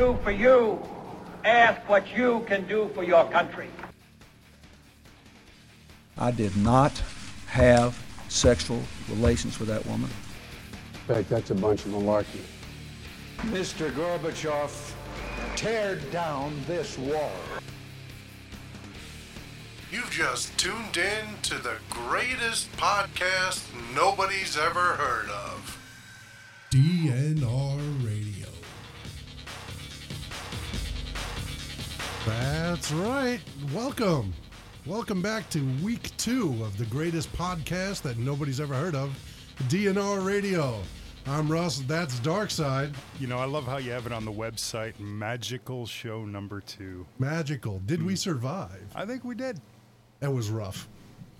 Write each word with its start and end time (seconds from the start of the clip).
your 0.00 0.14
country 0.14 0.24
can 0.24 0.24
do 0.24 0.24
for 0.24 0.30
you, 0.30 0.78
ask 1.44 1.88
what 1.88 2.16
you 2.16 2.44
can 2.46 2.66
do 2.66 2.90
for 2.94 3.04
your 3.04 3.24
country. 3.30 3.68
I 6.16 6.30
did 6.30 6.56
not 6.56 6.92
have 7.46 7.98
sexual 8.28 8.82
relations 9.08 9.58
with 9.58 9.68
that 9.68 9.84
woman. 9.86 10.10
In 10.94 11.14
fact, 11.14 11.28
that's 11.28 11.50
a 11.50 11.54
bunch 11.54 11.84
of 11.84 11.92
malarkey. 11.92 12.42
Mr. 13.52 13.90
Gorbachev, 13.92 14.94
tear 15.56 15.96
down 16.12 16.52
this 16.66 16.98
wall. 16.98 17.32
You've 19.90 20.10
just 20.10 20.56
tuned 20.56 20.96
in 20.96 21.24
to 21.42 21.54
the 21.58 21.76
greatest 21.88 22.70
podcast 22.76 23.66
nobody's 23.94 24.56
ever 24.56 24.94
heard 24.96 25.28
of. 25.30 25.78
DNR 26.70 27.59
That's 32.70 32.92
right. 32.92 33.40
Welcome. 33.74 34.32
Welcome 34.86 35.20
back 35.20 35.50
to 35.50 35.58
week 35.82 36.16
two 36.18 36.56
of 36.62 36.78
the 36.78 36.84
greatest 36.84 37.32
podcast 37.32 38.02
that 38.02 38.16
nobody's 38.16 38.60
ever 38.60 38.74
heard 38.74 38.94
of, 38.94 39.12
DNR 39.64 40.24
Radio. 40.24 40.80
I'm 41.26 41.50
Russ. 41.50 41.80
That's 41.80 42.20
Dark 42.20 42.48
Side. 42.48 42.94
You 43.18 43.26
know, 43.26 43.38
I 43.38 43.46
love 43.46 43.66
how 43.66 43.78
you 43.78 43.90
have 43.90 44.06
it 44.06 44.12
on 44.12 44.24
the 44.24 44.30
website. 44.30 45.00
Magical 45.00 45.84
show 45.84 46.24
number 46.24 46.60
two. 46.60 47.04
Magical. 47.18 47.80
Did 47.86 48.04
we 48.04 48.12
hmm. 48.12 48.16
survive? 48.18 48.86
I 48.94 49.04
think 49.04 49.24
we 49.24 49.34
did. 49.34 49.60
That 50.20 50.32
was 50.32 50.48
rough. 50.48 50.88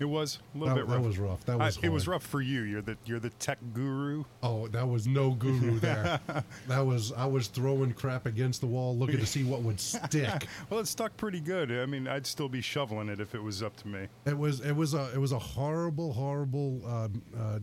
It 0.01 0.09
was 0.09 0.39
a 0.55 0.57
little 0.57 0.73
That, 0.75 0.81
bit 0.81 0.89
that 0.89 0.95
rough. 0.97 1.05
was 1.05 1.19
rough. 1.19 1.45
That 1.45 1.61
I- 1.61 1.65
was 1.67 1.77
it 1.83 1.89
was 1.89 2.07
rough 2.07 2.23
for 2.23 2.41
you. 2.41 2.61
You're 2.63 2.81
the 2.81 2.97
you're 3.05 3.19
the 3.19 3.29
tech 3.29 3.59
guru. 3.71 4.23
Oh, 4.41 4.67
that 4.69 4.87
was 4.87 5.05
no 5.05 5.29
guru 5.31 5.79
there. 5.79 6.19
that 6.67 6.79
was 6.83 7.13
I 7.13 7.25
was 7.27 7.47
throwing 7.47 7.93
crap 7.93 8.25
against 8.25 8.61
the 8.61 8.67
wall, 8.67 8.97
looking 8.97 9.19
to 9.19 9.27
see 9.27 9.43
what 9.43 9.61
would 9.61 9.79
stick. 9.79 10.47
Well, 10.71 10.79
it 10.79 10.87
stuck 10.87 11.15
pretty 11.17 11.39
good. 11.39 11.71
I 11.71 11.85
mean, 11.85 12.07
I'd 12.07 12.25
still 12.25 12.49
be 12.49 12.61
shoveling 12.61 13.09
it 13.09 13.19
if 13.19 13.35
it 13.35 13.43
was 13.43 13.61
up 13.61 13.75
to 13.77 13.87
me. 13.87 14.07
It 14.25 14.35
was 14.35 14.61
it 14.61 14.73
was 14.75 14.95
a 14.95 15.11
it 15.13 15.19
was 15.19 15.33
a 15.33 15.39
horrible 15.39 16.13
horrible 16.13 16.81
uh, 16.83 17.07
uh, 17.39 17.59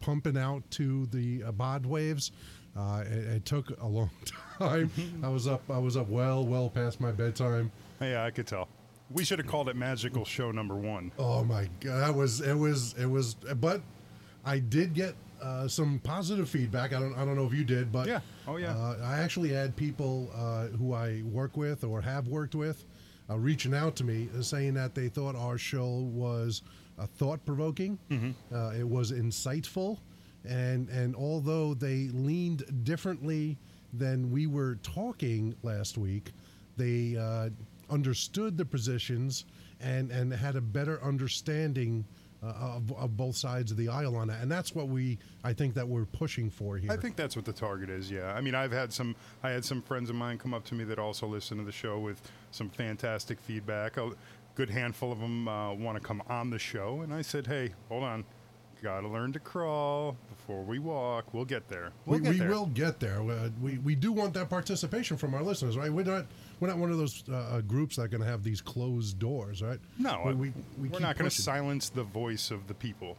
pumping 0.00 0.36
out 0.36 0.68
to 0.72 1.06
the 1.06 1.44
uh, 1.44 1.52
bod 1.52 1.86
waves. 1.86 2.32
Uh, 2.76 3.04
it, 3.06 3.12
it 3.36 3.44
took 3.44 3.70
a 3.80 3.86
long 3.86 4.10
time. 4.58 4.90
I 5.22 5.28
was 5.28 5.46
up 5.46 5.62
I 5.70 5.78
was 5.78 5.96
up 5.96 6.08
well 6.08 6.44
well 6.44 6.70
past 6.70 7.00
my 7.00 7.12
bedtime. 7.12 7.70
Yeah, 8.00 8.24
I 8.24 8.32
could 8.32 8.48
tell. 8.48 8.66
We 9.10 9.24
should 9.24 9.38
have 9.38 9.48
called 9.48 9.68
it 9.68 9.76
Magical 9.76 10.24
Show 10.24 10.50
Number 10.50 10.74
One. 10.76 11.12
Oh 11.18 11.42
my 11.44 11.68
god, 11.80 12.00
that 12.00 12.14
was 12.14 12.40
it 12.40 12.54
was 12.54 12.94
it 12.98 13.06
was. 13.06 13.34
But 13.34 13.80
I 14.44 14.58
did 14.58 14.92
get 14.94 15.14
uh, 15.42 15.68
some 15.68 15.98
positive 16.00 16.48
feedback. 16.48 16.92
I 16.92 17.00
don't 17.00 17.14
I 17.14 17.24
don't 17.24 17.36
know 17.36 17.46
if 17.46 17.54
you 17.54 17.64
did, 17.64 17.90
but 17.90 18.06
Yeah. 18.06 18.20
Oh, 18.46 18.56
yeah. 18.56 18.76
Uh, 18.76 18.96
I 19.02 19.18
actually 19.18 19.50
had 19.50 19.76
people 19.76 20.30
uh, 20.34 20.66
who 20.76 20.92
I 20.92 21.22
work 21.24 21.56
with 21.56 21.84
or 21.84 22.00
have 22.00 22.28
worked 22.28 22.54
with 22.54 22.84
uh, 23.30 23.38
reaching 23.38 23.74
out 23.74 23.96
to 23.96 24.04
me 24.04 24.28
uh, 24.36 24.42
saying 24.42 24.74
that 24.74 24.94
they 24.94 25.08
thought 25.08 25.36
our 25.36 25.58
show 25.58 25.86
was 26.12 26.62
uh, 26.98 27.06
thought 27.16 27.44
provoking. 27.44 27.98
Mm-hmm. 28.10 28.54
Uh, 28.54 28.70
it 28.72 28.88
was 28.88 29.12
insightful, 29.12 29.98
and 30.44 30.88
and 30.88 31.14
although 31.16 31.74
they 31.74 32.08
leaned 32.12 32.84
differently 32.84 33.58
than 33.92 34.30
we 34.30 34.46
were 34.46 34.76
talking 34.82 35.54
last 35.62 35.96
week, 35.96 36.32
they 36.76 37.16
uh, 37.16 37.50
understood 37.90 38.56
the 38.56 38.64
positions 38.64 39.44
and 39.80 40.10
and 40.10 40.32
had 40.32 40.56
a 40.56 40.60
better 40.60 41.02
understanding 41.02 42.04
uh, 42.42 42.46
of, 42.46 42.92
of 42.92 43.16
both 43.16 43.36
sides 43.36 43.70
of 43.70 43.76
the 43.76 43.88
aisle 43.88 44.14
on 44.16 44.28
that. 44.28 44.40
And 44.40 44.50
that's 44.50 44.74
what 44.74 44.88
we 44.88 45.18
I 45.42 45.52
think 45.52 45.74
that 45.74 45.88
we're 45.88 46.04
pushing 46.04 46.50
for 46.50 46.76
here. 46.76 46.90
I 46.92 46.96
think 46.96 47.16
that's 47.16 47.34
what 47.36 47.44
the 47.44 47.52
target 47.52 47.90
is. 47.90 48.10
Yeah. 48.10 48.32
I 48.32 48.40
mean, 48.40 48.54
I've 48.54 48.72
had 48.72 48.92
some. 48.92 49.16
I 49.42 49.50
had 49.50 49.64
some 49.64 49.82
friends 49.82 50.10
of 50.10 50.16
mine 50.16 50.38
come 50.38 50.54
up 50.54 50.64
to 50.66 50.74
me 50.74 50.84
that 50.84 50.98
also 50.98 51.26
listen 51.26 51.58
to 51.58 51.64
the 51.64 51.72
show 51.72 51.98
with 51.98 52.20
some 52.50 52.68
fantastic 52.70 53.40
feedback. 53.40 53.96
A 53.96 54.10
good 54.54 54.70
handful 54.70 55.12
of 55.12 55.20
them 55.20 55.48
uh, 55.48 55.72
want 55.74 56.00
to 56.00 56.04
come 56.04 56.22
on 56.28 56.50
the 56.50 56.58
show, 56.58 57.00
and 57.02 57.12
I 57.12 57.22
said, 57.22 57.46
"Hey, 57.46 57.70
hold 57.88 58.04
on, 58.04 58.24
got 58.82 59.00
to 59.00 59.08
learn 59.08 59.32
to 59.32 59.40
crawl 59.40 60.16
before 60.28 60.62
we 60.62 60.78
walk. 60.78 61.32
We'll 61.34 61.44
get 61.44 61.68
there. 61.68 61.90
We'll 62.06 62.18
we, 62.18 62.24
get 62.24 62.32
we 62.32 62.38
there." 62.38 62.48
will 62.50 62.66
get 62.66 63.00
there. 63.00 63.20
Uh, 63.20 63.50
we, 63.60 63.78
we 63.78 63.94
do 63.94 64.12
want 64.12 64.34
that 64.34 64.48
participation 64.48 65.16
from 65.16 65.34
our 65.34 65.42
listeners, 65.42 65.76
right? 65.76 65.92
We're 65.92 66.04
not 66.04 66.26
we're 66.60 66.68
not 66.68 66.78
one 66.78 66.90
of 66.90 66.98
those 66.98 67.24
uh, 67.28 67.34
uh, 67.36 67.60
groups 67.62 67.96
that 67.96 68.02
are 68.02 68.08
going 68.08 68.22
to 68.22 68.26
have 68.28 68.42
these 68.42 68.60
closed 68.60 69.18
doors, 69.18 69.62
right? 69.62 69.78
No, 69.98 70.22
we, 70.26 70.34
we, 70.34 70.52
we, 70.88 70.96
are 70.96 71.00
not 71.00 71.16
going 71.16 71.30
to 71.30 71.42
silence 71.42 71.88
the 71.88 72.04
voice 72.04 72.50
of 72.50 72.66
the 72.66 72.74
people. 72.74 73.16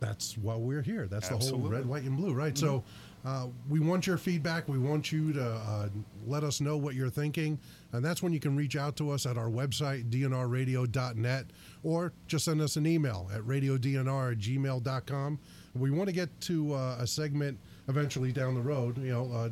That's 0.00 0.38
why 0.38 0.54
we're 0.54 0.82
here. 0.82 1.06
That's 1.06 1.28
the 1.28 1.36
whole 1.36 1.58
Mm-hmm. 1.58 1.68
red, 1.68 1.86
white, 1.86 2.02
and 2.04 2.16
blue, 2.16 2.32
right? 2.32 2.56
So 2.56 2.84
uh, 3.24 3.48
we 3.68 3.80
want 3.80 4.06
your 4.06 4.16
feedback. 4.16 4.68
We 4.68 4.78
want 4.78 5.10
you 5.10 5.32
to 5.32 5.44
uh, 5.44 5.88
let 6.26 6.44
us 6.44 6.60
know 6.60 6.76
what 6.76 6.94
you're 6.94 7.10
thinking. 7.10 7.58
And 7.92 8.04
that's 8.04 8.22
when 8.22 8.32
you 8.32 8.38
can 8.38 8.56
reach 8.56 8.76
out 8.76 8.96
to 8.98 9.10
us 9.10 9.26
at 9.26 9.36
our 9.36 9.48
website, 9.48 10.08
dnrradio.net, 10.08 11.46
or 11.82 12.12
just 12.28 12.44
send 12.44 12.60
us 12.60 12.76
an 12.76 12.86
email 12.86 13.28
at 13.34 13.40
radiodnr 13.40 14.32
at 14.32 14.38
gmail.com. 14.38 15.38
We 15.74 15.90
want 15.90 16.08
to 16.08 16.14
get 16.14 16.40
to 16.42 16.74
uh, 16.74 16.96
a 17.00 17.06
segment 17.06 17.58
eventually 17.88 18.30
down 18.32 18.54
the 18.54 18.60
road, 18.60 18.98
you 18.98 19.12
know, 19.12 19.50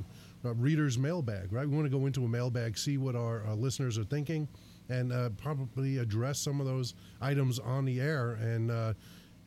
reader's 0.55 0.99
mailbag, 0.99 1.53
right? 1.53 1.69
We 1.69 1.75
want 1.75 1.91
to 1.91 1.99
go 1.99 2.07
into 2.07 2.25
a 2.25 2.29
mailbag, 2.29 2.79
see 2.79 2.99
what 2.99 3.17
our 3.17 3.47
uh, 3.47 3.55
listeners 3.55 3.99
are 3.99 4.05
thinking, 4.05 4.49
and 4.89 5.13
uh, 5.13 5.31
probably 5.37 5.99
address 5.99 6.39
some 6.39 6.61
of 6.61 6.67
those 6.67 6.95
items 7.21 7.59
on 7.59 7.85
the 7.85 8.01
air 8.01 8.33
and 8.35 8.71
uh, 8.71 8.95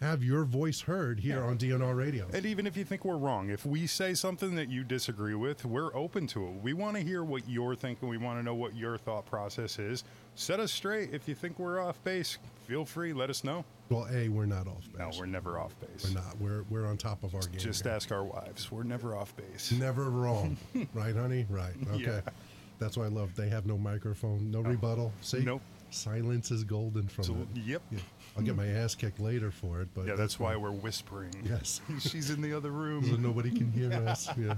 have 0.02 0.24
your 0.24 0.46
voice 0.46 0.82
heard 0.82 1.20
here 1.20 1.44
on 1.44 1.58
DNR 1.58 1.96
Radio. 1.96 2.28
And 2.34 2.46
even 2.46 2.66
if 2.66 2.78
you 2.78 2.86
think 2.86 3.04
we're 3.04 3.18
wrong, 3.18 3.50
if 3.50 3.66
we 3.66 3.86
say 3.86 4.14
something 4.14 4.56
that 4.56 4.70
you 4.70 4.84
disagree 4.84 5.36
with, 5.36 5.66
we're 5.66 5.94
open 5.96 6.26
to 6.28 6.48
it. 6.48 6.54
We 6.62 6.74
want 6.74 6.96
to 6.96 7.04
hear 7.04 7.24
what 7.24 7.48
you're 7.50 7.76
thinking. 7.76 8.08
We 8.08 8.18
want 8.18 8.40
to 8.40 8.44
know 8.44 8.56
what 8.56 8.76
your 8.76 8.98
thought 8.98 9.26
process 9.26 9.78
is. 9.78 10.04
Set 10.36 10.60
us 10.60 10.72
straight. 10.72 11.14
If 11.14 11.28
you 11.28 11.36
think 11.36 11.60
we're 11.60 11.82
off 11.82 12.02
base, 12.04 12.38
feel 12.66 12.86
free. 12.86 13.12
Let 13.12 13.30
us 13.30 13.44
know. 13.44 13.66
Well, 13.90 14.08
A, 14.12 14.30
we're 14.30 14.46
not 14.46 14.68
off 14.68 14.88
base. 14.94 15.00
No, 15.00 15.12
we're 15.20 15.26
never 15.26 15.60
off 15.60 15.76
base. 15.82 16.06
We're 16.08 16.22
not. 16.22 16.38
We're, 16.40 16.64
we're 16.70 16.86
on 16.86 16.98
top 16.98 17.24
of 17.24 17.36
our 17.36 17.42
game. 17.42 17.60
Just 17.60 17.84
here. 17.84 17.92
ask 17.92 18.12
our 18.12 18.24
wives. 18.24 18.72
We're 18.72 18.84
never 18.84 19.18
off 19.18 19.36
base. 19.36 19.72
Never 19.74 20.10
wrong. 20.10 20.56
right, 20.94 21.16
honey? 21.16 21.46
Right. 21.50 21.74
Okay. 21.92 22.04
Yeah. 22.04 22.32
That's 22.78 22.96
why 22.96 23.06
I 23.06 23.10
love 23.10 23.36
they 23.36 23.50
have 23.50 23.66
no 23.66 23.78
microphone, 23.78 24.50
no 24.50 24.62
rebuttal. 24.62 25.12
See? 25.22 25.40
Nope. 25.40 25.62
Silence 25.92 26.52
is 26.52 26.64
golden 26.64 27.08
from 27.08 27.24
So, 27.24 27.34
that. 27.34 27.62
yep. 27.62 27.82
Yeah. 27.92 28.00
I'll 28.38 28.44
get 28.44 28.56
my 28.56 28.68
ass 28.68 28.96
kicked 28.96 29.20
later 29.20 29.52
for 29.52 29.82
it, 29.82 29.90
but 29.94 30.06
Yeah, 30.08 30.16
that's 30.16 30.40
why 30.40 30.56
we're 30.56 30.72
whispering. 30.72 31.32
Yes. 31.44 31.82
She's 32.00 32.30
in 32.30 32.42
the 32.42 32.54
other 32.54 32.72
room, 32.72 33.06
so 33.10 33.16
nobody 33.16 33.50
can 33.52 33.72
hear 33.72 33.92
us. 34.08 34.30
Yeah. 34.38 34.56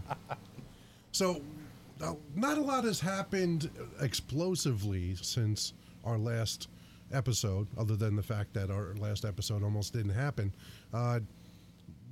So, 1.12 1.42
uh, 2.02 2.14
not 2.36 2.58
a 2.58 2.62
lot 2.62 2.84
has 2.84 3.00
happened 3.00 3.70
explosively 4.02 5.16
since 5.16 5.74
our 6.04 6.18
last 6.18 6.68
episode, 7.14 7.68
other 7.78 7.96
than 7.96 8.16
the 8.16 8.24
fact 8.24 8.54
that 8.54 8.70
our 8.72 8.94
last 8.98 9.26
episode 9.26 9.64
almost 9.64 9.94
didn't 9.94 10.14
happen. 10.14 10.54
Uh, 10.94 11.20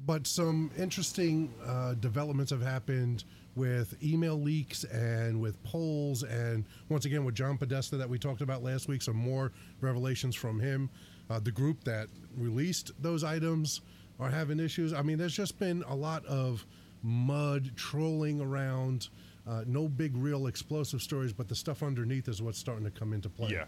but 0.06 0.25
some 0.28 0.72
interesting 0.78 1.54
uh, 1.66 1.94
developments 1.96 2.51
have 2.51 2.62
happened 2.62 3.24
with 3.56 4.01
email 4.04 4.40
leaks 4.40 4.84
and 4.86 5.40
with 5.42 5.62
polls, 5.63 6.24
and 6.24 6.63
once 6.88 7.06
again 7.06 7.25
with 7.25 7.36
John 7.36 7.57
Podesta 7.57 7.98
that 7.98 8.10
we 8.10 8.18
talked 8.18 8.42
about 8.42 8.63
last 8.63 8.88
week. 8.88 9.01
Some 9.01 9.18
more 9.18 9.51
revelations 9.81 10.36
from 10.36 10.60
him. 10.60 10.90
Uh, 11.30 11.40
the 11.40 11.51
group 11.51 11.84
that 11.84 12.07
released 12.38 12.92
those 13.01 13.24
items 13.24 13.81
are 14.19 14.30
having 14.30 14.60
issues. 14.60 14.94
I 14.94 15.01
mean, 15.01 15.18
there's 15.18 15.36
just 15.36 15.60
been 15.60 15.84
a 15.88 15.96
lot 15.96 16.25
of 16.25 16.66
mud 17.04 17.72
trolling 17.75 18.42
around. 18.42 19.10
Uh, 19.48 19.63
no 19.66 19.88
big, 19.88 20.16
real 20.16 20.48
explosive 20.48 21.01
stories, 21.01 21.34
but 21.34 21.48
the 21.48 21.56
stuff 21.56 21.81
underneath 21.81 22.28
is 22.28 22.42
what's 22.42 22.60
starting 22.60 22.86
to 22.86 22.92
come 22.92 23.13
into 23.13 23.30
play. 23.30 23.51
Yeah. 23.51 23.66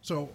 So 0.00 0.28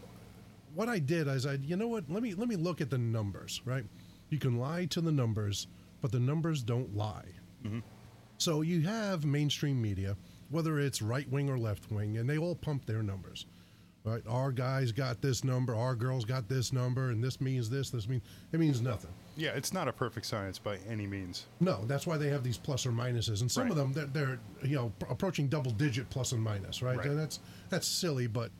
what 0.76 0.90
I 0.90 1.00
did 1.00 1.28
is 1.28 1.46
I, 1.46 1.54
you 1.54 1.76
know 1.76 1.88
what? 1.88 2.10
Let 2.10 2.22
me 2.22 2.34
let 2.34 2.48
me 2.48 2.56
look 2.56 2.82
at 2.82 2.90
the 2.90 2.98
numbers. 2.98 3.62
Right? 3.66 3.86
You 4.30 4.40
can 4.40 4.58
lie 4.58 4.86
to 4.86 5.02
the 5.02 5.12
numbers, 5.12 5.68
but 6.02 6.12
the 6.12 6.20
numbers 6.20 6.64
don't 6.64 6.96
lie. 6.96 7.26
So 8.38 8.62
you 8.62 8.82
have 8.82 9.26
mainstream 9.26 9.82
media, 9.82 10.16
whether 10.50 10.80
it's 10.80 11.02
right 11.02 11.30
wing 11.30 11.50
or 11.50 11.58
left 11.58 11.92
wing, 11.92 12.18
and 12.18 12.30
they 12.30 12.38
all 12.38 12.56
pump 12.56 12.86
their 12.86 13.04
numbers. 13.04 13.46
Right? 14.04 14.24
Our 14.26 14.54
guys 14.54 14.94
got 14.94 15.22
this 15.22 15.44
number. 15.44 15.76
Our 15.76 15.94
girls 15.94 16.24
got 16.24 16.48
this 16.48 16.72
number, 16.72 17.10
and 17.10 17.22
this 17.22 17.42
means 17.42 17.70
this. 17.70 17.90
This 17.90 18.08
means 18.08 18.22
it 18.54 18.60
means 18.60 18.82
nothing. 18.82 19.10
Yeah, 19.36 19.50
it's 19.50 19.74
not 19.74 19.90
a 19.90 19.92
perfect 19.92 20.26
science 20.28 20.58
by 20.58 20.78
any 20.88 21.06
means. 21.06 21.46
No, 21.60 21.84
that's 21.88 22.08
why 22.08 22.16
they 22.16 22.30
have 22.30 22.42
these 22.42 22.58
plus 22.58 22.86
or 22.86 22.92
minuses, 22.92 23.42
and 23.42 23.52
some 23.52 23.70
of 23.70 23.76
them 23.76 23.92
they're, 23.92 24.06
they're 24.06 24.40
you 24.64 24.76
know 24.78 24.94
pr- 24.98 25.12
approaching 25.12 25.50
double 25.50 25.72
digit 25.72 26.10
plus 26.10 26.32
and 26.32 26.42
minus, 26.42 26.82
right? 26.82 26.98
Right. 26.98 27.08
And 27.08 27.20
that's 27.20 27.40
that's 27.70 27.86
silly, 27.86 28.28
but 28.28 28.52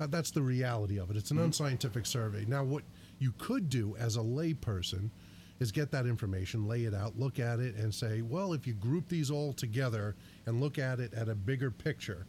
uh, 0.00 0.08
that's 0.08 0.32
the 0.32 0.42
reality 0.42 0.98
of 0.98 1.10
it. 1.10 1.16
It's 1.16 1.30
an 1.30 1.38
unscientific 1.38 2.04
survey. 2.04 2.44
Now, 2.48 2.64
what 2.64 2.82
you 3.18 3.32
could 3.38 3.68
do 3.68 3.96
as 3.96 4.16
a 4.16 4.20
layperson 4.20 5.10
is 5.58 5.72
get 5.72 5.90
that 5.90 6.06
information, 6.06 6.68
lay 6.68 6.84
it 6.84 6.94
out, 6.94 7.18
look 7.18 7.38
at 7.38 7.60
it, 7.60 7.74
and 7.76 7.94
say, 7.94 8.20
well, 8.20 8.52
if 8.52 8.66
you 8.66 8.74
group 8.74 9.08
these 9.08 9.30
all 9.30 9.52
together 9.52 10.14
and 10.44 10.60
look 10.60 10.78
at 10.78 11.00
it 11.00 11.14
at 11.14 11.28
a 11.28 11.34
bigger 11.34 11.70
picture, 11.70 12.26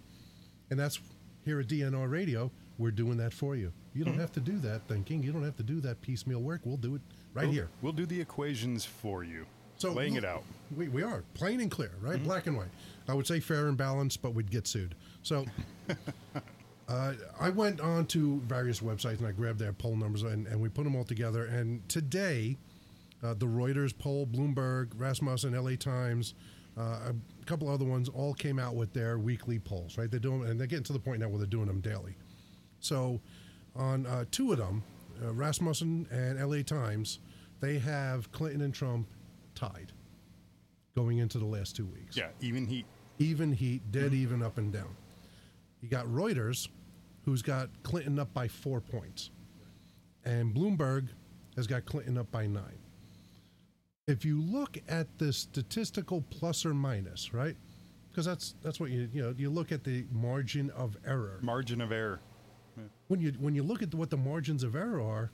and 0.69 0.79
that's 0.79 0.99
here 1.43 1.59
at 1.59 1.67
DNR 1.67 2.09
Radio, 2.09 2.51
we're 2.77 2.91
doing 2.91 3.17
that 3.17 3.33
for 3.33 3.55
you. 3.55 3.71
You 3.93 4.03
don't 4.03 4.13
mm-hmm. 4.13 4.21
have 4.21 4.31
to 4.33 4.39
do 4.39 4.59
that 4.59 4.87
thinking. 4.87 5.23
You 5.23 5.31
don't 5.31 5.43
have 5.43 5.57
to 5.57 5.63
do 5.63 5.81
that 5.81 6.01
piecemeal 6.01 6.41
work. 6.41 6.61
We'll 6.63 6.77
do 6.77 6.95
it 6.95 7.01
right 7.33 7.43
We'll- 7.43 7.53
here. 7.53 7.69
We'll 7.81 7.93
do 7.93 8.05
the 8.05 8.19
equations 8.19 8.85
for 8.85 9.23
you. 9.23 9.45
So 9.77 9.91
laying 9.91 10.15
it 10.15 10.25
out. 10.25 10.43
We, 10.75 10.87
we 10.87 11.03
are 11.03 11.23
plain 11.35 11.61
and 11.61 11.69
clear, 11.69 11.91
right? 12.01 12.15
Mm-hmm. 12.15 12.23
Black 12.23 12.47
and 12.47 12.57
white. 12.57 12.69
I 13.07 13.13
would 13.13 13.27
say 13.27 13.39
fair 13.39 13.67
and 13.67 13.77
balanced, 13.77 14.21
but 14.23 14.33
we'd 14.33 14.49
get 14.49 14.65
sued. 14.65 14.95
So 15.21 15.45
uh, 16.87 17.13
I 17.39 17.49
went 17.49 17.81
on 17.81 18.05
to 18.07 18.39
various 18.41 18.79
websites 18.79 19.19
and 19.19 19.27
I 19.27 19.31
grabbed 19.31 19.59
their 19.59 19.73
poll 19.73 19.95
numbers 19.95 20.23
and, 20.23 20.47
and 20.47 20.61
we 20.61 20.69
put 20.69 20.83
them 20.83 20.95
all 20.95 21.03
together. 21.03 21.45
And 21.45 21.87
today, 21.89 22.57
uh, 23.23 23.33
the 23.33 23.45
Reuters 23.45 23.97
poll, 23.97 24.25
Bloomberg, 24.25 24.91
Rasmussen, 24.95 25.53
LA 25.53 25.75
Times, 25.75 26.33
uh, 26.77 27.11
a 27.41 27.45
couple 27.45 27.67
other 27.69 27.85
ones 27.85 28.07
all 28.07 28.33
came 28.33 28.59
out 28.59 28.75
with 28.75 28.93
their 28.93 29.17
weekly 29.17 29.59
polls, 29.59 29.97
right? 29.97 30.09
They're 30.09 30.19
doing, 30.19 30.45
and 30.45 30.59
they're 30.59 30.67
getting 30.67 30.85
to 30.85 30.93
the 30.93 30.99
point 30.99 31.19
now 31.19 31.27
where 31.27 31.39
they're 31.39 31.47
doing 31.47 31.67
them 31.67 31.81
daily. 31.81 32.15
So 32.79 33.19
on 33.75 34.05
uh, 34.05 34.25
two 34.31 34.51
of 34.51 34.59
them, 34.59 34.83
uh, 35.23 35.33
Rasmussen 35.33 36.07
and 36.11 36.39
LA 36.39 36.61
Times, 36.61 37.19
they 37.59 37.79
have 37.79 38.31
Clinton 38.31 38.61
and 38.61 38.73
Trump 38.73 39.07
tied 39.55 39.91
going 40.95 41.17
into 41.17 41.37
the 41.39 41.45
last 41.45 41.75
two 41.75 41.85
weeks. 41.85 42.15
Yeah, 42.15 42.27
even 42.39 42.65
heat. 42.65 42.85
Even 43.19 43.51
heat, 43.51 43.81
dead 43.91 44.13
even 44.13 44.43
up 44.43 44.57
and 44.59 44.71
down. 44.71 44.95
You 45.81 45.89
got 45.89 46.05
Reuters, 46.05 46.67
who's 47.27 47.41
got 47.41 47.67
Clinton 47.83 48.17
up 48.19 48.33
by 48.33 48.47
four 48.47 48.79
points. 48.79 49.31
And 50.23 50.55
Bloomberg 50.55 51.09
has 51.57 51.67
got 51.67 51.83
Clinton 51.85 52.17
up 52.17 52.31
by 52.31 52.47
nine. 52.47 52.79
If 54.07 54.23
you 54.23 54.39
look 54.41 54.77
at 54.87 55.07
the 55.17 55.33
statistical 55.33 56.23
plus 56.29 56.65
or 56.65 56.73
minus, 56.73 57.33
right? 57.33 57.57
Because 58.09 58.25
that's 58.25 58.55
that's 58.63 58.79
what 58.79 58.91
you 58.91 59.09
you 59.13 59.21
know 59.21 59.35
you 59.37 59.49
look 59.49 59.73
at 59.73 59.83
the 59.83 60.05
margin 60.09 60.69
of 60.69 60.95
error. 61.05 61.39
Margin 61.41 61.81
of 61.81 61.91
error. 61.91 62.21
When 63.09 63.19
you 63.19 63.33
when 63.39 63.53
you 63.55 63.63
look 63.63 63.83
at 63.83 63.93
what 63.93 64.09
the 64.09 64.15
margins 64.17 64.63
of 64.63 64.73
error 64.77 65.01
are, 65.01 65.29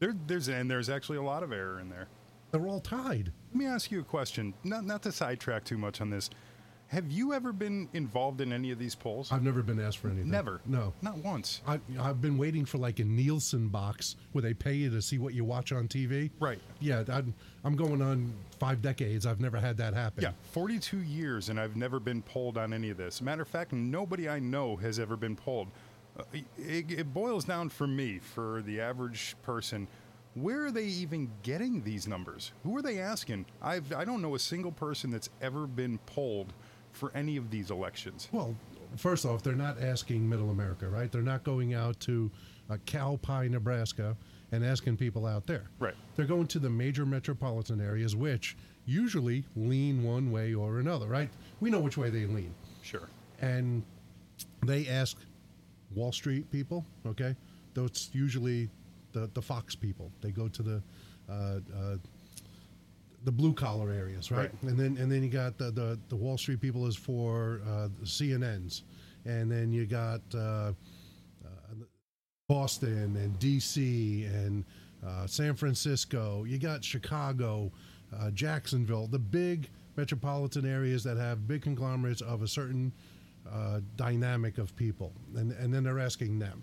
There, 0.00 0.14
there's 0.26 0.48
and 0.48 0.70
there's 0.70 0.90
actually 0.90 1.16
a 1.16 1.22
lot 1.22 1.42
of 1.42 1.52
error 1.52 1.80
in 1.80 1.88
there. 1.88 2.08
they're 2.52 2.68
all 2.68 2.80
tied. 2.80 3.32
Let 3.52 3.56
me 3.56 3.64
ask 3.64 3.90
you 3.90 4.00
a 4.00 4.04
question. 4.04 4.52
Not 4.62 4.84
not 4.84 5.02
to 5.04 5.12
sidetrack 5.12 5.64
too 5.64 5.78
much 5.78 6.02
on 6.02 6.10
this. 6.10 6.28
Have 6.88 7.10
you 7.12 7.34
ever 7.34 7.52
been 7.52 7.86
involved 7.92 8.40
in 8.40 8.50
any 8.50 8.70
of 8.70 8.78
these 8.78 8.94
polls? 8.94 9.30
I've 9.30 9.42
never 9.42 9.62
been 9.62 9.78
asked 9.78 9.98
for 9.98 10.08
anything. 10.08 10.30
Never. 10.30 10.62
No. 10.64 10.94
Not 11.02 11.18
once. 11.18 11.60
I, 11.66 11.78
I've 12.00 12.22
been 12.22 12.38
waiting 12.38 12.64
for 12.64 12.78
like 12.78 12.98
a 12.98 13.04
Nielsen 13.04 13.68
box 13.68 14.16
where 14.32 14.40
they 14.40 14.54
pay 14.54 14.72
you 14.72 14.88
to 14.90 15.02
see 15.02 15.18
what 15.18 15.34
you 15.34 15.44
watch 15.44 15.70
on 15.70 15.86
TV. 15.86 16.30
Right. 16.40 16.58
Yeah, 16.80 17.04
I'm, 17.12 17.34
I'm 17.62 17.76
going 17.76 18.00
on 18.00 18.32
five 18.58 18.80
decades. 18.80 19.26
I've 19.26 19.40
never 19.40 19.58
had 19.58 19.76
that 19.76 19.92
happen. 19.92 20.22
Yeah, 20.22 20.32
42 20.52 20.98
years, 20.98 21.50
and 21.50 21.60
I've 21.60 21.76
never 21.76 22.00
been 22.00 22.22
polled 22.22 22.56
on 22.56 22.72
any 22.72 22.88
of 22.88 22.96
this. 22.96 23.20
Matter 23.20 23.42
of 23.42 23.48
fact, 23.48 23.74
nobody 23.74 24.26
I 24.26 24.38
know 24.38 24.76
has 24.76 24.98
ever 24.98 25.16
been 25.16 25.36
polled. 25.36 25.68
Uh, 26.18 26.22
it, 26.56 26.90
it 26.90 27.12
boils 27.12 27.44
down 27.44 27.68
for 27.68 27.86
me, 27.86 28.18
for 28.18 28.62
the 28.64 28.80
average 28.80 29.36
person, 29.42 29.86
where 30.34 30.66
are 30.66 30.70
they 30.70 30.84
even 30.84 31.30
getting 31.42 31.82
these 31.82 32.08
numbers? 32.08 32.52
Who 32.64 32.76
are 32.76 32.82
they 32.82 32.98
asking? 32.98 33.44
I've, 33.60 33.92
I 33.92 34.04
don't 34.04 34.22
know 34.22 34.34
a 34.34 34.38
single 34.38 34.72
person 34.72 35.10
that's 35.10 35.28
ever 35.42 35.66
been 35.66 35.98
polled 36.06 36.52
for 36.98 37.10
any 37.14 37.36
of 37.36 37.50
these 37.50 37.70
elections. 37.70 38.28
Well, 38.32 38.54
first 38.96 39.24
off, 39.24 39.42
they're 39.42 39.54
not 39.54 39.80
asking 39.80 40.28
Middle 40.28 40.50
America, 40.50 40.88
right? 40.88 41.10
They're 41.10 41.22
not 41.22 41.44
going 41.44 41.74
out 41.74 41.98
to 42.00 42.30
uh, 42.68 42.76
Cowpie, 42.86 43.48
Nebraska, 43.50 44.16
and 44.52 44.64
asking 44.64 44.96
people 44.96 45.24
out 45.26 45.46
there. 45.46 45.64
Right. 45.78 45.94
They're 46.16 46.26
going 46.26 46.46
to 46.48 46.58
the 46.58 46.70
major 46.70 47.06
metropolitan 47.06 47.80
areas, 47.80 48.16
which 48.16 48.56
usually 48.86 49.44
lean 49.56 50.02
one 50.02 50.30
way 50.32 50.54
or 50.54 50.80
another, 50.80 51.06
right? 51.06 51.30
We 51.60 51.70
know 51.70 51.80
which 51.80 51.96
way 51.96 52.10
they 52.10 52.26
lean. 52.26 52.54
Sure. 52.82 53.08
and 53.40 53.82
they 54.64 54.86
ask 54.88 55.16
Wall 55.94 56.10
Street 56.12 56.50
people. 56.50 56.84
Okay, 57.06 57.36
those 57.74 58.08
usually 58.12 58.68
the 59.12 59.30
the 59.34 59.42
Fox 59.42 59.74
people. 59.76 60.10
They 60.22 60.30
go 60.30 60.48
to 60.48 60.62
the 60.62 60.82
uh, 61.28 61.32
uh, 61.32 61.96
the 63.24 63.32
blue 63.32 63.52
collar 63.52 63.90
areas, 63.90 64.30
right? 64.30 64.38
Right. 64.40 64.62
And 64.62 64.78
then 64.78 64.96
and 64.96 65.10
then 65.10 65.22
you 65.22 65.28
got 65.28 65.58
the 65.58 65.70
the, 65.70 65.98
the 66.08 66.16
Wall 66.16 66.38
Street 66.38 66.60
people 66.60 66.86
is 66.86 66.96
for 66.96 67.60
uh, 67.66 67.88
the 67.98 68.06
CNNs, 68.06 68.82
and 69.24 69.50
then 69.50 69.72
you 69.72 69.86
got 69.86 70.20
uh, 70.34 70.38
uh, 70.38 70.72
Boston 72.48 73.16
and 73.16 73.38
D.C. 73.38 74.24
and 74.24 74.64
uh, 75.06 75.26
San 75.26 75.54
Francisco. 75.54 76.44
You 76.44 76.58
got 76.58 76.84
Chicago, 76.84 77.72
uh, 78.16 78.30
Jacksonville, 78.30 79.06
the 79.06 79.18
big 79.18 79.68
metropolitan 79.96 80.64
areas 80.64 81.02
that 81.04 81.16
have 81.16 81.48
big 81.48 81.62
conglomerates 81.62 82.20
of 82.20 82.42
a 82.42 82.48
certain 82.48 82.92
uh, 83.50 83.80
dynamic 83.96 84.58
of 84.58 84.74
people, 84.76 85.12
and 85.36 85.52
and 85.52 85.72
then 85.72 85.82
they're 85.82 85.98
asking 85.98 86.38
them. 86.38 86.62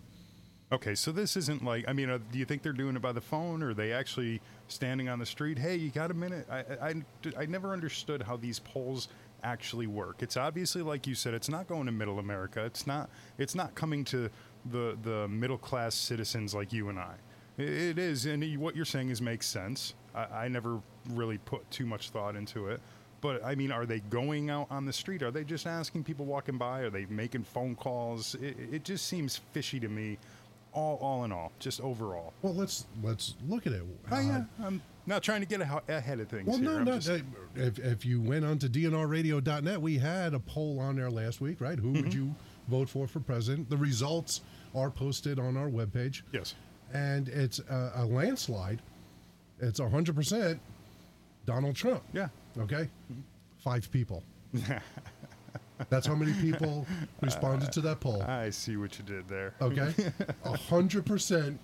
Okay, 0.71 0.95
so 0.95 1.12
this 1.12 1.38
isn't 1.38 1.63
like, 1.63 1.85
I 1.88 1.94
mean, 1.94 2.09
uh, 2.09 2.17
do 2.31 2.39
you 2.39 2.45
think 2.45 2.63
they're 2.63 2.73
doing 2.73 2.95
it 2.95 3.01
by 3.01 3.12
the 3.12 3.21
phone 3.21 3.62
or 3.62 3.69
are 3.69 3.73
they 3.75 3.94
actually 3.94 4.41
standing 4.67 5.09
on 5.09 5.19
the 5.19 5.25
street? 5.25 5.59
Hey, 5.59 5.75
you 5.75 5.91
got 5.91 6.09
a 6.09 6.13
minute? 6.15 6.47
I, 6.50 6.59
I, 6.81 6.94
I, 7.38 7.45
never 7.45 7.71
understood 7.71 8.23
how 8.23 8.35
these 8.35 8.57
polls 8.59 9.09
actually 9.44 9.85
work. 9.85 10.23
It's 10.23 10.38
obviously, 10.38 10.81
like 10.81 11.06
you 11.06 11.13
said, 11.13 11.35
it's 11.35 11.50
not 11.50 11.67
going 11.67 11.85
to 11.85 11.91
middle 11.91 12.17
America. 12.17 12.65
It's 12.65 12.88
not, 12.88 13.12
it's 13.38 13.53
not 13.53 13.75
coming 13.75 14.03
to 14.06 14.27
the, 14.71 14.97
the 15.03 15.27
middle 15.27 15.59
class 15.59 15.94
citizens 15.94 16.56
like 16.56 16.73
you 16.73 16.89
and 16.89 17.00
I. 17.00 17.13
It, 17.59 17.69
it 17.69 18.00
is, 18.00 18.25
and 18.25 18.57
what 18.57 18.75
you're 18.75 18.85
saying 18.85 19.09
is 19.09 19.21
makes 19.21 19.45
sense. 19.45 19.94
I, 20.15 20.23
I 20.23 20.47
never 20.47 20.81
really 21.11 21.38
put 21.38 21.69
too 21.69 21.85
much 21.85 22.09
thought 22.09 22.35
into 22.35 22.69
it. 22.69 22.81
But 23.21 23.44
I 23.44 23.56
mean, 23.56 23.71
are 23.71 23.85
they 23.85 24.01
going 24.01 24.50
out 24.50 24.68
on 24.69 24.85
the 24.85 24.94
street? 24.94 25.23
Are 25.23 25.31
they 25.31 25.44
just 25.44 25.65
asking 25.65 26.03
people 26.03 26.25
walking 26.25 26.57
by? 26.57 26.81
Are 26.81 26.89
they 26.89 27.06
making 27.06 27.44
phone 27.44 27.75
calls? 27.75 28.35
It, 28.35 28.56
it 28.71 28.83
just 28.83 29.07
seems 29.07 29.38
fishy 29.51 29.79
to 29.79 29.88
me, 29.88 30.18
all, 30.75 30.98
all 30.98 31.24
in 31.24 31.31
all, 31.31 31.51
just 31.60 31.81
overall. 31.81 32.33
Well, 32.42 32.54
let's 32.54 32.86
let's 33.01 33.36
look 33.48 33.66
at 33.66 33.74
it. 33.74 33.81
Oh, 34.12 34.16
Uh, 34.16 34.22
yeah, 34.22 34.44
I'm 34.63 34.81
not 35.07 35.23
trying 35.23 35.42
to 35.42 35.47
get 35.47 35.61
ahead 35.61 36.19
of 36.19 36.28
things. 36.28 36.45
Well, 36.47 36.57
here. 36.57 36.69
no, 36.71 36.78
I'm 36.78 36.83
no. 36.85 36.95
just- 36.99 37.09
uh, 37.09 37.18
If, 37.56 37.80
if 37.80 38.06
you 38.06 38.19
went 38.21 38.44
on 38.45 38.59
to 38.59 38.69
dnrradio.net, 38.69 39.81
we 39.81 39.97
had 39.97 40.33
a 40.33 40.40
poll 40.40 40.80
on 40.80 40.95
there 40.97 41.09
last 41.09 41.42
week, 41.42 41.61
right? 41.61 41.80
Who 41.80 41.92
would 41.94 42.14
you 42.14 42.35
vote 42.68 42.90
for 42.90 43.07
for 43.07 43.19
president? 43.19 43.69
The 43.69 43.78
results 43.78 44.42
are 44.76 44.92
posted 44.92 45.40
on 45.40 45.56
our 45.57 45.69
webpage. 45.69 46.21
Yes. 46.31 46.56
And 46.94 47.30
it's 47.30 47.59
a, 47.59 47.92
a 47.95 48.06
landslide. 48.06 48.81
It's 49.59 49.80
100% 49.80 50.59
Donald 51.45 51.76
Trump. 51.76 52.04
Yeah. 52.14 52.28
Okay? 52.57 52.90
Five 53.59 53.90
people. 53.92 54.21
That's 55.89 56.07
how 56.07 56.15
many 56.15 56.33
people 56.33 56.85
responded 57.21 57.71
to 57.73 57.81
that 57.81 57.99
poll. 57.99 58.21
I 58.23 58.49
see 58.49 58.77
what 58.77 58.97
you 58.97 59.03
did 59.05 59.27
there. 59.27 59.53
Okay, 59.61 59.94
a 60.45 60.57
hundred 60.69 61.05
percent. 61.05 61.59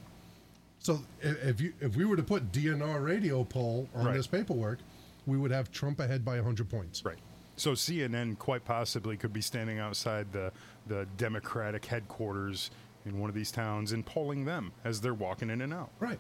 So 0.80 1.00
if 1.22 1.62
you 1.62 1.74
if 1.80 1.96
we 1.96 2.06
were 2.06 2.16
to 2.18 2.24
put 2.24 2.52
DNR 2.52 3.04
radio 3.04 3.44
poll 3.44 3.88
on 3.96 4.06
Right. 4.08 4.14
this 4.16 4.28
paperwork, 4.28 4.80
we 5.26 5.38
would 5.38 5.52
have 5.52 5.72
Trump 5.72 6.00
ahead 6.00 6.26
by 6.26 6.40
hundred 6.40 6.70
points. 6.70 7.06
Right. 7.06 7.18
So 7.56 7.74
CNN 7.74 8.38
quite 8.40 8.66
possibly 8.66 9.16
could 9.18 9.34
be 9.34 9.42
standing 9.42 9.80
outside 9.80 10.32
the 10.32 10.52
the 10.88 11.06
Democratic 11.18 11.86
headquarters 11.86 12.72
in 13.06 13.20
one 13.20 13.30
of 13.30 13.36
these 13.36 13.52
towns 13.52 13.92
and 13.92 14.06
polling 14.06 14.46
them 14.46 14.72
as 14.84 15.00
they're 15.02 15.14
walking 15.14 15.50
in 15.50 15.62
and 15.62 15.74
out. 15.74 15.90
Right, 16.00 16.20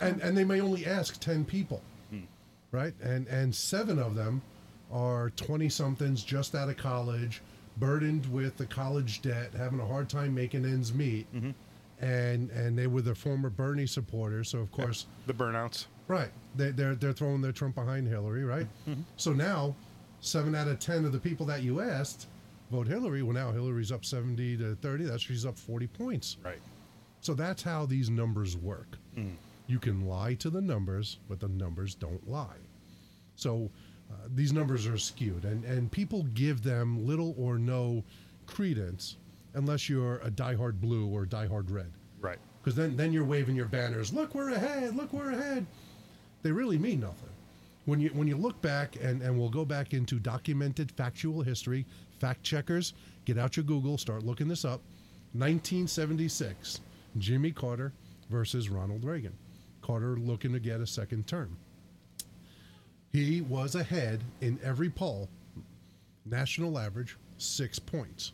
and 0.00 0.20
and 0.20 0.36
they 0.36 0.44
may 0.44 0.60
only 0.60 0.84
ask 0.86 1.18
ten 1.18 1.44
people, 1.44 1.82
Hmm. 2.10 2.20
right? 2.70 2.94
And 3.02 3.26
and 3.28 3.54
seven 3.54 3.98
of 3.98 4.14
them 4.14 4.42
are 4.92 5.30
twenty 5.30 5.68
somethings 5.68 6.22
just 6.22 6.54
out 6.54 6.68
of 6.68 6.76
college, 6.76 7.42
burdened 7.78 8.26
with 8.32 8.56
the 8.56 8.66
college 8.66 9.22
debt, 9.22 9.52
having 9.56 9.80
a 9.80 9.86
hard 9.86 10.08
time 10.08 10.34
making 10.34 10.64
ends 10.64 10.92
meet. 10.92 11.32
Mm-hmm. 11.34 11.50
And 12.04 12.50
and 12.50 12.78
they 12.78 12.86
were 12.86 13.02
the 13.02 13.14
former 13.14 13.48
Bernie 13.48 13.86
supporters, 13.86 14.50
so 14.50 14.58
of 14.58 14.70
course 14.72 15.06
The 15.26 15.34
burnouts. 15.34 15.86
Right. 16.08 16.30
They, 16.56 16.70
they're 16.72 16.94
they're 16.94 17.12
throwing 17.12 17.40
their 17.40 17.52
Trump 17.52 17.76
behind 17.76 18.08
Hillary, 18.08 18.44
right? 18.44 18.66
So 19.16 19.32
now, 19.32 19.74
seven 20.20 20.54
out 20.54 20.68
of 20.68 20.78
ten 20.78 21.04
of 21.04 21.12
the 21.12 21.20
people 21.20 21.46
that 21.46 21.62
you 21.62 21.80
asked 21.80 22.26
vote 22.70 22.88
Hillary. 22.88 23.22
Well, 23.22 23.34
now 23.34 23.52
Hillary's 23.52 23.92
up 23.92 24.04
seventy 24.04 24.56
to 24.56 24.74
thirty. 24.76 25.04
That's 25.04 25.22
she's 25.22 25.46
up 25.46 25.56
forty 25.56 25.86
points. 25.86 26.38
Right. 26.44 26.58
So 27.20 27.34
that's 27.34 27.62
how 27.62 27.86
these 27.86 28.10
numbers 28.10 28.56
work. 28.56 28.98
You 29.68 29.78
can 29.78 30.06
lie 30.06 30.34
to 30.34 30.50
the 30.50 30.60
numbers, 30.60 31.18
but 31.28 31.38
the 31.38 31.48
numbers 31.48 31.94
don't 31.94 32.28
lie. 32.28 32.58
So 33.36 33.70
uh, 34.12 34.28
these 34.34 34.52
numbers 34.52 34.86
are 34.86 34.98
skewed, 34.98 35.44
and 35.44 35.64
and 35.64 35.90
people 35.90 36.24
give 36.34 36.62
them 36.62 37.06
little 37.06 37.34
or 37.38 37.58
no 37.58 38.04
credence 38.46 39.16
unless 39.54 39.88
you're 39.88 40.16
a 40.18 40.30
diehard 40.30 40.80
blue 40.80 41.06
or 41.08 41.24
diehard 41.26 41.70
red 41.70 41.90
Right. 42.20 42.38
because 42.60 42.74
then 42.74 42.96
then 42.96 43.12
you're 43.12 43.24
waving 43.24 43.56
your 43.56 43.66
banners. 43.68 44.12
Look, 44.12 44.34
we're 44.34 44.50
ahead. 44.50 44.94
Look, 44.96 45.12
we're 45.12 45.32
ahead. 45.32 45.66
They 46.42 46.52
really 46.52 46.78
mean 46.78 47.00
nothing. 47.00 47.28
When 47.84 47.98
you 48.00 48.10
when 48.10 48.28
you 48.28 48.36
look 48.36 48.60
back 48.62 48.96
and 49.00 49.22
and 49.22 49.38
we'll 49.38 49.48
go 49.50 49.64
back 49.64 49.92
into 49.94 50.18
documented 50.18 50.90
factual 50.92 51.42
history. 51.42 51.86
Fact 52.18 52.42
checkers, 52.44 52.94
get 53.24 53.36
out 53.38 53.56
your 53.56 53.64
Google, 53.64 53.98
start 53.98 54.22
looking 54.22 54.46
this 54.46 54.64
up. 54.64 54.80
1976, 55.34 56.80
Jimmy 57.18 57.50
Carter 57.50 57.92
versus 58.30 58.68
Ronald 58.68 59.04
Reagan. 59.04 59.32
Carter 59.80 60.16
looking 60.16 60.52
to 60.52 60.60
get 60.60 60.80
a 60.80 60.86
second 60.86 61.26
term. 61.26 61.56
He 63.12 63.42
was 63.42 63.74
ahead 63.74 64.22
in 64.40 64.58
every 64.64 64.88
poll, 64.88 65.28
national 66.24 66.78
average 66.78 67.16
six 67.36 67.78
points. 67.78 68.32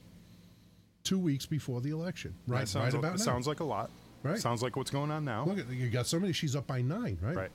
Two 1.04 1.18
weeks 1.18 1.47
before 1.47 1.80
the 1.80 1.90
election, 1.90 2.35
right? 2.47 2.61
That 2.61 2.68
sounds, 2.68 2.94
right 2.94 2.99
about 2.99 3.20
sounds 3.20 3.47
like 3.47 3.61
a 3.61 3.64
lot. 3.64 3.90
Right. 4.23 4.38
Sounds 4.38 4.62
like 4.62 4.76
what's 4.76 4.90
going 4.90 5.11
on 5.11 5.25
now. 5.25 5.44
Look 5.44 5.58
at 5.58 5.68
you 5.70 5.88
got 5.88 6.06
somebody. 6.06 6.32
She's 6.32 6.54
up 6.54 6.66
by 6.66 6.82
nine, 6.82 7.18
right? 7.23 7.37
Right. 7.37 7.50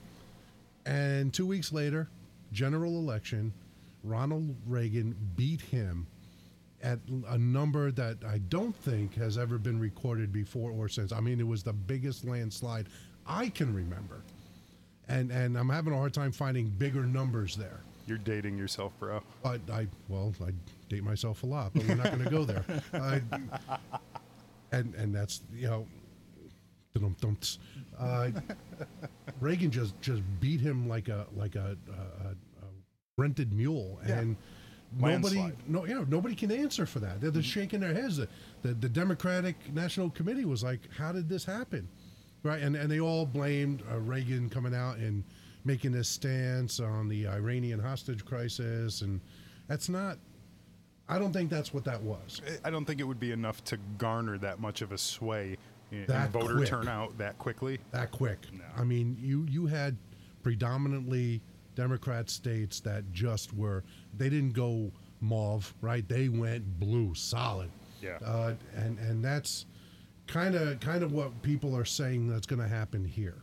And 0.86 1.32
two 1.32 1.46
weeks 1.46 1.72
later, 1.72 2.08
general 2.52 2.98
election, 2.98 3.52
Ronald 4.02 4.54
Reagan 4.66 5.14
beat 5.36 5.60
him 5.60 6.06
at 6.82 6.98
a 7.28 7.38
number 7.38 7.90
that 7.92 8.18
I 8.26 8.38
don't 8.38 8.74
think 8.76 9.14
has 9.14 9.38
ever 9.38 9.56
been 9.56 9.78
recorded 9.78 10.32
before 10.32 10.70
or 10.70 10.88
since. 10.88 11.12
I 11.12 11.20
mean, 11.20 11.40
it 11.40 11.46
was 11.46 11.62
the 11.62 11.72
biggest 11.72 12.24
landslide 12.24 12.88
I 13.26 13.48
can 13.48 13.74
remember. 13.74 14.22
And 15.08 15.30
and 15.30 15.56
I'm 15.58 15.68
having 15.68 15.92
a 15.92 15.96
hard 15.96 16.14
time 16.14 16.32
finding 16.32 16.68
bigger 16.68 17.02
numbers 17.04 17.56
there. 17.56 17.80
You're 18.06 18.18
dating 18.18 18.56
yourself, 18.58 18.92
bro. 18.98 19.22
I, 19.44 19.58
I 19.72 19.86
well, 20.08 20.34
I 20.46 20.50
date 20.88 21.04
myself 21.04 21.42
a 21.42 21.46
lot, 21.46 21.72
but 21.74 21.84
we're 21.86 21.94
not 21.94 22.06
going 22.12 22.24
to 22.24 22.30
go 22.30 22.44
there. 22.44 22.64
And 24.72 24.92
and 24.96 25.14
that's 25.14 25.42
you 25.54 25.68
know, 25.68 25.86
uh, 28.00 28.30
Reagan 29.40 29.70
just 29.70 30.00
just 30.00 30.22
beat 30.40 30.60
him 30.60 30.88
like 30.88 31.08
a 31.08 31.26
like 31.36 31.54
a, 31.54 31.76
a, 31.88 32.28
a 32.30 32.34
rented 33.16 33.52
mule, 33.52 34.00
Yeah. 34.06 34.18
and 34.20 34.36
nobody 34.98 35.36
Landslide. 35.38 35.68
no 35.68 35.86
you 35.86 35.94
know 35.94 36.04
nobody 36.08 36.34
can 36.34 36.50
answer 36.50 36.86
for 36.86 36.98
that. 37.00 37.20
They're, 37.20 37.30
they're 37.30 37.42
shaking 37.42 37.80
their 37.80 37.94
heads. 37.94 38.16
The, 38.16 38.28
the 38.62 38.74
the 38.74 38.88
Democratic 38.88 39.56
National 39.72 40.10
Committee 40.10 40.44
was 40.44 40.64
like, 40.64 40.80
"How 40.96 41.12
did 41.12 41.28
this 41.28 41.44
happen?" 41.44 41.88
Right, 42.44 42.60
and 42.62 42.76
and 42.76 42.88
they 42.90 43.00
all 43.00 43.24
blamed 43.26 43.82
uh, 43.90 43.98
Reagan 43.98 44.48
coming 44.50 44.74
out 44.74 44.98
and 44.98 45.24
making 45.64 45.90
this 45.92 46.08
stance 46.08 46.78
on 46.78 47.08
the 47.08 47.26
Iranian 47.26 47.80
hostage 47.80 48.24
crisis, 48.24 49.00
and 49.00 49.20
that's 49.66 49.88
not. 49.88 50.18
I 51.08 51.18
don't 51.18 51.32
think 51.32 51.48
that's 51.50 51.72
what 51.74 51.84
that 51.86 52.00
was. 52.02 52.40
I 52.64 52.70
don't 52.70 52.84
think 52.84 53.00
it 53.00 53.04
would 53.04 53.18
be 53.20 53.32
enough 53.32 53.64
to 53.64 53.78
garner 53.98 54.38
that 54.38 54.58
much 54.60 54.80
of 54.82 54.92
a 54.92 54.98
sway 54.98 55.56
in, 55.90 56.04
That 56.06 56.30
voter 56.30 56.56
quick. 56.56 56.68
turnout 56.68 57.16
that 57.18 57.38
quickly. 57.38 57.78
that 57.92 58.10
quick. 58.10 58.38
No. 58.52 58.64
I 58.76 58.84
mean, 58.84 59.16
you 59.20 59.46
you 59.50 59.64
had 59.66 59.96
predominantly 60.42 61.40
Democrat 61.74 62.28
states 62.30 62.78
that 62.80 63.10
just 63.12 63.54
were 63.54 63.82
they 64.16 64.28
didn't 64.28 64.52
go 64.52 64.90
mauve, 65.20 65.72
right? 65.80 66.06
They 66.08 66.28
went 66.28 66.78
blue, 66.78 67.14
solid. 67.14 67.70
Yeah. 68.02 68.18
Uh, 68.24 68.52
and 68.76 68.98
and 68.98 69.24
that's 69.24 69.64
kind 70.26 70.54
of 70.54 70.80
kind 70.80 71.02
of 71.02 71.12
what 71.12 71.42
people 71.42 71.76
are 71.76 71.84
saying 71.84 72.28
that's 72.28 72.46
going 72.46 72.60
to 72.60 72.68
happen 72.68 73.04
here. 73.04 73.36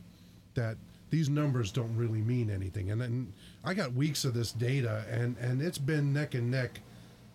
That 0.55 0.77
these 1.09 1.29
numbers 1.29 1.71
don't 1.71 1.95
really 1.95 2.21
mean 2.21 2.49
anything. 2.49 2.91
And 2.91 2.99
then 2.99 3.33
I 3.63 3.73
got 3.73 3.93
weeks 3.93 4.25
of 4.25 4.33
this 4.33 4.51
data, 4.51 5.05
and 5.09 5.37
and 5.37 5.61
it's 5.61 5.77
been 5.77 6.13
neck 6.13 6.33
and 6.35 6.49
neck 6.49 6.79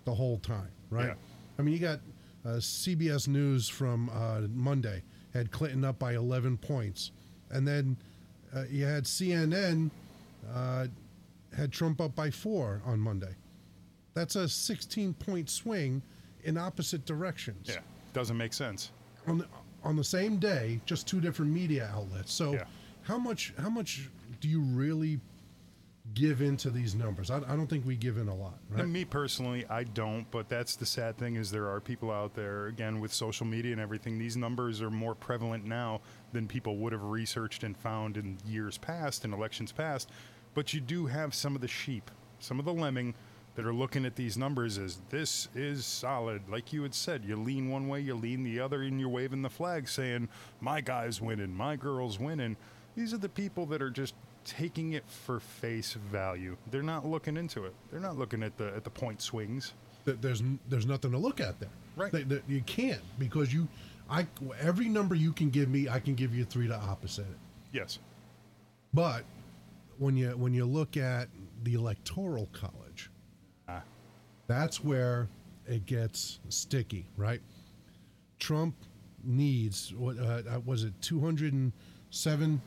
the 0.05 0.15
whole 0.15 0.39
time, 0.39 0.71
right? 0.91 1.09
Yeah. 1.09 1.15
I 1.59 1.63
mean, 1.63 1.75
you 1.75 1.81
got 1.81 2.01
uh, 2.45 2.59
CBS 2.59 3.29
News 3.29 3.69
from 3.69 4.11
uh, 4.11 4.43
Monday 4.53 5.03
had 5.33 5.51
Clinton 5.51 5.85
up 5.85 5.99
by 5.99 6.15
11 6.15 6.57
points, 6.57 7.13
and 7.51 7.67
then 7.67 7.97
uh, 8.55 8.65
you 8.71 8.85
had 8.85 9.05
CNN 9.05 9.91
uh, 10.53 10.87
had 11.57 11.73
Trump 11.73 12.01
up 12.01 12.15
by 12.15 12.31
four 12.31 12.81
on 12.85 12.99
Monday. 12.99 13.35
That's 14.15 14.37
a 14.37 14.49
16 14.49 15.15
point 15.15 15.51
swing 15.51 16.03
in 16.45 16.57
opposite 16.57 17.05
directions 17.05 17.69
Yeah, 17.69 17.81
doesn't 18.13 18.37
make 18.37 18.53
sense. 18.55 18.91
On 19.27 19.39
the, 19.39 19.47
on 19.85 19.97
the 19.97 20.05
same 20.05 20.37
day, 20.39 20.81
just 20.87 21.07
two 21.07 21.21
different 21.21 21.53
media 21.53 21.91
outlets. 21.95 22.33
So, 22.33 22.55
Yeah. 22.55 22.65
how 23.03 23.19
much 23.19 23.53
how 23.59 23.71
much 23.71 24.09
do 24.41 24.49
you 24.49 24.61
really 24.61 25.21
give 26.15 26.41
into 26.41 26.71
these 26.71 26.95
numbers? 26.95 27.31
I, 27.31 27.39
I 27.39 27.57
don't 27.57 27.67
think 27.67 27.85
we 27.87 27.97
give 27.97 28.17
in 28.19 28.29
a 28.29 28.35
lot, 28.35 28.59
right? 28.71 28.83
And 28.83 28.93
me 28.93 29.05
personally, 29.05 29.65
I 29.69 29.85
don't. 29.85 30.29
But 30.31 30.49
that's 30.49 30.77
the 30.77 30.87
sad 30.87 31.19
thing 31.19 31.37
is 31.37 31.51
there 31.51 31.69
are 31.69 31.81
people 31.81 32.11
out 32.11 32.35
there 32.35 32.67
again 32.67 33.01
with 33.01 33.13
social 33.13 33.47
media 33.47 33.73
and 33.73 33.81
everything. 33.81 34.19
These 34.19 34.37
numbers 34.37 34.81
are 34.83 34.91
more 34.91 35.15
prevalent 35.15 35.65
now 35.65 36.01
than 36.33 36.47
people 36.47 36.77
would 36.79 36.93
have 36.93 37.03
researched 37.03 37.63
and 37.65 37.77
found 37.77 38.17
in 38.17 38.39
years 38.47 38.79
past 38.79 39.25
and 39.25 39.33
elections 39.35 39.73
past. 39.73 40.11
But 40.55 40.73
you 40.73 40.81
do 40.81 41.07
have 41.07 41.35
some 41.35 41.55
of 41.55 41.61
the 41.61 41.69
sheep, 41.69 42.11
some 42.39 42.59
of 42.59 42.65
the 42.65 42.73
lemming 42.73 43.15
that 43.57 43.67
are 43.67 43.73
looking 43.73 44.05
at 44.05 44.15
these 44.15 44.37
numbers 44.37 44.79
as 44.79 44.99
this 45.09 45.49
is 45.55 45.85
solid. 45.85 46.43
Like 46.49 46.73
you 46.73 46.83
had 46.83 46.95
said, 46.95 47.25
you 47.25 47.37
lean 47.37 47.71
one 47.71 47.89
way, 47.89 48.01
you 48.01 48.15
lean 48.15 48.45
the 48.45 48.61
other, 48.61 48.83
and 48.83 49.01
you're 49.01 49.09
waving 49.09 49.43
the 49.43 49.51
flag 49.51 49.89
saying, 49.89 50.29
my 50.61 50.81
guy's 50.81 51.21
winning, 51.21 51.55
my 51.55 51.75
girl's 51.75 52.19
winning. 52.19 52.57
These 52.95 53.13
are 53.15 53.19
the 53.19 53.29
people 53.29 53.67
that 53.67 53.83
are 53.83 53.91
just 53.91 54.15
taking 54.45 54.93
it 54.93 55.05
for 55.09 55.41
face 55.41 55.95
value. 55.95 56.57
They're 56.71 56.83
not 56.83 57.07
looking 57.07 57.37
into 57.37 57.65
it. 57.65 57.75
They're 57.91 58.01
not 58.01 58.17
looking 58.17 58.43
at 58.43 58.57
the 58.57 58.69
at 58.69 58.85
the 58.85 58.91
point 58.91 59.21
swings. 59.21 59.75
There's 60.05 60.43
there's 60.69 60.87
nothing 60.87 61.11
to 61.11 61.19
look 61.19 61.41
at 61.41 61.59
there. 61.59 61.71
Right. 61.97 62.13
Th- 62.13 62.29
th- 62.29 62.43
you 62.47 62.61
can't 62.63 63.01
because 63.19 63.53
you, 63.53 63.67
I 64.09 64.27
every 64.61 64.89
number 64.89 65.15
you 65.15 65.33
can 65.33 65.51
give 65.51 65.69
me, 65.69 65.89
I 65.89 65.99
can 65.99 66.15
give 66.15 66.35
you 66.35 66.45
three 66.45 66.69
to 66.69 66.77
opposite 66.77 67.23
it. 67.23 67.39
Yes. 67.73 67.99
But 68.95 69.25
when 69.99 70.17
you 70.17 70.31
when 70.31 70.55
you 70.55 70.65
look 70.65 70.97
at 70.97 71.29
the 71.65 71.75
electoral 71.75 72.49
college. 72.53 72.86
That's 74.47 74.83
where 74.83 75.29
it 75.67 75.87
gets 75.87 76.39
sticky, 76.49 77.07
right? 77.17 77.41
Trump 78.39 78.75
needs 79.25 79.93
what 79.95 80.19
uh, 80.19 80.43
uh, 80.49 80.61
was 80.65 80.85
it 80.85 80.93
207 81.01 82.61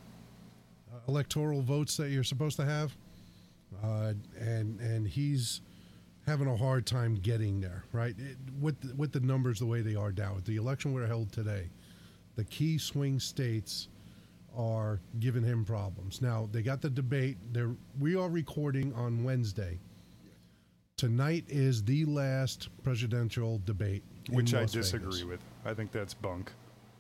uh, 0.91 0.97
electoral 1.07 1.61
votes 1.61 1.95
that 1.97 2.09
you're 2.09 2.23
supposed 2.23 2.57
to 2.57 2.65
have, 2.65 2.95
uh, 3.83 4.13
and 4.39 4.79
and 4.79 5.07
he's 5.07 5.61
having 6.25 6.47
a 6.47 6.55
hard 6.55 6.85
time 6.85 7.15
getting 7.15 7.59
there, 7.61 7.83
right? 7.91 8.15
It, 8.17 8.37
with 8.59 8.79
the, 8.81 8.93
with 8.95 9.11
the 9.11 9.19
numbers 9.21 9.59
the 9.59 9.65
way 9.65 9.81
they 9.81 9.95
are 9.95 10.11
now, 10.11 10.35
if 10.37 10.45
the 10.45 10.57
election 10.57 10.93
were 10.93 11.07
held 11.07 11.31
today, 11.31 11.69
the 12.35 12.43
key 12.45 12.77
swing 12.77 13.19
states 13.19 13.87
are 14.55 14.99
giving 15.19 15.43
him 15.43 15.63
problems. 15.65 16.21
Now 16.21 16.49
they 16.51 16.61
got 16.61 16.81
the 16.81 16.89
debate. 16.89 17.37
There, 17.51 17.71
we 17.99 18.15
are 18.15 18.29
recording 18.29 18.93
on 18.93 19.23
Wednesday. 19.23 19.79
Tonight 21.03 21.45
is 21.47 21.81
the 21.85 22.03
last 22.03 22.67
presidential 22.83 23.61
debate, 23.65 24.03
Which 24.31 24.53
I 24.53 24.61
Las 24.61 24.73
disagree 24.73 25.11
Vegas. 25.11 25.23
with. 25.23 25.39
I 25.63 25.73
think 25.73 25.93
that's 25.93 26.13
bunk. 26.13 26.51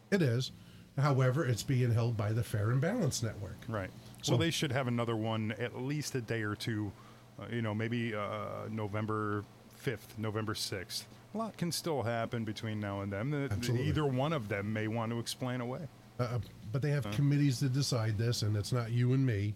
It 0.09 0.21
is, 0.21 0.53
however, 0.97 1.45
it's 1.45 1.63
being 1.63 1.91
held 1.93 2.15
by 2.15 2.31
the 2.31 2.41
Fair 2.41 2.71
and 2.71 2.79
Balanced 2.79 3.23
Network. 3.25 3.57
Right. 3.67 3.89
So 4.21 4.31
Well- 4.31 4.39
they 4.39 4.51
should 4.51 4.71
have 4.71 4.87
another 4.87 5.17
one 5.17 5.51
at 5.59 5.81
least 5.81 6.15
a 6.15 6.21
day 6.21 6.43
or 6.43 6.55
two. 6.55 6.93
Uh, 7.37 7.47
you 7.51 7.61
know, 7.61 7.75
maybe 7.75 8.15
uh, 8.15 8.69
November 8.69 9.43
fifth, 9.75 10.17
November 10.17 10.55
sixth. 10.55 11.05
A 11.33 11.37
lot 11.37 11.57
can 11.57 11.69
still 11.69 12.01
happen 12.01 12.45
between 12.45 12.79
now 12.79 13.01
and 13.01 13.11
then. 13.11 13.49
Absolutely. 13.51 13.85
Either 13.89 14.05
one 14.05 14.31
of 14.31 14.47
them 14.47 14.71
may 14.71 14.87
want 14.87 15.11
to 15.11 15.19
explain 15.19 15.59
away. 15.59 15.89
Uh, 16.17 16.39
but 16.71 16.81
they 16.81 16.91
have 16.91 17.03
committees 17.11 17.59
to 17.59 17.67
decide 17.67 18.17
this, 18.17 18.43
and 18.43 18.55
it's 18.55 18.71
not 18.71 18.91
you 18.91 19.11
and 19.11 19.25
me. 19.25 19.55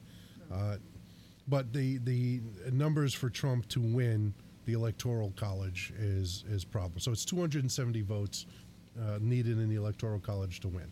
But 1.47 1.73
the 1.73 1.97
the 1.99 2.41
numbers 2.71 3.13
for 3.13 3.29
Trump 3.29 3.67
to 3.69 3.81
win 3.81 4.33
the 4.65 4.73
electoral 4.73 5.33
college 5.35 5.93
is 5.97 6.45
is 6.49 6.63
problem. 6.63 6.99
So 6.99 7.11
it's 7.11 7.25
270 7.25 8.01
votes 8.01 8.45
uh, 8.99 9.17
needed 9.19 9.57
in 9.57 9.69
the 9.69 9.75
electoral 9.75 10.19
college 10.19 10.59
to 10.61 10.67
win. 10.67 10.91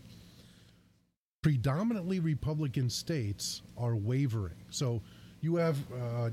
Predominantly 1.41 2.19
Republican 2.19 2.89
states 2.89 3.61
are 3.77 3.95
wavering. 3.95 4.57
So 4.69 5.01
you 5.41 5.55
have 5.55 5.77
uh, 5.91 6.29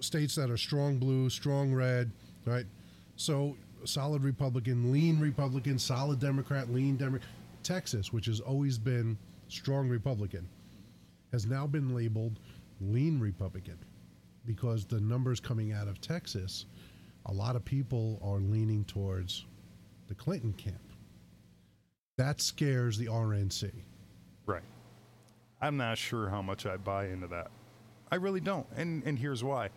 states 0.00 0.34
that 0.34 0.50
are 0.50 0.56
strong 0.56 0.98
blue, 0.98 1.30
strong 1.30 1.72
red, 1.72 2.10
right? 2.46 2.66
So 3.16 3.56
solid 3.84 4.24
Republican, 4.24 4.90
lean 4.92 5.20
Republican, 5.20 5.78
solid 5.78 6.18
Democrat, 6.18 6.72
lean 6.72 6.96
Democrat. 6.96 7.28
Texas, 7.62 8.12
which 8.12 8.26
has 8.26 8.40
always 8.40 8.78
been 8.78 9.18
strong 9.48 9.88
Republican, 9.88 10.48
has 11.30 11.46
now 11.46 11.66
been 11.66 11.94
labeled 11.94 12.40
lean 12.80 13.20
Republican 13.20 13.78
because 14.46 14.84
the 14.84 15.00
numbers 15.00 15.40
coming 15.40 15.72
out 15.72 15.88
of 15.88 16.00
Texas, 16.00 16.66
a 17.26 17.32
lot 17.32 17.56
of 17.56 17.64
people 17.64 18.20
are 18.22 18.40
leaning 18.40 18.84
towards 18.84 19.46
the 20.08 20.14
Clinton 20.14 20.52
camp. 20.52 20.80
That 22.16 22.40
scares 22.40 22.98
the 22.98 23.06
RNC. 23.06 23.70
Right. 24.46 24.62
I'm 25.60 25.76
not 25.76 25.98
sure 25.98 26.28
how 26.28 26.42
much 26.42 26.66
I 26.66 26.76
buy 26.76 27.06
into 27.08 27.26
that. 27.28 27.50
I 28.10 28.16
really 28.16 28.40
don't. 28.40 28.66
And 28.76 29.02
and 29.04 29.18
here's 29.18 29.44
why. 29.44 29.70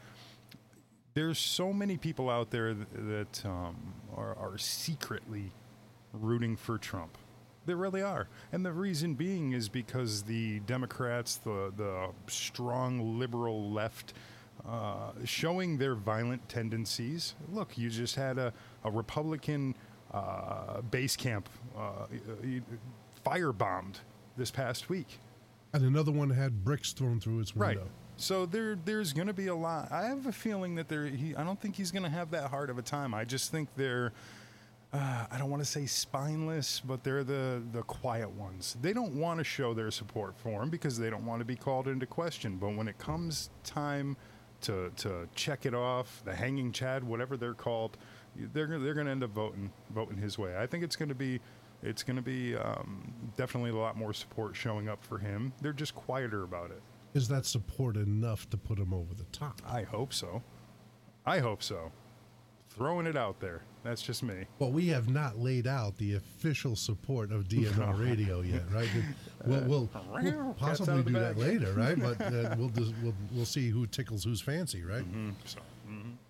There's 1.13 1.37
so 1.37 1.71
many 1.71 1.97
people 1.97 2.29
out 2.29 2.49
there 2.49 2.73
th- 2.73 2.87
that 2.93 3.45
um, 3.45 3.93
are, 4.15 4.35
are 4.35 4.57
secretly 4.57 5.51
rooting 6.11 6.55
for 6.55 6.79
Trump. 6.79 7.17
There 7.65 7.77
really 7.77 8.01
are. 8.01 8.27
And 8.51 8.65
the 8.65 8.73
reason 8.73 9.13
being 9.13 9.53
is 9.53 9.69
because 9.69 10.23
the 10.23 10.59
Democrats, 10.61 11.37
the, 11.37 11.71
the 11.75 12.09
strong 12.27 13.19
liberal 13.19 13.71
left, 13.71 14.13
uh, 14.67 15.11
showing 15.25 15.77
their 15.77 15.95
violent 15.95 16.47
tendencies. 16.49 17.35
Look, 17.51 17.77
you 17.77 17.89
just 17.89 18.15
had 18.15 18.37
a, 18.37 18.53
a 18.83 18.91
Republican 18.91 19.75
uh, 20.13 20.81
base 20.81 21.15
camp 21.15 21.49
uh, 21.77 22.07
firebombed 23.25 23.95
this 24.37 24.51
past 24.51 24.89
week. 24.89 25.19
And 25.73 25.83
another 25.83 26.11
one 26.11 26.29
had 26.29 26.63
bricks 26.63 26.93
thrown 26.93 27.19
through 27.19 27.39
its 27.39 27.55
window. 27.55 27.81
Right. 27.81 27.89
So 28.15 28.45
there, 28.45 28.77
there's 28.85 29.11
going 29.11 29.27
to 29.27 29.33
be 29.33 29.47
a 29.47 29.55
lot. 29.55 29.91
I 29.91 30.03
have 30.03 30.27
a 30.27 30.31
feeling 30.31 30.75
that 30.75 30.87
there. 30.87 31.07
He, 31.07 31.35
I 31.35 31.43
don't 31.43 31.59
think 31.59 31.75
he's 31.75 31.91
going 31.91 32.03
to 32.03 32.09
have 32.09 32.29
that 32.31 32.51
hard 32.51 32.69
of 32.69 32.77
a 32.77 32.83
time. 32.83 33.13
I 33.13 33.25
just 33.25 33.51
think 33.51 33.69
they're. 33.75 34.11
Uh, 34.93 35.25
I 35.31 35.39
don't 35.39 35.49
want 35.49 35.63
to 35.63 35.69
say 35.69 35.87
spineless, 35.87 36.79
but 36.79 37.03
they're 37.03 37.23
the 37.23 37.63
the 37.71 37.81
quiet 37.81 38.29
ones. 38.29 38.77
They 38.79 38.93
don't 38.93 39.15
want 39.15 39.39
to 39.39 39.43
show 39.43 39.73
their 39.73 39.89
support 39.89 40.37
for 40.37 40.61
him 40.61 40.69
because 40.69 40.99
they 40.99 41.09
don't 41.09 41.25
want 41.25 41.39
to 41.39 41.45
be 41.45 41.55
called 41.55 41.87
into 41.87 42.05
question. 42.05 42.57
But 42.57 42.75
when 42.75 42.87
it 42.87 42.99
comes 42.99 43.49
time 43.63 44.15
to 44.61 44.91
to 44.97 45.27
check 45.33 45.65
it 45.65 45.73
off, 45.73 46.21
the 46.25 46.35
hanging 46.35 46.71
Chad, 46.71 47.03
whatever 47.03 47.37
they're 47.37 47.55
called, 47.55 47.97
they're 48.35 48.67
they're 48.67 48.93
going 48.93 49.07
to 49.07 49.11
end 49.11 49.23
up 49.23 49.31
voting 49.31 49.71
voting 49.89 50.17
his 50.17 50.37
way. 50.37 50.55
I 50.57 50.67
think 50.67 50.83
it's 50.83 50.95
going 50.95 51.09
to 51.09 51.15
be 51.15 51.39
it's 51.81 52.03
going 52.03 52.15
to 52.15 52.21
be 52.21 52.55
um, 52.55 53.11
definitely 53.35 53.71
a 53.71 53.75
lot 53.75 53.97
more 53.97 54.13
support 54.13 54.55
showing 54.55 54.89
up 54.89 55.03
for 55.03 55.17
him. 55.17 55.53
They're 55.61 55.73
just 55.73 55.95
quieter 55.95 56.43
about 56.43 56.69
it. 56.69 56.81
Is 57.15 57.27
that 57.29 57.47
support 57.47 57.97
enough 57.97 58.47
to 58.51 58.57
put 58.57 58.77
him 58.77 58.93
over 58.93 59.15
the 59.15 59.25
top? 59.25 59.59
I 59.67 59.83
hope 59.83 60.13
so. 60.13 60.43
I 61.25 61.39
hope 61.39 61.63
so. 61.63 61.91
Throwing 62.69 63.07
it 63.07 63.17
out 63.17 63.39
there. 63.39 63.63
That's 63.83 64.01
just 64.01 64.23
me. 64.23 64.45
Well, 64.59 64.71
we 64.71 64.87
have 64.87 65.09
not 65.09 65.37
laid 65.37 65.67
out 65.67 65.97
the 65.97 66.15
official 66.15 66.75
support 66.75 67.31
of 67.31 67.49
DNR 67.49 67.99
Radio 68.09 68.41
yet, 68.41 68.63
right? 68.71 68.87
We'll, 69.45 69.61
we'll, 69.65 69.89
we'll 70.21 70.53
possibly 70.53 71.03
do 71.03 71.13
that 71.19 71.37
later, 71.37 71.73
right? 71.73 71.99
But 71.99 72.21
uh, 72.21 72.55
we'll, 72.57 72.69
just, 72.69 72.93
we'll 73.03 73.13
we'll 73.33 73.45
see 73.45 73.69
who 73.69 73.85
tickles 73.85 74.23
whose 74.23 74.39
fancy, 74.39 74.83
right? 74.83 75.03
So, 75.45 75.59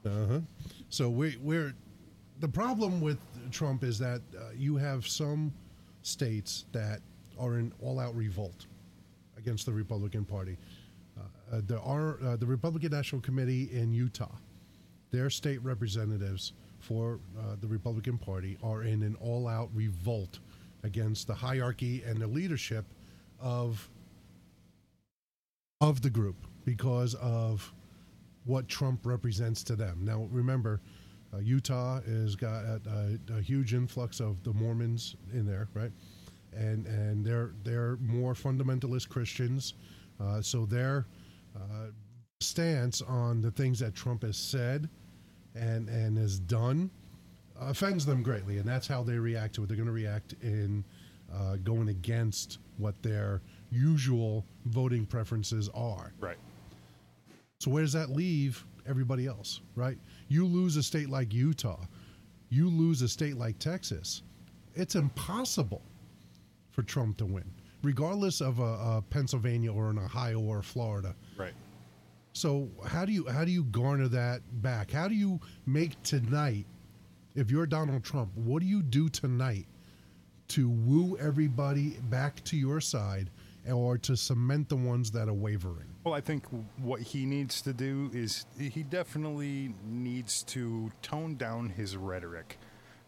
Uh 0.06 0.28
huh. 0.28 0.40
So 0.90 1.10
we, 1.10 1.38
we're 1.42 1.76
the 2.40 2.48
problem 2.48 3.00
with 3.00 3.20
Trump 3.52 3.84
is 3.84 4.00
that 4.00 4.22
uh, 4.36 4.46
you 4.56 4.76
have 4.78 5.08
some 5.08 5.54
states 6.02 6.66
that 6.72 7.02
are 7.40 7.58
in 7.58 7.72
all-out 7.82 8.16
revolt 8.16 8.66
against 9.38 9.66
the 9.66 9.72
Republican 9.74 10.26
Party. 10.26 10.58
Uh, 11.18 11.22
uh, 11.56 11.62
there 11.68 11.80
are 11.82 12.18
uh, 12.24 12.36
the 12.36 12.46
Republican 12.46 12.92
National 12.92 13.22
Committee 13.22 13.70
in 13.72 13.94
Utah. 13.94 14.32
Their 15.12 15.30
state 15.30 15.64
representatives 15.64 16.54
for 16.84 17.20
uh, 17.40 17.56
the 17.62 17.68
Republican 17.68 18.18
Party 18.18 18.58
are 18.62 18.84
in 18.84 19.04
an 19.04 19.16
all-out 19.22 19.70
revolt 19.74 20.40
against 20.84 21.28
the 21.28 21.34
hierarchy 21.34 22.04
and 22.06 22.20
the 22.20 22.28
leadership 22.28 22.86
of 23.40 23.90
of 25.80 26.02
the 26.02 26.10
group 26.10 26.36
because 26.66 27.16
of 27.16 27.74
what 28.46 28.68
Trump 28.68 29.06
represents 29.06 29.64
to 29.64 29.76
them. 29.76 30.00
Now, 30.04 30.28
remember, 30.32 30.82
uh, 31.34 31.40
Utah 31.40 32.02
has 32.02 32.36
got 32.36 32.64
a, 32.64 32.82
a, 33.30 33.38
a 33.38 33.42
huge 33.42 33.74
influx 33.74 34.20
of 34.20 34.44
the 34.44 34.54
Mormons 34.54 35.16
in 35.34 35.46
there, 35.46 35.70
right? 35.74 35.92
And 36.54 36.86
and 36.86 37.26
they're 37.26 37.52
they're 37.64 37.98
more 38.02 38.34
fundamentalist 38.34 39.08
Christians, 39.08 39.74
uh, 40.20 40.42
so 40.42 40.66
their 40.66 41.08
uh, 41.56 41.88
stance 42.42 43.02
on 43.02 43.42
the 43.42 43.52
things 43.52 43.80
that 43.80 43.96
Trump 43.96 44.24
has 44.24 44.38
said 44.38 44.90
and 45.56 45.90
and 45.90 46.18
has 46.18 46.40
done 46.40 46.90
offends 47.60 48.06
them 48.06 48.24
greatly, 48.24 48.58
and 48.58 48.68
that's 48.68 48.88
how 48.88 49.04
they 49.04 49.18
react 49.18 49.56
to 49.56 49.64
it. 49.64 49.68
They're 49.68 49.78
going 49.78 49.88
to 49.88 49.94
react 49.94 50.34
in 50.42 50.84
uh, 51.34 51.58
going 51.58 51.90
against 51.90 52.60
what 52.78 53.02
their 53.02 53.42
usual 53.72 54.46
voting 54.66 55.06
preferences 55.06 55.70
are. 55.74 56.14
right. 56.20 56.38
So 57.60 57.72
where 57.72 57.82
does 57.82 57.94
that 57.94 58.10
leave 58.10 58.66
everybody 58.86 59.26
else, 59.26 59.62
right? 59.76 59.98
You 60.28 60.46
lose 60.46 60.76
a 60.76 60.84
state 60.84 61.10
like 61.10 61.34
Utah, 61.34 61.80
you 62.50 62.70
lose 62.70 63.02
a 63.02 63.08
state 63.08 63.38
like 63.38 63.58
Texas. 63.58 64.24
It's 64.76 64.96
impossible 64.96 65.82
for 66.72 66.82
Trump 66.84 67.18
to 67.18 67.26
win, 67.26 67.50
regardless 67.82 68.42
of 68.42 68.60
a, 68.60 68.64
a 68.64 69.04
Pennsylvania 69.10 69.72
or 69.72 69.92
an 69.92 70.00
Ohio 70.00 70.40
or 70.40 70.62
Florida. 70.62 71.16
So 72.34 72.68
how 72.86 73.06
do 73.06 73.12
you 73.12 73.28
how 73.28 73.46
do 73.46 73.52
you 73.52 73.64
garner 73.66 74.08
that 74.10 74.42
back? 74.62 74.92
How 74.92 75.08
do 75.08 75.16
you 75.16 75.40
make 75.66 76.02
tonight? 76.02 76.66
If 77.36 77.50
you're 77.50 77.68
Donald 77.68 78.04
Trump, 78.04 78.32
what 78.36 78.62
do 78.62 78.68
you 78.68 78.82
do 78.82 79.08
tonight 79.08 79.66
to 80.50 80.70
woo 80.70 81.18
everybody 81.18 81.92
back 82.10 82.44
to 82.46 82.58
your 82.58 82.82
side, 82.82 83.30
or 83.72 83.98
to 84.00 84.18
cement 84.18 84.70
the 84.70 84.76
ones 84.76 85.10
that 85.12 85.30
are 85.30 85.34
wavering? 85.34 85.88
Well, 86.04 86.14
I 86.14 86.22
think 86.22 86.44
what 86.78 87.02
he 87.02 87.26
needs 87.26 87.62
to 87.62 87.74
do 87.74 88.10
is 88.14 88.46
he 88.60 88.84
definitely 88.84 89.74
needs 89.86 90.44
to 90.44 90.92
tone 91.02 91.36
down 91.36 91.70
his 91.70 91.96
rhetoric. 91.96 92.58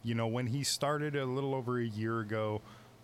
You 0.04 0.16
know, 0.16 0.28
when 0.28 0.48
he 0.48 0.64
started 0.64 1.16
a 1.16 1.26
little 1.26 1.56
over 1.56 1.80
a 1.80 1.86
year 1.86 2.20
ago, 2.20 2.62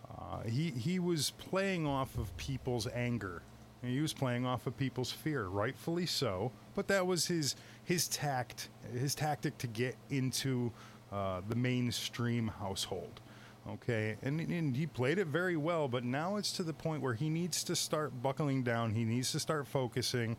uh, 0.10 0.42
he 0.44 0.70
he 0.70 1.00
was 1.00 1.32
playing 1.32 1.88
off 1.88 2.16
of 2.18 2.36
people's 2.38 2.88
anger. 2.88 3.42
He 3.84 4.00
was 4.00 4.14
playing 4.14 4.46
off 4.46 4.68
of 4.68 4.78
people's 4.78 5.12
fear, 5.12 5.46
rightfully 5.46 6.06
so. 6.06 6.52
But 6.76 6.88
that 6.88 7.06
was 7.06 7.26
his 7.26 7.56
his 7.84 8.08
tact, 8.08 8.70
his 8.94 9.16
tactic 9.16 9.58
to 9.58 9.68
get 9.68 9.96
into 10.10 10.72
uh, 11.12 11.42
the 11.50 11.56
mainstream 11.56 12.48
household. 12.48 13.22
Okay, 13.70 14.18
and, 14.24 14.40
and 14.40 14.76
he 14.76 14.88
played 14.88 15.20
it 15.20 15.28
very 15.28 15.56
well, 15.56 15.88
but 15.88 16.04
now 16.04 16.38
it's 16.38 16.52
to 16.54 16.64
the 16.64 16.74
point 16.74 17.02
where 17.02 17.14
he 17.14 17.30
needs 17.30 17.64
to 17.66 17.76
start 17.76 18.12
buckling 18.24 18.64
down. 18.64 18.96
He 18.96 19.04
needs 19.04 19.32
to 19.34 19.40
start 19.40 19.68
focusing. 19.68 20.36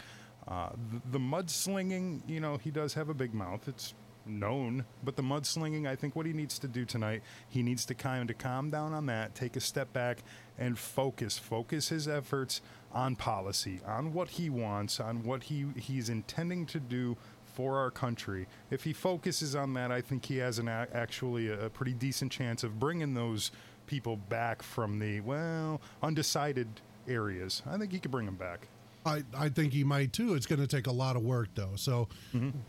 Uh, 0.48 0.70
the, 0.90 1.18
the 1.18 1.18
mudslinging, 1.20 2.20
you 2.28 2.40
know, 2.40 2.56
he 2.56 2.72
does 2.72 2.94
have 2.94 3.08
a 3.08 3.14
big 3.14 3.32
mouth. 3.32 3.68
It's 3.68 3.94
known, 4.26 4.84
but 5.02 5.16
the 5.16 5.22
mudslinging, 5.22 5.86
I 5.86 5.96
think 5.96 6.14
what 6.16 6.26
he 6.26 6.32
needs 6.32 6.58
to 6.60 6.68
do 6.68 6.84
tonight, 6.84 7.22
he 7.48 7.62
needs 7.62 7.84
to 7.86 7.94
kind 7.94 8.30
of 8.30 8.38
calm 8.38 8.70
down 8.70 8.92
on 8.92 9.06
that, 9.06 9.34
take 9.34 9.56
a 9.56 9.60
step 9.60 9.92
back, 9.92 10.18
and 10.58 10.78
focus. 10.78 11.38
Focus 11.38 11.88
his 11.88 12.06
efforts 12.08 12.60
on 12.92 13.16
policy, 13.16 13.80
on 13.86 14.12
what 14.12 14.30
he 14.30 14.50
wants, 14.50 15.00
on 15.00 15.24
what 15.24 15.44
he 15.44 15.66
he's 15.76 16.08
intending 16.08 16.66
to 16.66 16.80
do 16.80 17.16
for 17.54 17.78
our 17.78 17.90
country. 17.90 18.46
If 18.70 18.84
he 18.84 18.92
focuses 18.92 19.54
on 19.54 19.74
that, 19.74 19.90
I 19.92 20.00
think 20.00 20.26
he 20.26 20.38
has 20.38 20.58
an 20.58 20.68
a- 20.68 20.88
actually 20.92 21.48
a, 21.48 21.66
a 21.66 21.70
pretty 21.70 21.92
decent 21.92 22.32
chance 22.32 22.62
of 22.64 22.80
bringing 22.80 23.14
those 23.14 23.50
people 23.86 24.16
back 24.16 24.62
from 24.62 24.98
the 24.98 25.20
well 25.20 25.80
undecided 26.02 26.68
areas. 27.08 27.62
I 27.66 27.76
think 27.78 27.92
he 27.92 27.98
could 27.98 28.10
bring 28.10 28.26
them 28.26 28.36
back. 28.36 28.68
I, 29.04 29.22
I 29.36 29.48
think 29.48 29.72
he 29.72 29.84
might 29.84 30.12
too. 30.12 30.34
It's 30.34 30.46
going 30.46 30.60
to 30.60 30.66
take 30.66 30.86
a 30.86 30.92
lot 30.92 31.16
of 31.16 31.22
work, 31.22 31.48
though. 31.54 31.72
So, 31.76 32.08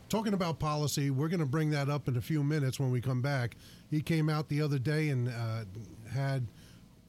talking 0.09 0.33
about 0.33 0.59
policy, 0.59 1.09
we're 1.09 1.27
going 1.27 1.39
to 1.39 1.45
bring 1.45 1.69
that 1.71 1.89
up 1.89 2.07
in 2.07 2.17
a 2.17 2.21
few 2.21 2.43
minutes 2.43 2.79
when 2.79 2.91
we 2.91 3.01
come 3.01 3.21
back. 3.21 3.55
He 3.91 4.01
came 4.01 4.29
out 4.29 4.49
the 4.49 4.61
other 4.61 4.79
day 4.79 5.09
and 5.09 5.29
uh, 5.29 5.65
had 6.11 6.47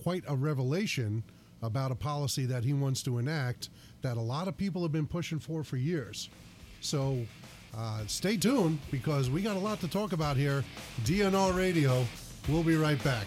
quite 0.03 0.25
a 0.29 0.35
revelation 0.35 1.23
about 1.63 1.91
a 1.91 1.95
policy 1.95 2.45
that 2.47 2.65
he 2.65 2.75
wants 2.75 3.03
to 3.05 3.19
enact 3.19 3.71
that 4.03 4.19
a 4.19 4.21
lot 4.21 4.49
of 4.49 4.57
people 4.57 4.83
have 4.83 4.93
been 4.93 5.07
pushing 5.07 5.39
for 5.39 5.65
for 5.65 5.77
years. 5.77 6.29
So, 6.81 7.19
uh, 7.77 8.03
stay 8.07 8.37
tuned 8.37 8.79
because 8.91 9.31
we 9.31 9.41
got 9.43 9.57
a 9.57 9.61
lot 9.61 9.81
to 9.81 9.89
talk 9.89 10.13
about 10.13 10.37
here. 10.37 10.63
DNR 11.05 11.57
Radio. 11.57 12.05
We'll 12.49 12.63
be 12.63 12.77
right 12.77 13.03
back. 13.03 13.27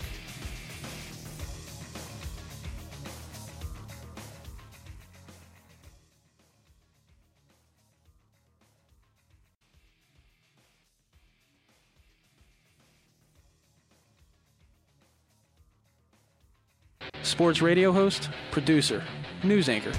Sports 17.38 17.62
radio 17.62 17.92
host, 17.92 18.32
producer, 18.50 19.04
news 19.44 19.70
anchor. 19.70 19.92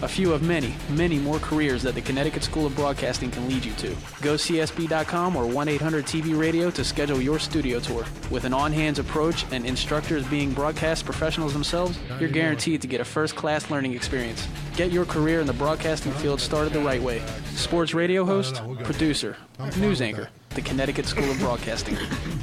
A 0.00 0.08
few 0.08 0.32
of 0.32 0.40
many, 0.40 0.74
many 0.88 1.18
more 1.18 1.38
careers 1.38 1.82
that 1.82 1.94
the 1.94 2.00
Connecticut 2.00 2.42
School 2.42 2.64
of 2.64 2.74
Broadcasting 2.74 3.30
can 3.30 3.46
lead 3.50 3.66
you 3.66 3.74
to. 3.74 3.88
Go 4.22 4.36
CSB.com 4.36 5.36
or 5.36 5.46
1 5.46 5.68
800 5.68 6.06
TV 6.06 6.34
Radio 6.34 6.70
to 6.70 6.82
schedule 6.82 7.20
your 7.20 7.38
studio 7.38 7.80
tour. 7.80 8.06
With 8.30 8.44
an 8.44 8.54
on 8.54 8.72
hands 8.72 8.98
approach 8.98 9.44
and 9.52 9.66
instructors 9.66 10.26
being 10.28 10.54
broadcast 10.54 11.04
professionals 11.04 11.52
themselves, 11.52 11.98
you're 12.18 12.30
guaranteed 12.30 12.80
to 12.80 12.86
get 12.88 13.02
a 13.02 13.04
first 13.04 13.36
class 13.36 13.70
learning 13.70 13.92
experience. 13.92 14.48
Get 14.74 14.90
your 14.90 15.04
career 15.04 15.42
in 15.42 15.46
the 15.46 15.52
broadcasting 15.52 16.12
field 16.12 16.40
started 16.40 16.72
the 16.72 16.80
right 16.80 17.02
way. 17.02 17.20
Sports 17.56 17.92
radio 17.92 18.24
host, 18.24 18.54
no, 18.54 18.68
we're 18.68 18.76
good. 18.76 18.86
producer, 18.86 19.36
news 19.76 20.00
anchor, 20.00 20.30
the 20.54 20.62
Connecticut 20.62 21.04
School 21.04 21.30
of 21.30 21.38
Broadcasting. 21.40 21.96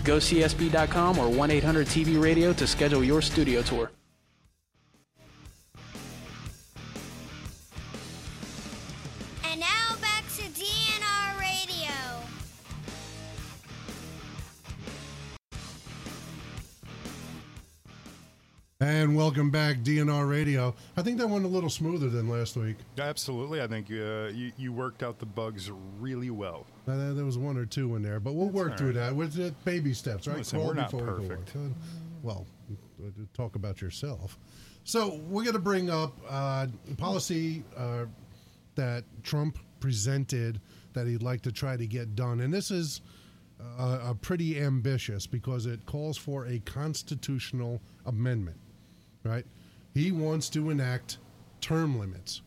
Go 0.04 0.18
CSB.com 0.18 1.18
or 1.18 1.28
1 1.28 1.50
800 1.50 1.88
TV 1.88 2.22
Radio 2.22 2.54
to 2.54 2.68
schedule 2.68 3.04
your 3.04 3.24
studio 3.24 3.64
tour. 3.64 3.90
And 18.84 19.16
welcome 19.16 19.50
back, 19.50 19.78
DNR 19.78 20.30
Radio. 20.30 20.76
I 20.98 21.04
think 21.04 21.18
that 21.20 21.30
went 21.30 21.46
a 21.46 21.48
little 21.48 21.70
smoother 21.70 22.10
than 22.10 22.28
last 22.28 22.58
week. 22.58 22.76
Absolutely, 23.00 23.62
I 23.62 23.68
think 23.68 23.90
uh, 23.90 24.28
you 24.28 24.52
you 24.58 24.74
worked 24.74 25.04
out 25.04 25.20
the 25.20 25.26
bugs 25.26 25.72
really 26.02 26.30
well. 26.30 26.66
Uh, 26.86 27.14
there- 27.14 27.24
was 27.24 27.38
one 27.38 27.56
or 27.56 27.66
two 27.66 27.96
in 27.96 28.02
there, 28.04 28.20
but 28.20 28.34
we'll 28.34 28.50
work 28.50 28.78
through 28.78 28.88
right. 28.88 28.96
that 28.96 29.16
with 29.16 29.64
baby 29.64 29.94
steps, 29.94 30.28
right? 30.28 30.40
Listen, 30.40 30.60
we're 30.60 30.74
not 30.74 30.92
we 30.92 31.00
perfect. 31.00 31.56
Uh, 31.56 31.70
Well, 32.24 32.46
talk 33.34 33.56
about 33.56 33.82
yourself. 33.82 34.38
So 34.84 35.22
we're 35.30 35.44
going 35.44 35.54
to 35.54 35.60
bring 35.60 35.90
up 35.90 36.18
uh, 36.30 36.68
policy 36.98 37.64
uh, 37.78 38.04
that 38.76 39.06
Trump 39.24 39.60
presented 39.80 40.60
that 40.92 41.08
he'd 41.08 41.24
like 41.24 41.42
to 41.44 41.54
try 41.54 41.78
to 41.78 41.88
get 41.88 42.18
done, 42.18 42.42
and 42.42 42.54
this 42.54 42.70
is 42.70 43.00
uh, 43.80 44.00
a 44.08 44.14
pretty 44.14 44.60
ambitious 44.60 45.26
because 45.26 45.68
it 45.68 45.86
calls 45.86 46.18
for 46.18 46.48
a 46.48 46.60
constitutional 46.60 47.80
amendment. 48.06 48.58
Right? 49.24 49.46
He 49.94 50.12
wants 50.12 50.50
to 50.50 50.70
enact 50.70 51.18
term 51.62 52.00
limits. 52.00 52.42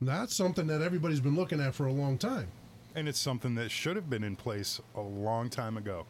That's 0.00 0.34
something 0.34 0.66
that 0.66 0.82
everybody's 0.82 1.20
been 1.20 1.36
looking 1.36 1.60
at 1.60 1.74
for 1.74 1.86
a 1.86 1.92
long 1.92 2.18
time. 2.18 2.48
And 2.94 3.08
it's 3.08 3.18
something 3.18 3.54
that 3.56 3.70
should 3.70 3.96
have 3.96 4.08
been 4.08 4.24
in 4.24 4.36
place 4.36 4.80
a 4.94 5.00
long 5.00 5.50
time 5.50 5.76
ago. 5.76 6.06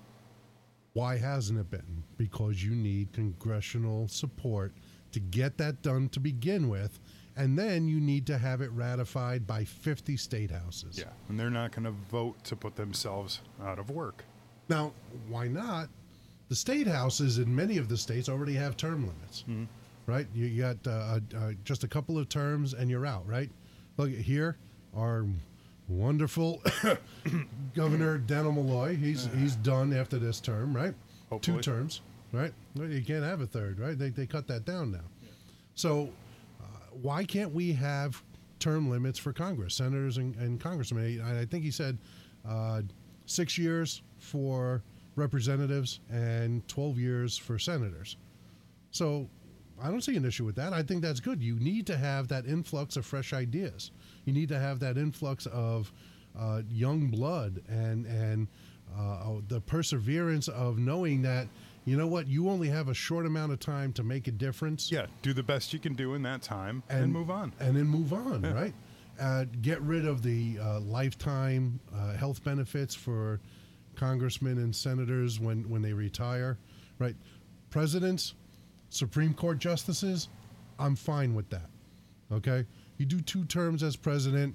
Why 0.93 1.19
hasn't 1.19 1.59
it 1.59 1.71
been? 1.71 2.05
Because 2.17 2.65
you 2.65 2.75
need 2.75 3.13
congressional 3.13 4.09
support 4.09 4.73
to 5.13 5.21
get 5.21 5.59
that 5.59 5.83
done 5.83 6.09
to 6.11 6.21
begin 6.21 6.69
with, 6.69 6.99
and 7.37 7.59
then 7.59 7.87
you 7.87 8.01
need 8.01 8.27
to 8.27 8.39
have 8.39 8.61
it 8.61 8.71
ratified 8.73 9.47
by 9.47 9.65
50 9.65 10.17
state 10.17 10.51
houses. 10.51 10.99
Yeah. 10.99 11.11
And 11.29 11.39
they're 11.39 11.51
not 11.51 11.73
going 11.73 11.85
to 11.85 11.95
vote 12.11 12.43
to 12.45 12.57
put 12.57 12.77
themselves 12.77 13.41
out 13.63 13.79
of 13.79 13.91
work. 13.91 14.25
Now, 14.69 14.93
why 15.29 15.49
not? 15.49 15.89
The 16.49 16.57
state 16.57 16.87
houses 16.87 17.39
in 17.39 17.55
many 17.55 17.77
of 17.77 17.89
the 17.89 17.97
states 17.97 18.29
already 18.29 18.55
have 18.55 18.77
term 18.77 19.07
limits, 19.07 19.43
mm-hmm. 19.43 19.65
Right? 20.07 20.27
You, 20.35 20.47
you 20.47 20.63
got 20.63 20.87
uh, 20.87 21.21
uh, 21.37 21.53
just 21.65 21.83
a 21.85 21.89
couple 21.89 22.19
of 22.19 22.29
terms 22.29 22.75
and 22.75 22.89
you're 22.89 23.07
out, 23.07 23.27
right? 23.27 23.51
Look 23.97 24.11
here, 24.11 24.57
our 24.97 25.27
wonderful 25.89 26.63
Governor 27.75 28.19
Dannel 28.19 28.55
Malloy. 28.55 28.97
He's 28.97 29.29
he's 29.37 29.57
done 29.57 29.93
after 29.93 30.19
this 30.19 30.41
term, 30.41 30.75
right? 30.75 30.95
Hopefully. 31.31 31.59
Two 31.59 31.63
terms, 31.63 32.03
right? 32.33 32.53
You 32.75 33.03
can't 33.03 33.25
have 33.25 33.41
a 33.41 33.47
third, 33.47 33.81
right? 33.81 33.99
They 33.99 34.11
they 34.11 34.27
cut 34.27 34.47
that 34.49 34.65
down 34.65 34.93
now. 34.93 35.05
So, 35.75 36.09
uh, 36.61 36.65
why 37.03 37.25
can't 37.25 37.53
we 37.53 37.73
have 37.73 38.23
term 38.59 38.91
limits 38.91 39.19
for 39.19 39.33
Congress, 39.33 39.75
senators 39.75 40.17
and, 40.17 40.35
and 40.37 40.61
congressmen? 40.61 41.21
I, 41.21 41.41
I 41.43 41.45
think 41.45 41.65
he 41.65 41.71
said 41.71 41.99
uh, 42.49 42.83
six 43.27 43.59
years 43.59 44.03
for 44.19 44.83
representatives 45.17 46.01
and 46.11 46.67
12 46.69 46.99
years 46.99 47.37
for 47.37 47.59
senators. 47.59 48.17
So, 48.91 49.29
I 49.83 49.89
don't 49.91 50.03
see 50.03 50.17
an 50.17 50.25
issue 50.25 50.45
with 50.45 50.57
that. 50.57 50.73
I 50.73 50.83
think 50.83 51.03
that's 51.03 51.21
good. 51.21 51.43
You 51.43 51.57
need 51.57 51.87
to 51.89 51.97
have 51.97 52.29
that 52.29 52.47
influx 52.47 52.97
of 52.97 53.05
fresh 53.05 53.33
ideas. 53.33 53.91
You 54.25 54.33
need 54.33 54.49
to 54.49 54.59
have 54.59 54.81
that 54.81 54.97
influx 54.97 55.47
of 55.47 55.93
uh, 56.39 56.63
young 56.69 57.09
blood 57.09 57.63
and 57.69 58.07
and 58.07 58.49
uh, 58.97 59.35
the 59.49 59.61
perseverance 59.61 60.49
of 60.49 60.79
knowing 60.79 61.23
that 61.23 61.49
you 61.85 61.97
know 61.97 62.07
what 62.07 62.27
you 62.27 62.49
only 62.49 62.69
have 62.69 62.89
a 62.89 62.95
short 62.95 63.27
amount 63.27 63.53
of 63.53 63.61
time 63.61 63.93
to 63.95 64.03
make 64.03 64.27
a 64.29 64.33
difference. 64.33 64.91
Yeah. 64.91 65.07
Do 65.23 65.33
the 65.33 65.43
best 65.43 65.73
you 65.73 65.79
can 65.79 65.95
do 65.95 66.15
in 66.15 66.23
that 66.23 66.43
time 66.43 66.83
and, 66.89 67.13
move 67.13 67.31
on. 67.31 67.53
and 67.61 67.77
then 67.77 67.87
move 67.87 68.13
on. 68.13 68.43
Right. 68.43 68.75
Uh, 69.19 69.45
get 69.63 69.81
rid 69.81 70.05
of 70.05 70.23
the 70.23 70.59
uh, 70.61 70.81
lifetime 70.81 71.81
uh, 71.95 72.13
health 72.15 72.45
benefits 72.45 72.95
for 72.95 73.41
congressmen 73.95 74.59
and 74.59 74.75
senators 74.75 75.41
when 75.41 75.69
when 75.71 75.83
they 75.83 75.93
retire. 75.93 76.59
Right. 76.99 77.17
Presidents, 77.71 78.35
Supreme 78.91 79.35
Court 79.35 79.59
justices, 79.59 80.29
I'm 80.79 80.97
fine 80.97 81.35
with 81.35 81.49
that. 81.51 81.69
Okay. 82.33 82.65
You 82.99 83.07
do 83.07 83.21
two 83.21 83.45
terms 83.45 83.83
as 83.83 83.97
president. 83.97 84.55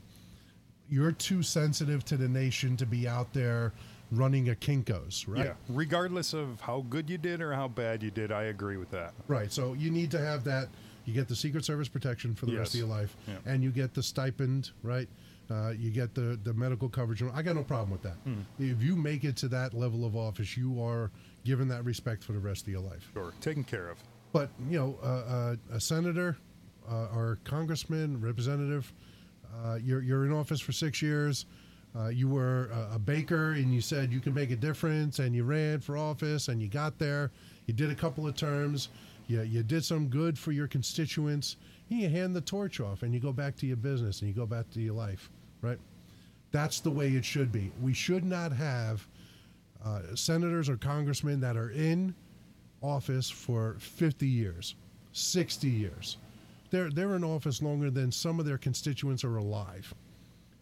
You're 0.89 1.11
too 1.11 1.41
sensitive 1.43 2.03
to 2.05 2.17
the 2.17 2.27
nation 2.27 2.75
to 2.77 2.85
be 2.85 3.07
out 3.07 3.33
there 3.33 3.73
running 4.11 4.49
a 4.49 4.55
Kinkos, 4.55 5.25
right? 5.27 5.45
Yeah. 5.45 5.53
Regardless 5.69 6.33
of 6.33 6.59
how 6.59 6.85
good 6.89 7.09
you 7.09 7.17
did 7.17 7.41
or 7.41 7.53
how 7.53 7.67
bad 7.69 8.03
you 8.03 8.11
did, 8.11 8.31
I 8.31 8.43
agree 8.45 8.75
with 8.77 8.91
that. 8.91 9.13
Right. 9.27 9.51
So 9.51 9.73
you 9.73 9.89
need 9.89 10.11
to 10.11 10.19
have 10.19 10.43
that. 10.45 10.67
You 11.05 11.13
get 11.13 11.27
the 11.29 11.35
Secret 11.35 11.63
Service 11.65 11.87
protection 11.87 12.35
for 12.35 12.45
the 12.45 12.57
rest 12.57 12.73
of 12.73 12.79
your 12.79 12.89
life, 12.89 13.15
Yeah. 13.27 13.35
and 13.45 13.63
you 13.63 13.71
get 13.71 13.93
the 13.93 14.03
stipend, 14.03 14.71
right? 14.83 15.07
Uh, 15.49 15.69
you 15.71 15.89
get 15.91 16.13
the, 16.13 16.39
the 16.43 16.53
medical 16.53 16.87
coverage. 16.89 17.23
I 17.33 17.41
got 17.41 17.55
no 17.55 17.63
problem 17.63 17.89
with 17.89 18.03
that. 18.03 18.15
Hmm. 18.23 18.41
If 18.59 18.81
you 18.83 18.95
make 18.95 19.23
it 19.23 19.35
to 19.37 19.47
that 19.49 19.73
level 19.73 20.05
of 20.05 20.15
office, 20.15 20.55
you 20.55 20.81
are 20.83 21.09
given 21.43 21.67
that 21.69 21.83
respect 21.85 22.23
for 22.23 22.33
the 22.33 22.39
rest 22.39 22.63
of 22.63 22.69
your 22.69 22.81
life. 22.81 23.09
Sure. 23.13 23.33
Taken 23.41 23.63
care 23.63 23.89
of. 23.89 23.97
But 24.31 24.49
you 24.69 24.79
know, 24.79 24.97
uh, 25.03 25.07
uh, 25.07 25.55
a 25.75 25.79
senator 25.79 26.37
uh, 26.89 27.07
or 27.13 27.39
congressman, 27.43 28.21
representative, 28.21 28.91
uh, 29.63 29.75
you're 29.75 30.01
you're 30.01 30.25
in 30.25 30.31
office 30.31 30.61
for 30.61 30.71
six 30.71 31.01
years. 31.01 31.45
You 32.09 32.29
were 32.29 32.69
a, 32.71 32.95
a 32.95 32.99
baker, 32.99 33.51
and 33.51 33.73
you 33.73 33.81
said 33.81 34.13
you 34.13 34.21
can 34.21 34.33
make 34.33 34.49
a 34.51 34.55
difference, 34.55 35.19
and 35.19 35.35
you 35.35 35.43
ran 35.43 35.81
for 35.81 35.97
office, 35.97 36.47
and 36.47 36.61
you 36.61 36.69
got 36.69 36.97
there. 36.97 37.31
You 37.65 37.73
did 37.73 37.91
a 37.91 37.95
couple 37.95 38.25
of 38.25 38.35
terms. 38.35 38.89
You 39.27 39.41
you 39.41 39.63
did 39.63 39.83
some 39.83 40.07
good 40.07 40.39
for 40.39 40.51
your 40.51 40.67
constituents. 40.67 41.57
And 41.89 41.99
you 41.99 42.07
hand 42.07 42.33
the 42.33 42.41
torch 42.41 42.79
off, 42.79 43.03
and 43.03 43.13
you 43.13 43.19
go 43.19 43.33
back 43.33 43.57
to 43.57 43.67
your 43.67 43.75
business, 43.75 44.21
and 44.21 44.29
you 44.29 44.33
go 44.33 44.45
back 44.45 44.69
to 44.71 44.81
your 44.81 44.93
life. 44.93 45.29
Right? 45.61 45.79
That's 46.51 46.79
the 46.79 46.89
way 46.89 47.09
it 47.09 47.25
should 47.25 47.51
be. 47.51 47.71
We 47.81 47.93
should 47.93 48.23
not 48.23 48.53
have 48.53 49.05
uh, 49.83 50.15
senators 50.15 50.69
or 50.69 50.77
congressmen 50.77 51.41
that 51.41 51.57
are 51.57 51.71
in 51.71 52.15
office 52.81 53.29
for 53.29 53.75
50 53.79 54.27
years, 54.27 54.75
60 55.13 55.67
years. 55.67 56.17
They're, 56.69 56.89
they're 56.89 57.15
in 57.15 57.23
office 57.23 57.61
longer 57.61 57.89
than 57.89 58.11
some 58.11 58.39
of 58.39 58.45
their 58.45 58.57
constituents 58.57 59.23
are 59.23 59.37
alive. 59.37 59.93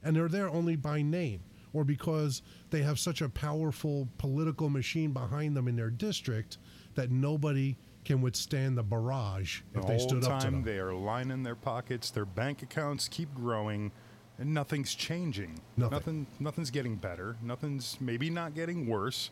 And 0.03 0.15
they're 0.15 0.27
there 0.27 0.49
only 0.49 0.75
by 0.75 1.01
name 1.01 1.41
or 1.73 1.83
because 1.83 2.41
they 2.71 2.81
have 2.81 2.99
such 2.99 3.21
a 3.21 3.29
powerful 3.29 4.07
political 4.17 4.69
machine 4.69 5.11
behind 5.11 5.55
them 5.55 5.67
in 5.67 5.75
their 5.75 5.89
district 5.89 6.57
that 6.95 7.11
nobody 7.11 7.75
can 8.05 8.21
withstand 8.21 8.77
the 8.77 8.83
barrage 8.83 9.61
if 9.75 9.81
the 9.81 9.87
they 9.87 9.99
stood 9.99 10.23
time 10.23 10.31
up 10.31 10.39
to 10.39 10.45
them. 10.45 10.63
they 10.63 10.79
are 10.79 10.93
lining 10.93 11.43
their 11.43 11.55
pockets, 11.55 12.09
their 12.09 12.25
bank 12.25 12.63
accounts 12.63 13.07
keep 13.07 13.33
growing, 13.35 13.91
and 14.39 14.53
nothing's 14.53 14.95
changing. 14.95 15.59
Nothing. 15.77 15.91
Nothing 15.91 16.27
nothing's 16.39 16.71
getting 16.71 16.95
better. 16.95 17.35
Nothing's 17.41 17.97
maybe 17.99 18.29
not 18.29 18.55
getting 18.55 18.87
worse. 18.87 19.29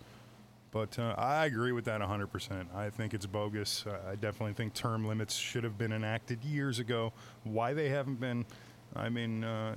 But 0.71 0.99
uh, 0.99 1.15
I 1.17 1.45
agree 1.45 1.71
with 1.71 1.85
that 1.85 2.01
100%. 2.01 2.75
I 2.75 2.89
think 2.89 3.13
it's 3.13 3.25
bogus. 3.25 3.85
I 4.07 4.15
definitely 4.15 4.53
think 4.53 4.73
term 4.73 5.07
limits 5.07 5.35
should 5.35 5.63
have 5.63 5.77
been 5.77 5.93
enacted 5.93 6.43
years 6.43 6.79
ago. 6.79 7.13
Why 7.43 7.73
they 7.73 7.89
haven't 7.89 8.19
been, 8.19 8.45
I 8.95 9.09
mean, 9.09 9.43
uh, 9.43 9.75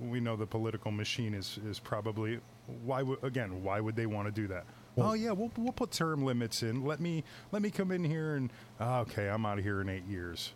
we 0.00 0.20
know 0.20 0.36
the 0.36 0.46
political 0.46 0.90
machine 0.90 1.32
is, 1.34 1.58
is 1.66 1.78
probably, 1.78 2.38
why 2.84 3.02
would, 3.02 3.24
again, 3.24 3.62
why 3.64 3.80
would 3.80 3.96
they 3.96 4.06
want 4.06 4.26
to 4.28 4.32
do 4.32 4.46
that? 4.48 4.66
oh 4.98 5.12
yeah, 5.12 5.30
we'll, 5.30 5.50
we'll 5.58 5.72
put 5.72 5.90
term 5.90 6.24
limits 6.24 6.62
in. 6.62 6.82
Let 6.84 7.00
me 7.00 7.22
let 7.52 7.60
me 7.60 7.70
come 7.70 7.92
in 7.92 8.02
here 8.02 8.36
and 8.36 8.50
ah, 8.80 9.00
okay, 9.00 9.28
I'm 9.28 9.44
out 9.44 9.58
of 9.58 9.64
here 9.64 9.80
in 9.82 9.88
eight 9.90 10.06
years. 10.06 10.52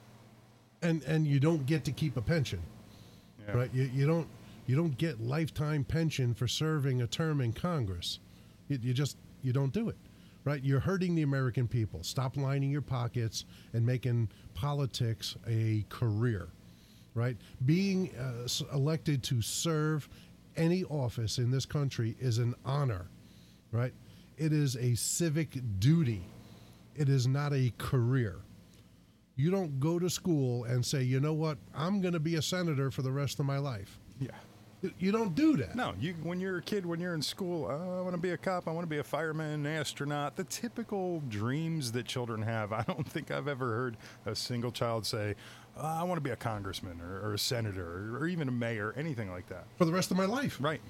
and 0.82 1.02
and 1.02 1.26
you 1.26 1.40
don't 1.40 1.66
get 1.66 1.84
to 1.84 1.92
keep 1.92 2.16
a 2.16 2.22
pension. 2.22 2.60
Yeah. 3.46 3.54
Right? 3.54 3.70
You, 3.74 3.90
you 3.92 4.06
don't 4.06 4.28
you 4.66 4.76
don't 4.76 4.96
get 4.96 5.20
lifetime 5.20 5.84
pension 5.84 6.34
for 6.34 6.48
serving 6.48 7.02
a 7.02 7.06
term 7.06 7.40
in 7.40 7.52
Congress. 7.52 8.18
You, 8.68 8.78
you 8.80 8.94
just 8.94 9.16
you 9.42 9.52
don't 9.52 9.72
do 9.72 9.88
it. 9.88 9.96
Right? 10.44 10.62
You're 10.64 10.80
hurting 10.80 11.14
the 11.14 11.22
American 11.22 11.68
people. 11.68 12.02
Stop 12.02 12.36
lining 12.36 12.70
your 12.70 12.80
pockets 12.80 13.44
and 13.74 13.84
making 13.84 14.30
politics 14.54 15.36
a 15.46 15.84
career. 15.90 16.48
Right? 17.14 17.36
Being 17.66 18.10
uh, 18.16 18.48
elected 18.74 19.22
to 19.24 19.42
serve 19.42 20.08
any 20.56 20.84
office 20.84 21.38
in 21.38 21.50
this 21.50 21.66
country 21.66 22.16
is 22.20 22.38
an 22.38 22.54
honor. 22.64 23.08
Right? 23.70 23.92
It 24.38 24.54
is 24.54 24.76
a 24.76 24.94
civic 24.94 25.58
duty. 25.78 26.22
It 26.94 27.10
is 27.10 27.26
not 27.26 27.52
a 27.52 27.72
career. 27.76 28.38
You 29.36 29.50
don't 29.50 29.78
go 29.78 29.98
to 29.98 30.10
school 30.10 30.64
and 30.64 30.84
say, 30.84 31.02
you 31.02 31.20
know 31.20 31.32
what, 31.32 31.58
I'm 31.74 32.00
going 32.00 32.14
to 32.14 32.20
be 32.20 32.34
a 32.36 32.42
senator 32.42 32.90
for 32.90 33.02
the 33.02 33.12
rest 33.12 33.40
of 33.40 33.46
my 33.46 33.58
life. 33.58 33.98
You- 34.98 35.12
don't 35.12 35.34
do 35.34 35.56
that. 35.58 35.74
No, 35.74 35.94
you 36.00 36.14
when 36.22 36.40
you're 36.40 36.58
a 36.58 36.62
kid, 36.62 36.86
when 36.86 37.00
you're 37.00 37.14
in 37.14 37.22
school, 37.22 37.66
oh, 37.70 37.98
I 37.98 38.00
want 38.00 38.14
to 38.14 38.20
be 38.20 38.30
a 38.30 38.36
cop, 38.36 38.66
I 38.66 38.70
want 38.72 38.84
to 38.84 38.88
be 38.90 38.98
a 38.98 39.04
fireman, 39.04 39.66
an 39.66 39.66
astronaut. 39.66 40.36
The 40.36 40.44
typical 40.44 41.20
dreams 41.28 41.92
that 41.92 42.06
children 42.06 42.42
have. 42.42 42.72
I 42.72 42.82
don't 42.86 43.06
think 43.06 43.30
I've 43.30 43.48
ever 43.48 43.74
heard 43.74 43.96
a 44.26 44.34
single 44.34 44.70
child 44.72 45.04
say, 45.04 45.34
oh, 45.76 45.82
I 45.82 46.02
want 46.04 46.16
to 46.16 46.22
be 46.22 46.30
a 46.30 46.36
congressman 46.36 47.00
or, 47.00 47.20
or 47.28 47.34
a 47.34 47.38
senator 47.38 48.14
or, 48.14 48.18
or 48.20 48.26
even 48.26 48.48
a 48.48 48.52
mayor, 48.52 48.94
anything 48.96 49.30
like 49.30 49.48
that. 49.48 49.64
For 49.76 49.84
the 49.84 49.92
rest 49.92 50.10
of 50.10 50.16
my 50.16 50.26
life. 50.26 50.56
Right. 50.60 50.80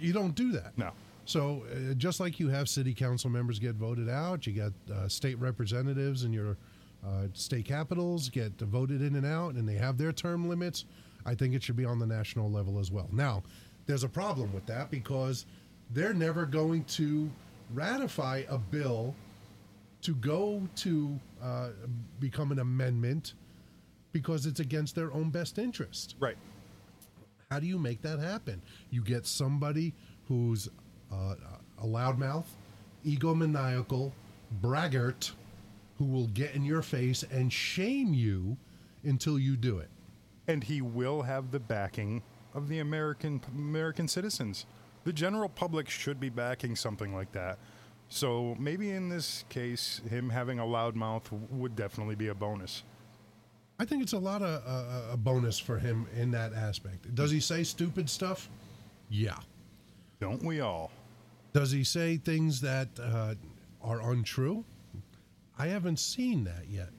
You 0.00 0.12
don't 0.12 0.34
do 0.34 0.52
that. 0.52 0.76
No. 0.76 0.90
So 1.26 1.64
uh, 1.70 1.94
just 1.94 2.20
like 2.20 2.40
you 2.40 2.48
have 2.48 2.68
city 2.68 2.94
council 2.94 3.30
members 3.30 3.58
get 3.58 3.74
voted 3.74 4.08
out, 4.08 4.46
you 4.46 4.52
got 4.52 4.72
uh, 4.94 5.08
state 5.08 5.38
representatives 5.38 6.24
in 6.24 6.32
your 6.32 6.56
uh, 7.06 7.26
state 7.34 7.64
capitals 7.64 8.28
get 8.28 8.58
voted 8.58 9.02
in 9.02 9.16
and 9.16 9.26
out, 9.26 9.54
and 9.54 9.68
they 9.68 9.74
have 9.74 9.98
their 9.98 10.12
term 10.12 10.48
limits. 10.48 10.84
I 11.26 11.34
think 11.34 11.54
it 11.54 11.62
should 11.62 11.76
be 11.76 11.84
on 11.84 11.98
the 11.98 12.06
national 12.06 12.50
level 12.50 12.78
as 12.78 12.90
well. 12.90 13.08
Now, 13.12 13.42
there's 13.86 14.04
a 14.04 14.08
problem 14.08 14.52
with 14.54 14.64
that 14.66 14.90
because 14.90 15.44
they're 15.90 16.14
never 16.14 16.46
going 16.46 16.84
to 16.84 17.30
ratify 17.74 18.44
a 18.48 18.58
bill 18.58 19.14
to 20.02 20.14
go 20.14 20.62
to 20.76 21.18
uh, 21.42 21.70
become 22.20 22.52
an 22.52 22.60
amendment 22.60 23.34
because 24.12 24.46
it's 24.46 24.60
against 24.60 24.94
their 24.94 25.12
own 25.12 25.30
best 25.30 25.58
interest. 25.58 26.14
Right. 26.20 26.36
How 27.50 27.60
do 27.60 27.66
you 27.66 27.78
make 27.78 28.02
that 28.02 28.18
happen? 28.18 28.62
You 28.90 29.02
get 29.02 29.26
somebody 29.26 29.94
who's 30.26 30.68
uh, 31.12 31.34
a 31.78 31.86
loudmouth, 31.86 32.46
egomaniacal, 33.04 34.12
braggart, 34.60 35.32
who 35.98 36.04
will 36.04 36.28
get 36.28 36.54
in 36.54 36.64
your 36.64 36.82
face 36.82 37.24
and 37.30 37.52
shame 37.52 38.12
you 38.12 38.56
until 39.04 39.38
you 39.38 39.56
do 39.56 39.78
it. 39.78 39.88
And 40.48 40.64
he 40.64 40.80
will 40.80 41.22
have 41.22 41.50
the 41.50 41.60
backing 41.60 42.22
of 42.54 42.68
the 42.68 42.78
American 42.78 43.40
American 43.54 44.08
citizens. 44.08 44.66
The 45.04 45.12
general 45.12 45.48
public 45.48 45.88
should 45.88 46.18
be 46.18 46.30
backing 46.30 46.74
something 46.76 47.14
like 47.14 47.32
that. 47.32 47.58
So 48.08 48.56
maybe 48.58 48.90
in 48.90 49.08
this 49.08 49.44
case, 49.48 50.00
him 50.08 50.30
having 50.30 50.58
a 50.58 50.64
loudmouth 50.64 51.30
would 51.50 51.76
definitely 51.76 52.14
be 52.14 52.28
a 52.28 52.34
bonus. 52.34 52.84
I 53.78 53.84
think 53.84 54.02
it's 54.02 54.14
a 54.14 54.18
lot 54.18 54.42
of 54.42 54.62
uh, 54.66 55.12
a 55.12 55.16
bonus 55.16 55.58
for 55.58 55.78
him 55.78 56.06
in 56.16 56.30
that 56.30 56.54
aspect. 56.54 57.14
Does 57.14 57.30
he 57.30 57.40
say 57.40 57.62
stupid 57.62 58.08
stuff? 58.08 58.48
Yeah. 59.10 59.38
Don't 60.18 60.42
we 60.42 60.60
all? 60.60 60.90
Does 61.52 61.70
he 61.70 61.84
say 61.84 62.16
things 62.16 62.60
that 62.62 62.88
uh, 63.00 63.34
are 63.82 64.12
untrue? 64.12 64.64
I 65.58 65.66
haven't 65.68 65.98
seen 65.98 66.44
that 66.44 66.68
yet. 66.68 66.90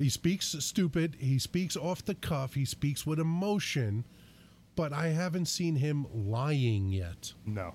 He 0.00 0.08
speaks 0.08 0.56
stupid. 0.60 1.16
He 1.20 1.38
speaks 1.38 1.76
off 1.76 2.02
the 2.04 2.14
cuff. 2.14 2.54
He 2.54 2.64
speaks 2.64 3.04
with 3.06 3.20
emotion, 3.20 4.04
but 4.74 4.94
I 4.94 5.08
haven't 5.08 5.44
seen 5.44 5.76
him 5.76 6.06
lying 6.12 6.88
yet. 6.88 7.34
No. 7.44 7.74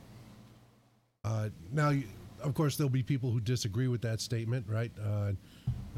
Uh, 1.24 1.50
now, 1.72 1.94
of 2.42 2.54
course, 2.56 2.78
there'll 2.78 2.90
be 2.90 3.04
people 3.04 3.30
who 3.30 3.40
disagree 3.40 3.88
with 3.88 4.02
that 4.02 4.22
statement, 4.22 4.66
right? 4.68 4.92
Uh, 5.00 5.34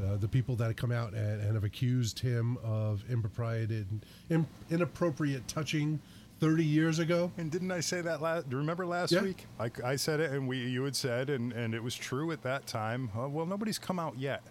uh, 0.04 0.16
the 0.18 0.28
people 0.28 0.54
that 0.56 0.66
have 0.66 0.76
come 0.76 0.92
out 0.92 1.14
and, 1.14 1.40
and 1.40 1.54
have 1.54 1.64
accused 1.64 2.18
him 2.18 2.58
of 2.62 3.02
impropriety, 3.10 3.86
im- 4.28 4.46
inappropriate 4.70 5.48
touching 5.48 5.98
30 6.40 6.62
years 6.62 6.98
ago. 6.98 7.32
And 7.38 7.50
didn't 7.50 7.72
I 7.72 7.80
say 7.80 8.02
that 8.02 8.20
last? 8.20 8.50
Do 8.50 8.56
you 8.56 8.60
remember 8.60 8.84
last 8.86 9.12
Yeah. 9.12 9.22
week? 9.22 9.46
I, 9.58 9.70
I 9.82 9.96
said 9.96 10.20
it, 10.20 10.30
and 10.30 10.46
we 10.46 10.58
you 10.58 10.84
had 10.84 10.94
said, 10.94 11.30
and, 11.30 11.52
and 11.54 11.74
it 11.74 11.82
was 11.82 11.94
true 11.94 12.32
at 12.32 12.42
that 12.42 12.66
time. 12.66 13.10
Uh, 13.18 13.28
well, 13.28 13.46
nobody's 13.46 13.78
come 13.78 13.98
out 13.98 14.18
yet. 14.18 14.42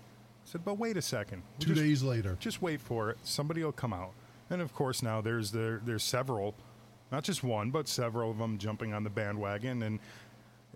Said, 0.48 0.64
but 0.64 0.76
wait 0.78 0.96
a 0.96 1.02
second. 1.02 1.44
Two 1.60 1.74
just- 1.74 1.82
days 1.82 2.04
later. 2.04 2.38
Just 2.40 2.62
wait 2.62 2.80
for 2.80 3.10
it. 3.10 3.18
Somebody 3.24 3.64
will 3.66 3.74
come 3.74 3.92
out. 3.92 4.14
And 4.50 4.62
of 4.62 4.74
course, 4.74 5.04
now 5.04 5.20
there's 5.20 5.52
there 5.52 5.82
there's 5.84 6.04
several, 6.04 6.56
not 7.12 7.26
just 7.26 7.44
one, 7.44 7.70
but 7.70 7.90
several 7.90 8.32
of 8.32 8.38
them 8.38 8.58
jumping 8.58 8.94
on 8.94 9.04
the 9.04 9.10
bandwagon, 9.10 9.84
and 9.84 10.00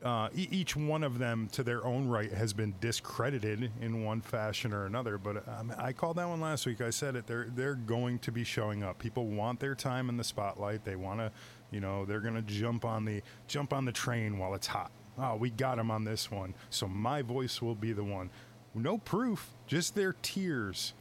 uh, 0.04 0.28
e- 0.36 0.50
each 0.52 0.76
one 0.76 1.04
of 1.06 1.20
them, 1.20 1.48
to 1.54 1.64
their 1.64 1.86
own 1.86 2.10
right, 2.10 2.34
has 2.34 2.52
been 2.52 2.76
discredited 2.82 3.72
in 3.80 4.04
one 4.04 4.20
fashion 4.20 4.74
or 4.74 4.88
another. 4.88 5.18
But 5.18 5.48
um, 5.48 5.74
I 5.78 5.94
called 5.94 6.18
that 6.18 6.28
one 6.28 6.42
last 6.42 6.66
week. 6.66 6.82
I 6.82 6.90
said 6.90 7.16
it. 7.16 7.28
They're 7.28 7.48
they're 7.56 7.76
going 7.76 8.20
to 8.20 8.32
be 8.34 8.44
showing 8.44 8.84
up. 8.84 9.00
People 9.00 9.28
want 9.28 9.62
their 9.62 9.74
time 9.76 10.10
in 10.10 10.18
the 10.18 10.24
spotlight. 10.26 10.84
They 10.84 10.98
want 10.98 11.22
to, 11.22 11.32
you 11.72 11.80
know, 11.80 12.04
they're 12.04 12.20
going 12.20 12.36
to 12.36 12.42
jump 12.42 12.84
on 12.84 13.06
the 13.06 13.22
jump 13.48 13.72
on 13.72 13.86
the 13.86 13.94
train 13.94 14.38
while 14.38 14.54
it's 14.54 14.68
hot. 14.68 14.92
Oh, 15.18 15.38
we 15.38 15.50
got 15.50 15.80
him 15.80 15.90
on 15.92 16.04
this 16.04 16.30
one. 16.30 16.56
So 16.72 16.90
my 16.90 17.22
voice 17.22 17.62
will 17.62 17.76
be 17.76 17.94
the 17.94 18.04
one. 18.04 18.32
No 18.74 18.98
proof, 18.98 19.50
just 19.68 19.96
their 19.96 20.14
tears 20.22 20.94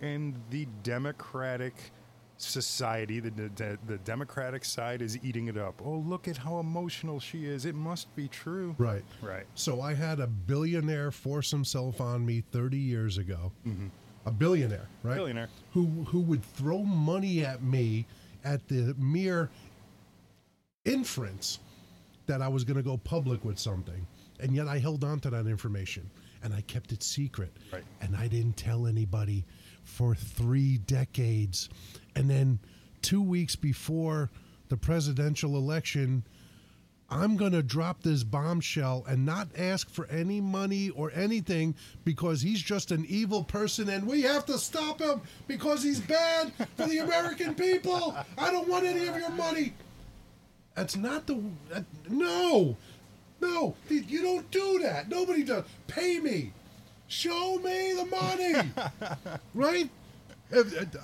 and 0.00 0.34
the 0.50 0.66
Democratic 0.82 1.74
society, 2.38 3.20
the, 3.20 3.30
the, 3.30 3.78
the 3.86 3.98
Democratic 3.98 4.64
side 4.64 5.02
is 5.02 5.18
eating 5.22 5.48
it 5.48 5.58
up. 5.58 5.82
Oh, 5.84 5.96
look 6.06 6.26
at 6.26 6.38
how 6.38 6.58
emotional 6.58 7.20
she 7.20 7.44
is. 7.44 7.66
It 7.66 7.74
must 7.74 8.14
be 8.16 8.28
true. 8.28 8.74
Right. 8.78 9.04
Right. 9.20 9.44
So 9.54 9.80
I 9.80 9.94
had 9.94 10.20
a 10.20 10.26
billionaire 10.26 11.10
force 11.10 11.50
himself 11.50 12.00
on 12.00 12.24
me 12.24 12.42
30 12.52 12.78
years 12.78 13.18
ago. 13.18 13.52
Mm-hmm. 13.66 13.88
A 14.26 14.30
billionaire, 14.30 14.86
right? 15.02 15.16
Billionaire. 15.16 15.48
Who 15.72 15.86
who 16.08 16.20
would 16.20 16.44
throw 16.44 16.82
money 16.82 17.42
at 17.42 17.62
me 17.62 18.06
at 18.44 18.68
the 18.68 18.94
mere 18.98 19.48
inference 20.84 21.58
that 22.26 22.42
I 22.42 22.48
was 22.48 22.62
going 22.64 22.76
to 22.76 22.82
go 22.82 22.98
public 22.98 23.44
with 23.44 23.58
something. 23.58 24.06
And 24.38 24.54
yet 24.54 24.68
I 24.68 24.78
held 24.78 25.04
on 25.04 25.20
to 25.20 25.30
that 25.30 25.46
information 25.46 26.10
and 26.42 26.54
I 26.54 26.60
kept 26.62 26.92
it 26.92 27.02
secret. 27.02 27.56
Right. 27.72 27.84
And 28.00 28.16
I 28.16 28.28
didn't 28.28 28.56
tell 28.56 28.86
anybody 28.86 29.44
for 29.84 30.14
3 30.14 30.78
decades. 30.78 31.68
And 32.14 32.30
then 32.30 32.58
2 33.02 33.22
weeks 33.22 33.56
before 33.56 34.30
the 34.68 34.76
presidential 34.76 35.56
election, 35.56 36.24
I'm 37.12 37.36
going 37.36 37.52
to 37.52 37.62
drop 37.62 38.02
this 38.02 38.22
bombshell 38.22 39.04
and 39.08 39.26
not 39.26 39.48
ask 39.58 39.90
for 39.90 40.06
any 40.06 40.40
money 40.40 40.90
or 40.90 41.10
anything 41.12 41.74
because 42.04 42.40
he's 42.40 42.62
just 42.62 42.92
an 42.92 43.04
evil 43.08 43.42
person 43.42 43.88
and 43.88 44.06
we 44.06 44.22
have 44.22 44.46
to 44.46 44.58
stop 44.58 45.00
him 45.00 45.20
because 45.48 45.82
he's 45.82 45.98
bad 45.98 46.52
for 46.76 46.86
the 46.86 46.98
American 46.98 47.56
people. 47.56 48.16
I 48.38 48.52
don't 48.52 48.68
want 48.68 48.84
any 48.86 49.08
of 49.08 49.16
your 49.16 49.30
money. 49.30 49.74
That's 50.76 50.96
not 50.96 51.26
the. 51.26 51.42
That, 51.70 51.84
no! 52.08 52.76
No! 53.40 53.74
You 53.88 54.22
don't 54.22 54.50
do 54.50 54.80
that. 54.82 55.08
Nobody 55.08 55.42
does. 55.42 55.64
Pay 55.86 56.18
me. 56.20 56.52
Show 57.08 57.58
me 57.58 57.92
the 57.94 58.04
money. 58.06 58.70
right? 59.54 59.90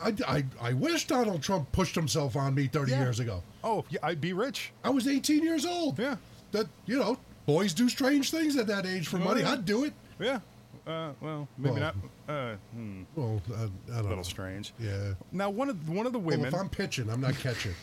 I, 0.03 0.15
I, 0.27 0.45
I 0.61 0.73
wish 0.73 1.07
Donald 1.07 1.43
Trump 1.43 1.71
pushed 1.73 1.95
himself 1.95 2.37
on 2.37 2.55
me 2.55 2.67
30 2.67 2.91
Yeah. 2.93 3.03
years 3.03 3.21
ago. 3.21 3.43
Oh, 3.65 3.85
yeah, 3.91 4.01
I'd 4.03 4.21
be 4.21 4.33
rich. 4.33 4.73
I 4.85 4.91
was 4.91 5.07
18 5.09 5.43
years 5.43 5.65
old. 5.65 5.99
Yeah. 5.99 6.17
That 6.53 6.67
you 6.87 6.99
know, 6.99 7.19
boys 7.47 7.73
do 7.73 7.89
strange 7.89 8.31
things 8.31 8.57
at 8.57 8.67
that 8.69 8.87
age 8.87 9.09
for 9.09 9.19
money. 9.19 9.43
Oh, 9.43 9.47
yeah. 9.47 9.53
I'd 9.53 9.65
do 9.65 9.85
it. 9.85 9.93
Yeah. 10.21 10.41
Uh, 10.87 11.11
well, 11.21 11.49
maybe 11.59 11.81
Well, 11.81 11.81
not. 11.81 11.97
Uh, 12.29 12.55
hmm, 12.73 13.03
Well, 13.17 13.43
I, 13.57 13.63
I 13.63 13.65
a 13.65 13.69
don't 13.89 14.03
little 14.03 14.17
know. 14.19 14.23
strange. 14.23 14.73
Yeah. 14.79 15.15
Now, 15.33 15.51
one 15.51 15.69
of 15.69 15.89
one 15.89 16.07
of 16.07 16.13
the 16.13 16.19
Well, 16.19 16.37
women. 16.39 16.47
if 16.47 16.55
I'm 16.55 16.69
pitching, 16.69 17.11
I'm 17.11 17.21
not 17.21 17.35
catching. 17.39 17.75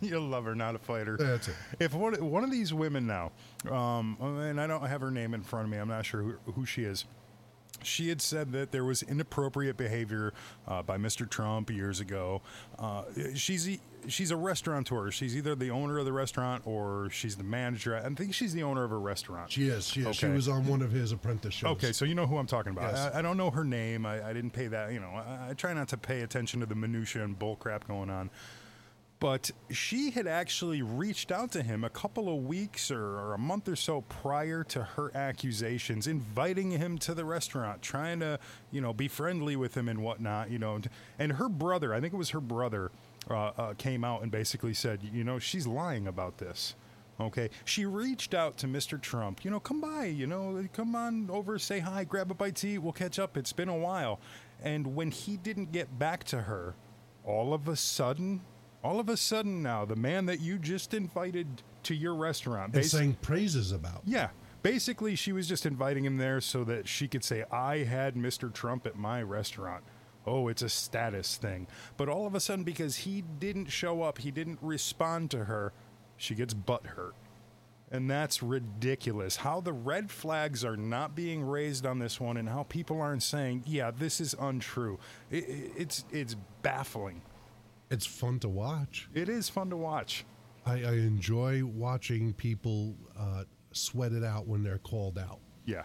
You're 0.00 0.18
a 0.18 0.20
lover, 0.20 0.54
not 0.56 0.74
a 0.74 0.78
fighter. 0.78 1.16
That's 1.16 1.48
it. 1.48 1.54
If 1.78 1.94
one, 1.94 2.14
one 2.30 2.42
of 2.42 2.50
these 2.50 2.74
women 2.74 3.06
now, 3.06 3.30
um, 3.70 4.16
and 4.20 4.60
I 4.60 4.66
don't 4.66 4.84
have 4.86 5.00
her 5.00 5.10
name 5.12 5.32
in 5.34 5.42
front 5.42 5.66
of 5.66 5.70
me, 5.70 5.78
I'm 5.78 5.88
not 5.88 6.04
sure 6.06 6.22
who, 6.22 6.52
who 6.52 6.66
she 6.66 6.82
is. 6.84 7.04
She 7.84 8.08
had 8.08 8.20
said 8.20 8.50
that 8.52 8.72
there 8.72 8.84
was 8.84 9.04
inappropriate 9.04 9.76
behavior 9.76 10.32
uh, 10.66 10.82
by 10.82 10.96
Mr. 10.98 11.28
Trump 11.30 11.70
years 11.70 12.00
ago. 12.00 12.42
Uh, 12.76 13.04
she's 13.36 13.68
e- 13.68 13.80
she's 14.08 14.30
a 14.30 14.36
restaurateur. 14.36 15.10
She's 15.10 15.36
either 15.36 15.54
the 15.54 15.70
owner 15.70 15.98
of 15.98 16.04
the 16.04 16.12
restaurant 16.12 16.62
or 16.66 17.08
she's 17.10 17.36
the 17.36 17.44
manager. 17.44 17.96
I 17.96 18.08
think 18.14 18.34
she's 18.34 18.52
the 18.52 18.62
owner 18.62 18.84
of 18.84 18.92
a 18.92 18.96
restaurant. 18.96 19.50
She 19.50 19.68
is. 19.68 19.88
She 19.88 20.02
is. 20.02 20.16
She 20.16 20.26
was 20.26 20.48
on 20.48 20.66
one 20.66 20.82
of 20.82 20.90
his 20.90 21.12
apprentice 21.12 21.54
shows. 21.54 21.70
Okay, 21.72 21.92
so 21.92 22.04
you 22.04 22.14
know 22.14 22.26
who 22.26 22.38
I'm 22.38 22.46
talking 22.46 22.72
about. 22.72 22.92
Yes. 22.92 23.10
I, 23.14 23.18
I 23.20 23.22
don't 23.22 23.36
know 23.36 23.50
her 23.50 23.64
name. 23.64 24.06
I, 24.06 24.28
I 24.28 24.32
didn't 24.32 24.50
pay 24.50 24.66
that. 24.68 24.92
You 24.92 25.00
know, 25.00 25.10
I, 25.10 25.50
I 25.50 25.54
try 25.54 25.72
not 25.72 25.88
to 25.88 25.96
pay 25.96 26.22
attention 26.22 26.60
to 26.60 26.66
the 26.66 26.74
minutia 26.74 27.24
and 27.24 27.38
bull 27.38 27.56
crap 27.56 27.86
going 27.86 28.10
on. 28.10 28.30
But 29.20 29.50
she 29.70 30.12
had 30.12 30.28
actually 30.28 30.80
reached 30.80 31.32
out 31.32 31.50
to 31.50 31.62
him 31.64 31.82
a 31.82 31.90
couple 31.90 32.28
of 32.32 32.44
weeks 32.46 32.88
or, 32.88 33.02
or 33.02 33.34
a 33.34 33.38
month 33.38 33.68
or 33.68 33.74
so 33.74 34.02
prior 34.02 34.62
to 34.64 34.84
her 34.84 35.10
accusations, 35.12 36.06
inviting 36.06 36.70
him 36.70 36.98
to 36.98 37.14
the 37.14 37.24
restaurant, 37.24 37.82
trying 37.82 38.20
to, 38.20 38.38
you 38.70 38.80
know, 38.80 38.92
be 38.92 39.08
friendly 39.08 39.56
with 39.56 39.76
him 39.76 39.88
and 39.88 40.04
whatnot, 40.04 40.52
you 40.52 40.60
know. 40.60 40.80
And 41.18 41.32
her 41.32 41.48
brother, 41.48 41.92
I 41.92 42.00
think 42.00 42.14
it 42.14 42.16
was 42.16 42.30
her 42.30 42.40
brother, 42.40 42.92
uh, 43.30 43.52
uh, 43.58 43.74
came 43.74 44.04
out 44.04 44.22
and 44.22 44.30
basically 44.30 44.74
said, 44.74 45.00
you 45.02 45.24
know, 45.24 45.38
she's 45.38 45.66
lying 45.66 46.06
about 46.06 46.38
this. 46.38 46.74
Okay. 47.20 47.50
She 47.64 47.84
reached 47.84 48.32
out 48.32 48.56
to 48.58 48.66
Mr. 48.68 49.00
Trump, 49.00 49.44
you 49.44 49.50
know, 49.50 49.58
come 49.58 49.80
by, 49.80 50.04
you 50.04 50.26
know, 50.26 50.64
come 50.72 50.94
on 50.94 51.28
over, 51.30 51.58
say 51.58 51.80
hi, 51.80 52.04
grab 52.04 52.30
a 52.30 52.34
bite 52.34 52.54
to 52.56 52.68
eat, 52.68 52.78
we'll 52.78 52.92
catch 52.92 53.18
up. 53.18 53.36
It's 53.36 53.52
been 53.52 53.68
a 53.68 53.76
while. 53.76 54.20
And 54.62 54.94
when 54.94 55.10
he 55.10 55.36
didn't 55.36 55.72
get 55.72 55.98
back 55.98 56.22
to 56.24 56.42
her, 56.42 56.74
all 57.24 57.52
of 57.52 57.66
a 57.66 57.74
sudden, 57.76 58.42
all 58.84 59.00
of 59.00 59.08
a 59.08 59.16
sudden 59.16 59.62
now, 59.62 59.84
the 59.84 59.96
man 59.96 60.26
that 60.26 60.40
you 60.40 60.58
just 60.58 60.94
invited 60.94 61.62
to 61.82 61.94
your 61.94 62.14
restaurant, 62.14 62.74
And 62.74 62.84
saying 62.86 63.16
praises 63.20 63.72
about. 63.72 64.02
yeah, 64.04 64.28
basically, 64.62 65.16
she 65.16 65.32
was 65.32 65.48
just 65.48 65.66
inviting 65.66 66.04
him 66.04 66.18
there 66.18 66.40
so 66.40 66.62
that 66.64 66.86
she 66.86 67.08
could 67.08 67.24
say, 67.24 67.44
I 67.50 67.78
had 67.78 68.14
Mr. 68.14 68.52
Trump 68.52 68.86
at 68.86 68.96
my 68.96 69.22
restaurant. 69.22 69.82
Oh, 70.28 70.48
it's 70.48 70.62
a 70.62 70.68
status 70.68 71.36
thing. 71.36 71.66
But 71.96 72.08
all 72.08 72.26
of 72.26 72.34
a 72.34 72.40
sudden, 72.40 72.64
because 72.64 72.96
he 72.96 73.22
didn't 73.22 73.66
show 73.66 74.02
up, 74.02 74.18
he 74.18 74.30
didn't 74.30 74.58
respond 74.62 75.30
to 75.32 75.44
her, 75.44 75.72
she 76.16 76.34
gets 76.34 76.54
butt 76.54 76.86
hurt. 76.86 77.14
And 77.90 78.10
that's 78.10 78.42
ridiculous. 78.42 79.36
How 79.36 79.60
the 79.62 79.72
red 79.72 80.10
flags 80.10 80.62
are 80.64 80.76
not 80.76 81.14
being 81.14 81.42
raised 81.42 81.86
on 81.86 81.98
this 81.98 82.20
one, 82.20 82.36
and 82.36 82.46
how 82.48 82.64
people 82.64 83.00
aren't 83.00 83.22
saying, 83.22 83.62
"Yeah, 83.66 83.90
this 83.90 84.20
is 84.20 84.34
untrue." 84.38 84.98
It, 85.30 85.48
it- 85.48 85.72
it's 85.76 86.04
it's 86.10 86.36
baffling. 86.60 87.22
It's 87.90 88.04
fun 88.04 88.40
to 88.40 88.48
watch. 88.50 89.08
It 89.14 89.30
is 89.30 89.48
fun 89.48 89.70
to 89.70 89.76
watch. 89.78 90.26
I, 90.66 90.72
I 90.84 90.92
enjoy 90.96 91.64
watching 91.64 92.34
people 92.34 92.94
uh, 93.18 93.44
sweat 93.72 94.12
it 94.12 94.22
out 94.22 94.46
when 94.46 94.62
they're 94.62 94.76
called 94.76 95.16
out. 95.16 95.38
Yeah, 95.64 95.84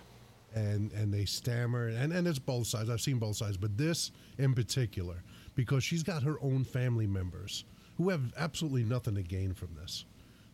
and 0.56 0.92
and 0.94 1.14
they 1.14 1.26
stammer 1.26 1.88
and 1.88 2.12
and 2.14 2.28
it's 2.28 2.40
both 2.40 2.68
sides. 2.68 2.90
I've 2.90 3.02
seen 3.02 3.18
both 3.20 3.36
sides 3.36 3.58
but 3.58 3.78
this 3.78 4.12
in 4.38 4.54
particular 4.54 5.24
because 5.56 5.84
she's 5.84 6.04
got 6.04 6.24
her 6.24 6.38
own 6.42 6.64
family 6.64 7.08
members 7.08 7.66
who 7.98 8.10
have 8.10 8.34
absolutely 8.38 8.84
nothing 8.84 9.16
to 9.16 9.24
gain 9.24 9.54
from 9.54 9.70
this. 9.80 10.06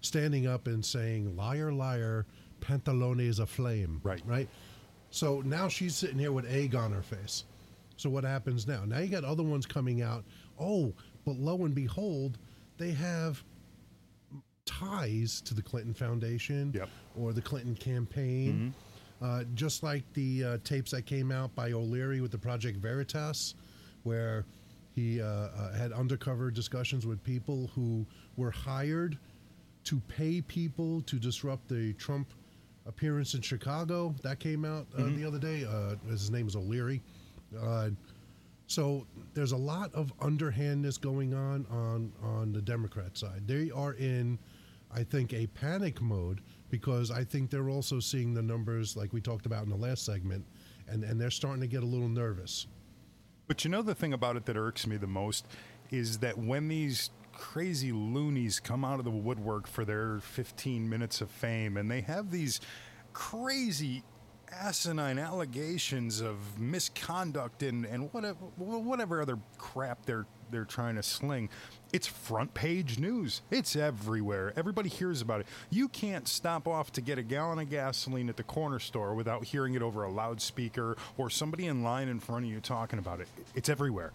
Standing 0.02 0.48
up 0.48 0.68
and 0.68 0.84
saying 0.84 1.36
liar 1.36 1.72
liar 1.72 2.26
pantalone 2.62 3.22
is 3.22 3.40
aflame 3.40 4.00
Right. 4.04 4.22
right? 4.26 4.48
So 5.12 5.42
now 5.42 5.68
she's 5.68 5.96
sitting 5.96 6.20
here 6.20 6.32
with 6.32 6.46
egg 6.46 6.76
on 6.76 6.92
her 6.92 7.02
face. 7.02 7.46
So 7.98 8.10
what 8.10 8.24
happens 8.24 8.68
now? 8.68 8.86
Now 8.86 9.00
you 9.00 9.08
got 9.08 9.24
other 9.24 9.44
ones 9.44 9.66
coming 9.66 10.02
out. 10.02 10.24
Oh 10.60 10.94
but 11.26 11.38
lo 11.38 11.66
and 11.66 11.76
behold 11.76 12.38
they 12.78 12.92
have 12.92 13.44
ties 14.66 15.42
to 15.42 15.54
the 15.54 15.62
Clinton 15.62 15.94
Foundation 15.94 16.72
Yep. 16.76 16.90
or 17.20 17.34
the 17.34 17.42
Clinton 17.42 17.76
campaign. 17.76 18.54
Mm-hmm. 18.54 18.70
Uh, 19.22 19.44
just 19.54 19.84
like 19.84 20.04
the 20.14 20.44
uh, 20.44 20.58
tapes 20.64 20.92
that 20.92 21.06
came 21.06 21.32
out 21.32 21.54
by 21.54 21.74
O'Leary 21.74 22.22
with 22.22 22.32
the 22.32 22.38
Project 22.38 22.78
Veritas, 22.78 23.56
where 24.04 24.46
he 24.96 25.22
uh, 25.22 25.26
uh, 25.26 25.74
had 25.74 25.92
undercover 25.92 26.50
discussions 26.50 27.06
with 27.06 27.22
people 27.24 27.70
who 27.76 28.06
were 28.38 28.52
hired 28.52 29.18
to 29.84 30.00
pay 30.08 30.42
people 30.42 31.02
to 31.02 31.18
disrupt 31.18 31.68
the 31.68 31.94
Trump 31.94 32.34
appearance 32.86 33.34
in 33.34 33.42
Chicago. 33.42 34.16
That 34.24 34.40
came 34.40 34.64
out 34.64 34.88
uh, 34.98 35.04
the 35.04 35.26
other 35.26 35.40
day. 35.40 35.66
Uh, 35.66 35.96
his 36.10 36.32
name 36.32 36.48
is 36.48 36.56
O'Leary. 36.56 37.02
Uh, 37.60 37.90
so 38.68 39.06
there's 39.34 39.52
a 39.52 39.58
lot 39.58 39.94
of 39.94 40.14
underhandness 40.22 40.98
going 40.98 41.34
on 41.34 41.66
on 41.72 42.12
on 42.24 42.54
the 42.54 42.62
Democrat 42.62 43.18
side. 43.18 43.48
They 43.48 43.72
are 43.72 43.94
in 43.94 44.40
I 44.92 45.04
think, 45.04 45.34
a 45.34 45.48
panic 45.48 46.02
mode 46.02 46.42
because 46.70 47.12
I 47.12 47.24
think 47.24 47.50
they're 47.50 47.70
also 47.70 48.00
seeing 48.00 48.34
the 48.34 48.42
numbers 48.42 48.96
like 48.96 49.14
we 49.14 49.22
talked 49.22 49.46
about 49.46 49.64
in 49.64 49.70
the 49.70 49.76
last 49.76 50.06
segment, 50.06 50.46
and, 50.88 51.04
and 51.04 51.20
they're 51.20 51.32
starting 51.32 51.62
to 51.62 51.68
get 51.68 51.84
a 51.84 51.86
little 51.86 52.10
nervous. 52.10 52.68
But 53.48 53.64
you 53.64 53.72
know 53.72 53.82
the 53.82 53.96
thing 53.96 54.14
about 54.14 54.36
it 54.36 54.46
that 54.46 54.58
irks 54.58 54.86
me 54.86 54.98
the 54.98 55.08
most 55.08 55.48
is 55.90 56.20
that 56.20 56.38
when 56.38 56.68
these 56.68 57.10
crazy 57.34 57.92
loonies 57.92 58.60
come 58.60 58.84
out 58.84 59.00
of 59.00 59.06
the 59.06 59.12
woodwork 59.12 59.66
for 59.66 59.86
their 59.86 60.20
15 60.20 60.90
minutes 60.90 61.22
of 61.22 61.32
fame 61.32 61.78
and 61.78 61.90
they 61.90 62.02
have 62.02 62.32
these 62.32 62.60
crazy 63.14 64.04
asinine 64.52 65.18
allegations 65.18 66.22
of 66.22 66.60
misconduct 66.60 67.64
and, 67.64 67.86
and 67.86 68.12
whatever 68.14 68.40
whatever 68.58 69.22
other 69.22 69.38
crap 69.58 70.06
they're 70.06 70.26
they're 70.52 70.66
trying 70.66 70.96
to 70.96 71.04
sling. 71.04 71.50
It's 71.92 72.08
front 72.08 72.54
page 72.54 73.00
news. 73.00 73.42
It's 73.50 73.76
everywhere. 73.76 74.54
Everybody 74.56 74.90
hears 74.90 75.22
about 75.22 75.42
it. 75.42 75.48
You 75.70 75.88
can't 75.88 76.28
stop 76.28 76.68
off 76.68 76.92
to 76.94 77.02
get 77.02 77.18
a 77.18 77.24
gallon 77.24 77.60
of 77.60 77.70
gasoline 77.70 78.30
at 78.30 78.38
the 78.38 78.44
corner 78.44 78.80
store 78.80 79.16
without 79.16 79.46
hearing 79.46 79.74
it 79.74 79.82
over 79.82 80.04
a 80.04 80.12
loudspeaker 80.12 80.98
or 81.18 81.30
somebody 81.30 81.68
in 81.68 81.84
line 81.84 82.08
in 82.08 82.20
front 82.20 82.46
of 82.46 82.52
you 82.52 82.60
talking 82.60 83.00
about 83.00 83.20
it. 83.20 83.28
It's 83.56 83.70
everywhere. 83.70 84.12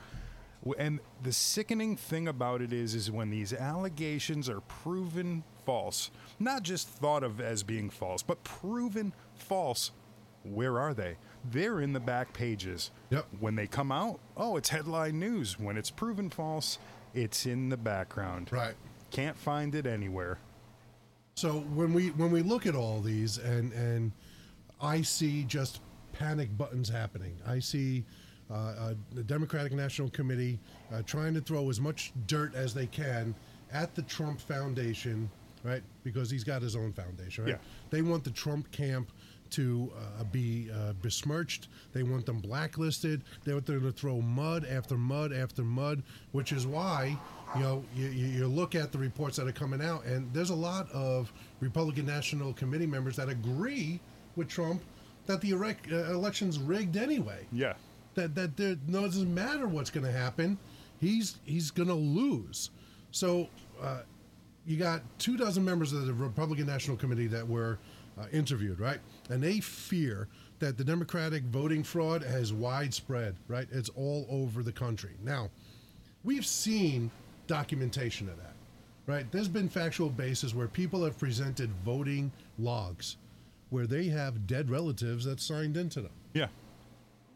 And 0.79 1.01
the 1.23 1.33
sickening 1.33 1.97
thing 1.97 2.27
about 2.27 2.63
it 2.63 2.73
is 2.73 2.95
is 2.95 3.11
when 3.11 3.31
these 3.31 3.53
allegations 3.53 4.49
are 4.49 4.61
proven 4.61 5.45
false, 5.67 6.11
not 6.39 6.63
just 6.63 6.89
thought 6.89 7.23
of 7.23 7.41
as 7.41 7.63
being 7.63 7.91
false, 7.91 8.23
but 8.23 8.43
proven 8.45 9.13
false 9.35 9.91
where 10.45 10.79
are 10.79 10.95
they? 10.95 11.17
They're 11.51 11.81
in 11.81 11.93
the 11.93 12.01
back 12.01 12.33
pages. 12.33 12.91
Yep. 13.11 13.27
When 13.41 13.55
they 13.55 13.67
come 13.67 13.93
out, 13.93 14.21
oh, 14.37 14.57
it's 14.57 14.69
headline 14.69 15.19
news. 15.19 15.59
When 15.59 15.77
it's 15.77 15.91
proven 15.91 16.31
false, 16.31 16.79
it's 17.13 17.47
in 17.47 17.69
the 17.69 17.77
background. 17.77 18.51
Right. 18.51 18.75
Can't 19.11 19.37
find 19.37 19.75
it 19.75 19.87
anywhere. 19.87 20.39
So 21.37 21.61
when 21.75 21.93
we 21.93 22.09
when 22.11 22.31
we 22.31 22.43
look 22.43 22.67
at 22.67 22.75
all 22.75 23.01
these 23.01 23.39
and 23.39 23.73
and 23.73 24.13
I 24.81 25.03
see 25.03 25.45
just 25.45 25.81
panic 26.13 26.57
buttons 26.57 26.89
happening. 26.89 27.37
I 27.47 27.59
see 27.59 28.05
uh, 28.51 28.55
uh, 28.55 28.95
the 29.13 29.23
Democratic 29.23 29.73
National 29.73 30.11
Committee 30.11 30.61
uh, 30.93 31.03
trying 31.03 31.35
to 31.35 31.41
throw 31.41 31.71
as 31.71 31.81
much 31.81 32.13
dirt 32.27 32.55
as 32.55 32.75
they 32.75 32.87
can 32.87 33.35
at 33.73 33.95
the 33.95 34.03
Trump 34.03 34.41
Foundation, 34.41 35.31
right? 35.63 35.83
Because 36.05 36.31
he's 36.31 36.45
got 36.45 36.63
his 36.63 36.77
own 36.77 36.93
foundation, 36.93 37.45
right? 37.45 37.51
Yeah. 37.55 37.59
They 37.91 38.03
want 38.03 38.23
the 38.23 38.31
Trump 38.31 38.71
camp 38.71 39.11
to 39.55 39.93
uh, 39.97 40.25
be 40.25 40.71
uh, 40.73 40.93
besmirched. 40.95 41.69
They 41.93 42.03
want 42.03 42.27
them 42.27 42.39
blacklisted. 42.39 43.23
They 43.45 43.53
want 43.53 43.67
them 43.67 43.83
to 43.83 43.93
throw 43.93 44.21
mud 44.21 44.67
after 44.69 44.97
mud 44.97 45.33
after 45.33 45.63
mud, 45.63 46.03
which 46.33 46.53
is 46.53 46.67
why, 46.67 47.17
you 47.55 47.63
know, 47.63 47.85
you, 47.95 48.09
you 48.09 48.47
look 48.49 48.75
at 48.75 48.91
the 48.93 48.99
reports 48.99 49.37
that 49.37 49.47
are 49.47 49.53
coming 49.53 49.81
out, 49.81 50.05
and 50.05 50.33
there's 50.33 50.51
a 50.51 50.55
lot 50.55 50.91
of 50.91 51.33
Republican 51.61 52.07
National 52.07 52.53
Committee 52.53 52.87
members 52.87 53.17
that 53.17 53.29
agree 53.29 54.01
with 54.37 54.49
Trump 54.49 54.83
that 55.27 55.41
the 55.41 55.53
uh, 55.53 56.13
election's 56.13 56.59
rigged 56.59 56.97
anyway. 56.97 57.47
Yeah. 57.53 57.75
That 58.15 58.35
that 58.35 58.57
there 58.57 58.77
no, 58.87 59.01
it 59.01 59.07
doesn't 59.07 59.35
matter 59.35 59.67
what's 59.67 59.91
going 59.91 60.07
to 60.07 60.13
happen. 60.13 60.59
He's 61.01 61.39
he's 61.45 61.71
going 61.71 61.89
to 61.89 61.95
lose. 61.95 62.71
So 63.11 63.49
uh, 63.83 64.03
you 64.67 64.77
got 64.77 65.03
two 65.19 65.37
dozen 65.37 65.65
members 65.65 65.93
of 65.93 66.07
the 66.07 66.15
Republican 66.15 66.67
National 66.67 66.97
Committee 66.97 67.27
that 67.29 67.47
were 67.47 67.79
uh, 68.19 68.27
interviewed, 68.33 68.81
right? 68.81 69.01
And 69.31 69.43
they 69.43 69.61
fear 69.61 70.29
that 70.59 70.79
the 70.79 70.85
Democratic 70.85 71.43
voting 71.45 71.83
fraud 71.83 72.23
has 72.23 72.53
widespread, 72.53 73.37
right? 73.49 73.67
It's 73.73 73.91
all 73.91 74.27
over 74.31 74.63
the 74.63 74.73
country. 74.73 75.11
Now, 75.23 75.51
we've 76.23 76.47
seen 76.47 77.11
documentation 77.47 78.29
of 78.29 78.37
that, 78.37 78.55
right? 79.07 79.31
There's 79.31 79.49
been 79.49 79.69
factual 79.69 80.11
basis 80.11 80.55
where 80.55 80.69
people 80.69 81.05
have 81.05 81.19
presented 81.19 81.71
voting 81.85 82.31
logs 82.59 83.17
where 83.71 83.87
they 83.87 84.05
have 84.07 84.47
dead 84.47 84.71
relatives 84.71 85.25
that 85.25 85.41
signed 85.41 85.77
into 85.77 86.01
them. 86.01 86.13
Yeah. 86.33 86.47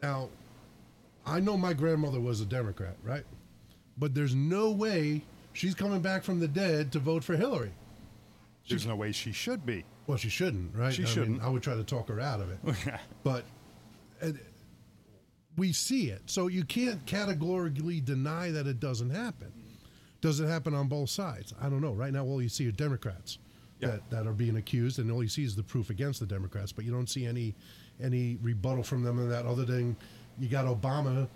Now, 0.01 0.29
I 1.25 1.39
know 1.39 1.57
my 1.57 1.73
grandmother 1.73 2.19
was 2.19 2.41
a 2.41 2.45
Democrat, 2.45 2.95
right? 3.03 3.23
But 3.97 4.15
there's 4.15 4.33
no 4.33 4.71
way 4.71 5.23
she's 5.53 5.75
coming 5.75 5.99
back 6.01 6.23
from 6.23 6.39
the 6.39 6.47
dead 6.47 6.91
to 6.93 6.99
vote 6.99 7.23
for 7.23 7.35
Hillary. 7.35 7.73
There's 8.69 8.85
no 8.85 8.95
way 8.95 9.11
she 9.11 9.31
should 9.31 9.65
be. 9.65 9.83
Well, 10.09 10.17
she 10.17 10.29
shouldn't, 10.29 10.75
right? 10.75 10.91
She 10.91 11.03
I 11.03 11.05
shouldn't. 11.05 11.39
I 11.43 11.49
would 11.49 11.61
try 11.61 11.75
to 11.75 11.83
talk 11.83 12.07
her 12.09 12.19
out 12.19 12.41
of 12.41 12.49
it. 12.49 12.75
but 13.23 13.43
uh, 14.23 14.31
we 15.55 15.71
see 15.71 16.09
it. 16.09 16.23
So 16.25 16.47
you 16.47 16.63
can't 16.63 17.05
categorically 17.05 18.01
deny 18.01 18.49
that 18.49 18.65
it 18.65 18.79
doesn't 18.79 19.11
happen. 19.11 19.51
Does 20.19 20.39
it 20.39 20.47
happen 20.47 20.73
on 20.73 20.87
both 20.87 21.11
sides? 21.11 21.53
I 21.61 21.69
don't 21.69 21.81
know. 21.81 21.93
Right 21.93 22.11
now, 22.11 22.23
all 22.25 22.41
you 22.41 22.49
see 22.49 22.67
are 22.67 22.71
Democrats 22.71 23.37
Yeah. 23.79 23.89
that, 23.89 24.09
that 24.09 24.25
are 24.25 24.33
being 24.33 24.57
accused, 24.57 24.97
and 24.97 25.11
all 25.11 25.21
you 25.21 25.29
see 25.29 25.43
is 25.43 25.55
the 25.55 25.61
proof 25.61 25.91
against 25.91 26.19
the 26.19 26.25
Democrats. 26.25 26.71
But 26.71 26.85
you 26.85 26.91
don't 26.91 27.07
see 27.07 27.27
any 27.27 27.53
any 28.01 28.39
rebuttal 28.41 28.81
from 28.81 29.03
them 29.03 29.19
in 29.19 29.29
that, 29.29 29.45
other 29.45 29.63
than 29.63 29.95
you 30.39 30.49
got 30.49 30.65
Obama 30.65 31.27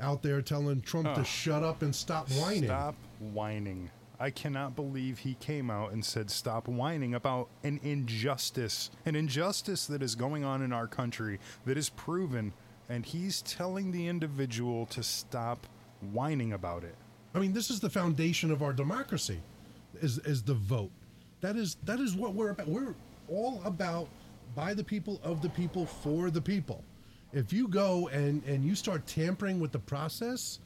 out 0.00 0.22
there 0.22 0.40
telling 0.40 0.80
Trump 0.80 1.12
to 1.16 1.20
Oh. 1.20 1.24
shut 1.24 1.62
up 1.62 1.82
and 1.82 1.94
stop 1.94 2.30
whining. 2.30 2.64
Stop 2.64 2.94
whining. 3.20 3.90
I 4.22 4.30
cannot 4.30 4.76
believe 4.76 5.18
he 5.18 5.34
came 5.34 5.68
out 5.68 5.90
and 5.90 6.04
said, 6.04 6.30
Stop 6.30 6.68
whining 6.68 7.12
about 7.12 7.48
an 7.64 7.80
injustice, 7.82 8.92
an 9.04 9.16
injustice 9.16 9.86
that 9.86 10.00
is 10.00 10.14
going 10.14 10.44
on 10.44 10.62
in 10.62 10.72
our 10.72 10.86
country 10.86 11.40
that 11.64 11.76
is 11.76 11.88
proven. 11.88 12.52
And 12.88 13.04
he's 13.04 13.42
telling 13.42 13.90
the 13.90 14.06
individual 14.06 14.86
to 14.86 15.02
stop 15.02 15.66
whining 16.12 16.52
about 16.52 16.84
it. 16.84 16.94
I 17.34 17.40
mean, 17.40 17.52
this 17.52 17.68
is 17.68 17.80
the 17.80 17.90
foundation 17.90 18.52
of 18.52 18.62
our 18.62 18.72
democracy, 18.72 19.40
is 20.00 20.18
is 20.18 20.40
the 20.44 20.54
vote. 20.54 20.92
That 21.40 21.56
is 21.56 21.76
that 21.82 21.98
is 21.98 22.14
what 22.14 22.32
we're 22.32 22.50
about. 22.50 22.68
We're 22.68 22.94
all 23.28 23.60
about 23.64 24.06
by 24.54 24.72
the 24.72 24.84
people, 24.84 25.20
of 25.24 25.42
the 25.42 25.48
people, 25.48 25.84
for 25.84 26.30
the 26.30 26.40
people. 26.40 26.84
If 27.32 27.52
you 27.52 27.66
go 27.66 28.06
and 28.12 28.44
and 28.44 28.64
you 28.64 28.76
start 28.76 29.04
tampering 29.04 29.58
with 29.58 29.72
the 29.72 29.80
process, 29.80 30.60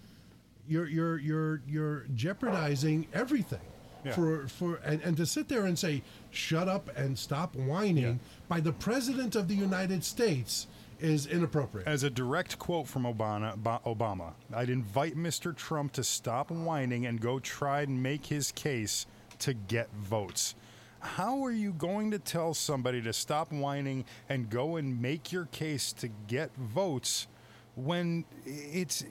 you're 0.68 0.86
you're 0.86 1.18
you're 1.18 1.62
you're 1.66 2.06
jeopardizing 2.14 3.06
everything. 3.12 3.60
Yeah. 4.04 4.12
For 4.12 4.48
for 4.48 4.76
and, 4.84 5.00
and 5.02 5.16
to 5.16 5.26
sit 5.26 5.48
there 5.48 5.66
and 5.66 5.78
say 5.78 6.02
shut 6.30 6.68
up 6.68 6.90
and 6.96 7.18
stop 7.18 7.56
whining 7.56 8.20
by 8.48 8.60
the 8.60 8.72
president 8.72 9.34
of 9.34 9.48
the 9.48 9.54
United 9.54 10.04
States 10.04 10.66
is 11.00 11.26
inappropriate. 11.26 11.86
As 11.86 12.02
a 12.02 12.10
direct 12.10 12.58
quote 12.58 12.86
from 12.86 13.02
Obama, 13.02 13.56
Obama, 13.84 14.32
I'd 14.54 14.70
invite 14.70 15.16
Mr. 15.16 15.54
Trump 15.54 15.92
to 15.92 16.04
stop 16.04 16.50
whining 16.50 17.06
and 17.06 17.20
go 17.20 17.38
try 17.38 17.82
and 17.82 18.02
make 18.02 18.26
his 18.26 18.52
case 18.52 19.06
to 19.40 19.54
get 19.54 19.92
votes. 19.92 20.54
How 21.00 21.44
are 21.44 21.52
you 21.52 21.72
going 21.72 22.10
to 22.12 22.18
tell 22.18 22.54
somebody 22.54 23.02
to 23.02 23.12
stop 23.12 23.52
whining 23.52 24.04
and 24.28 24.48
go 24.48 24.76
and 24.76 25.00
make 25.00 25.30
your 25.32 25.46
case 25.46 25.92
to 25.94 26.08
get 26.26 26.54
votes 26.56 27.28
when 27.74 28.24
it's 28.44 29.04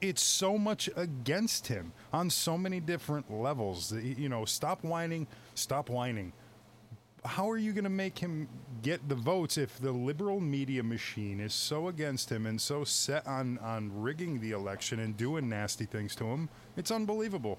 it's 0.00 0.22
so 0.22 0.56
much 0.58 0.88
against 0.96 1.66
him 1.66 1.92
on 2.12 2.30
so 2.30 2.56
many 2.56 2.80
different 2.80 3.30
levels? 3.30 3.92
You 3.92 4.28
know, 4.28 4.44
stop 4.44 4.82
whining, 4.84 5.26
stop 5.54 5.88
whining 5.88 6.32
how 7.24 7.50
are 7.50 7.58
you 7.58 7.72
going 7.72 7.84
to 7.84 7.90
make 7.90 8.18
him 8.18 8.48
get 8.82 9.08
the 9.08 9.14
votes 9.14 9.58
if 9.58 9.78
the 9.78 9.92
liberal 9.92 10.40
media 10.40 10.82
machine 10.82 11.40
is 11.40 11.52
so 11.52 11.88
against 11.88 12.30
him 12.30 12.46
and 12.46 12.60
so 12.60 12.84
set 12.84 13.26
on, 13.26 13.58
on 13.58 13.90
rigging 13.94 14.40
the 14.40 14.52
election 14.52 15.00
and 15.00 15.16
doing 15.16 15.48
nasty 15.48 15.84
things 15.84 16.14
to 16.16 16.24
him? 16.24 16.48
It's 16.76 16.90
unbelievable. 16.90 17.58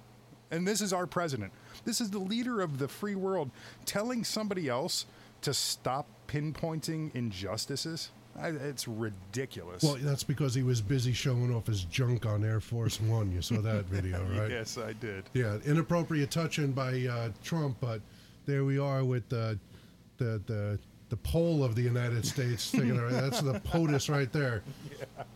And 0.49 0.67
this 0.67 0.81
is 0.81 0.91
our 0.91 1.05
president. 1.05 1.53
This 1.85 2.01
is 2.01 2.09
the 2.09 2.19
leader 2.19 2.61
of 2.61 2.79
the 2.79 2.87
free 2.87 3.15
world 3.15 3.51
telling 3.85 4.23
somebody 4.23 4.67
else 4.67 5.05
to 5.41 5.53
stop 5.53 6.07
pinpointing 6.27 7.13
injustices. 7.15 8.11
I, 8.39 8.49
it's 8.49 8.87
ridiculous. 8.87 9.83
Well, 9.83 9.97
that's 9.99 10.23
because 10.23 10.53
he 10.53 10.63
was 10.63 10.81
busy 10.81 11.13
showing 11.13 11.53
off 11.53 11.67
his 11.67 11.83
junk 11.85 12.25
on 12.25 12.43
Air 12.43 12.59
Force 12.59 12.99
One. 13.01 13.31
You 13.31 13.41
saw 13.41 13.61
that 13.61 13.85
video, 13.85 14.23
right? 14.37 14.49
Yes, 14.49 14.77
I 14.77 14.93
did. 14.93 15.25
Yeah, 15.33 15.57
inappropriate 15.65 16.31
touching 16.31 16.71
by 16.71 17.05
uh, 17.05 17.29
Trump, 17.43 17.77
but 17.81 18.01
there 18.45 18.65
we 18.65 18.79
are 18.79 19.03
with 19.03 19.27
the 19.29 19.59
the 20.17 20.41
the 20.45 20.79
the 21.11 21.17
pole 21.17 21.61
of 21.61 21.75
the 21.75 21.81
United 21.81 22.25
States. 22.25 22.63
sticking. 22.63 22.95
That's 23.11 23.41
the 23.41 23.59
POTUS 23.59 24.09
right 24.09 24.31
there. 24.31 24.63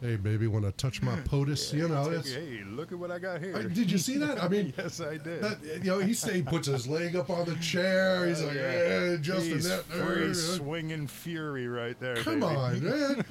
Hey, 0.01 0.15
baby, 0.15 0.47
want 0.47 0.63
to 0.63 0.71
touch 0.71 1.01
my 1.01 1.17
POTUS? 1.17 1.73
You 1.73 1.89
know, 1.89 2.09
it's, 2.11 2.33
hey, 2.33 2.61
look 2.65 2.93
at 2.93 2.97
what 2.97 3.11
I 3.11 3.19
got 3.19 3.41
here. 3.41 3.57
Uh, 3.57 3.63
did 3.63 3.91
you 3.91 3.97
see 3.97 4.17
that? 4.19 4.41
I 4.41 4.47
mean, 4.47 4.73
yes, 4.77 5.01
I 5.01 5.17
did. 5.17 5.41
that, 5.41 5.57
you 5.83 5.91
know, 5.91 5.99
he 5.99 6.13
say 6.13 6.35
he 6.35 6.41
puts 6.43 6.69
his 6.69 6.87
leg 6.87 7.17
up 7.17 7.29
on 7.29 7.43
the 7.43 7.55
chair. 7.57 8.25
He's 8.25 8.41
like, 8.41 8.55
yeah, 8.55 9.17
Justin, 9.19 9.51
He's 9.55 9.67
that. 9.67 9.83
free 9.83 10.31
uh, 10.31 10.33
swinging 10.33 11.07
fury 11.07 11.67
right 11.67 11.99
there. 11.99 12.15
Come 12.15 12.39
baby. 12.39 12.55
on, 12.55 12.83
man. 12.83 13.25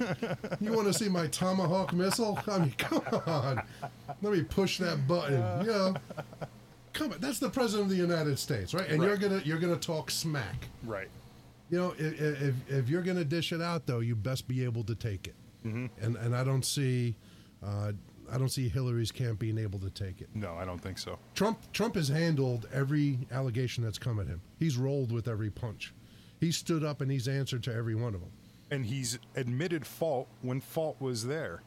You 0.61 0.71
want 0.71 0.85
to 0.87 0.93
see 0.93 1.09
my 1.09 1.25
tomahawk 1.25 1.93
missile? 1.93 2.39
I 2.47 2.59
mean, 2.59 2.75
come 2.77 3.01
on. 3.25 3.63
Let 4.21 4.33
me 4.33 4.43
push 4.43 4.77
that 4.77 5.07
button. 5.07 5.65
You 5.65 5.71
know, 5.71 5.95
come 6.93 7.11
on. 7.11 7.17
That's 7.19 7.39
the 7.39 7.49
president 7.49 7.85
of 7.85 7.89
the 7.89 8.01
United 8.01 8.37
States, 8.37 8.75
right? 8.75 8.87
And 8.87 9.01
you're 9.01 9.17
gonna 9.17 9.41
you're 9.43 9.57
gonna 9.59 9.75
talk 9.77 10.11
smack. 10.11 10.67
Right. 10.83 11.09
You 11.69 11.77
know, 11.79 11.95
if 11.97 12.19
if, 12.41 12.55
if 12.69 12.89
you're 12.89 13.01
gonna 13.01 13.25
dish 13.25 13.51
it 13.51 13.61
out, 13.61 13.85
though, 13.85 13.99
you 13.99 14.15
best 14.15 14.47
be 14.47 14.63
able 14.63 14.83
to 14.83 14.95
take 14.95 15.27
it. 15.27 15.35
Mhm. 15.65 15.89
And 16.01 16.15
and 16.17 16.35
I 16.35 16.43
don't 16.43 16.65
see. 16.65 17.15
Uh, 17.63 17.93
I 18.31 18.37
don't 18.39 18.49
see 18.49 18.67
Hillary's 18.67 19.11
camp 19.11 19.37
being 19.39 19.57
able 19.59 19.77
to 19.79 19.89
take 19.89 20.19
it. 20.21 20.29
No, 20.33 20.55
I 20.55 20.65
don't 20.65 20.79
think 20.81 20.97
so. 20.97 21.19
Trump 21.35 21.59
Trump 21.73 21.95
has 21.95 22.07
handled 22.07 22.67
every 22.73 23.19
allegation 23.31 23.83
that's 23.83 23.99
come 23.99 24.19
at 24.19 24.27
him. 24.27 24.41
He's 24.59 24.77
rolled 24.77 25.11
with 25.11 25.27
every 25.27 25.51
punch. 25.51 25.93
He 26.39 26.51
stood 26.51 26.83
up 26.83 27.01
and 27.01 27.11
he's 27.11 27.27
answered 27.27 27.63
to 27.63 27.73
every 27.73 27.95
one 27.95 28.13
of 28.15 28.21
them. 28.21 28.31
And 28.71 28.85
he's 28.85 29.19
admitted 29.35 29.85
fault 29.85 30.27
when 30.41 30.59
fault 30.59 30.99
was 30.99 31.25
there. 31.25 31.61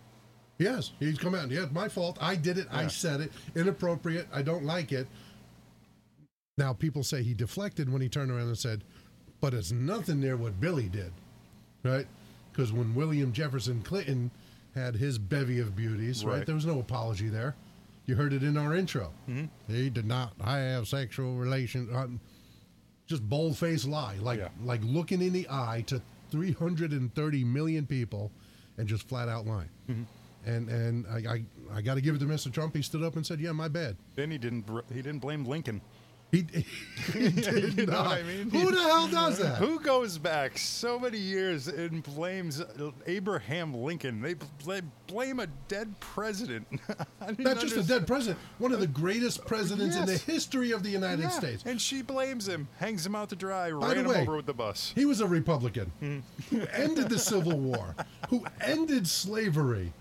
Yes, 0.58 0.90
he's 0.98 1.16
come 1.16 1.34
out. 1.36 1.44
and, 1.44 1.52
Yeah, 1.52 1.66
my 1.70 1.88
fault. 1.88 2.18
I 2.20 2.34
did 2.34 2.58
it. 2.58 2.66
I 2.72 2.88
said 2.88 3.20
it. 3.20 3.32
Inappropriate. 3.54 4.26
I 4.32 4.42
don't 4.42 4.64
like 4.64 4.90
it. 4.90 5.06
Now 6.56 6.72
people 6.72 7.04
say 7.04 7.22
he 7.22 7.34
deflected 7.34 7.90
when 7.90 8.02
he 8.02 8.08
turned 8.08 8.30
around 8.32 8.48
and 8.48 8.58
said, 8.58 8.82
"But 9.40 9.54
it's 9.54 9.70
nothing 9.72 10.20
near 10.20 10.36
what 10.36 10.60
Billy 10.60 10.88
did," 10.88 11.12
right? 11.82 12.06
Because 12.52 12.72
when 12.72 12.94
William 12.94 13.32
Jefferson 13.32 13.82
Clinton 13.82 14.30
had 14.74 14.96
his 14.96 15.18
bevy 15.18 15.58
of 15.60 15.74
beauties, 15.76 16.24
right, 16.24 16.38
Right. 16.38 16.46
there 16.46 16.54
was 16.54 16.66
no 16.66 16.78
apology 16.80 17.28
there. 17.28 17.54
You 18.06 18.14
heard 18.16 18.32
it 18.32 18.42
in 18.42 18.56
our 18.56 18.74
intro. 18.74 19.12
He 19.68 19.90
did 19.90 20.06
not 20.06 20.32
have 20.40 20.88
sexual 20.88 21.34
relations. 21.36 21.90
Um, 21.94 22.20
just 23.06 23.26
bold 23.28 23.56
faced 23.56 23.86
lie, 23.86 24.16
like 24.16 24.38
Yeah. 24.38 24.48
like 24.62 24.80
looking 24.84 25.22
in 25.22 25.32
the 25.32 25.46
eye 25.50 25.82
to 25.88 26.00
330 26.30 27.44
million 27.44 27.86
people, 27.86 28.30
and 28.76 28.86
just 28.88 29.08
flat 29.08 29.28
out 29.28 29.46
lying. 29.46 29.68
And 30.46 30.68
and 30.68 31.06
I 31.06 31.16
I, 31.18 31.44
I 31.78 31.82
got 31.82 31.94
to 31.94 32.00
give 32.00 32.14
it 32.14 32.18
to 32.20 32.26
Mr. 32.26 32.50
Trump. 32.52 32.74
He 32.76 32.82
stood 32.82 33.02
up 33.02 33.16
and 33.16 33.26
said, 33.26 33.40
"Yeah, 33.40 33.52
my 33.52 33.68
bad." 33.68 33.96
Then 34.14 34.30
he 34.30 34.38
didn't. 34.38 34.64
He 34.88 35.02
didn't 35.02 35.18
blame 35.20 35.44
Lincoln. 35.44 35.80
He, 36.30 36.44
he 37.12 37.28
did 37.30 37.78
You 37.78 37.86
know 37.86 37.92
not. 37.92 38.18
I 38.18 38.22
mean? 38.22 38.50
Who 38.50 38.70
the 38.70 38.82
hell 38.82 39.08
does 39.08 39.38
that? 39.38 39.56
Who 39.58 39.80
goes 39.80 40.18
back 40.18 40.58
so 40.58 40.98
many 40.98 41.16
years 41.18 41.68
and 41.68 42.02
blames 42.02 42.62
Abraham 43.06 43.72
Lincoln? 43.72 44.20
They 44.20 44.34
bl- 44.34 44.74
blame 45.06 45.40
a 45.40 45.46
dead 45.68 45.98
president. 46.00 46.66
Not 47.38 47.60
just 47.60 47.76
a 47.76 47.82
dead 47.82 48.06
president, 48.06 48.38
one 48.58 48.72
of 48.72 48.80
the 48.80 48.86
greatest 48.86 49.46
presidents 49.46 49.96
in 49.96 50.04
the 50.04 50.18
history 50.18 50.72
of 50.72 50.82
the 50.82 50.90
United 50.90 51.22
Yeah, 51.22 51.28
States. 51.30 51.62
And 51.64 51.80
she 51.80 52.02
blames 52.02 52.46
him, 52.46 52.68
hangs 52.78 53.06
him 53.06 53.14
out 53.14 53.30
to 53.30 53.36
dry, 53.36 53.70
By 53.70 53.94
ran 53.94 54.04
the 54.04 54.10
him 54.12 54.20
over 54.20 54.36
with 54.36 54.46
the 54.46 54.54
bus. 54.54 54.92
He 54.94 55.06
was 55.06 55.20
a 55.20 55.26
Republican 55.26 56.22
who 56.50 56.60
ended 56.72 57.08
the 57.08 57.18
Civil 57.18 57.58
War, 57.58 57.94
who 58.28 58.44
ended 58.60 59.08
slavery, 59.08 59.92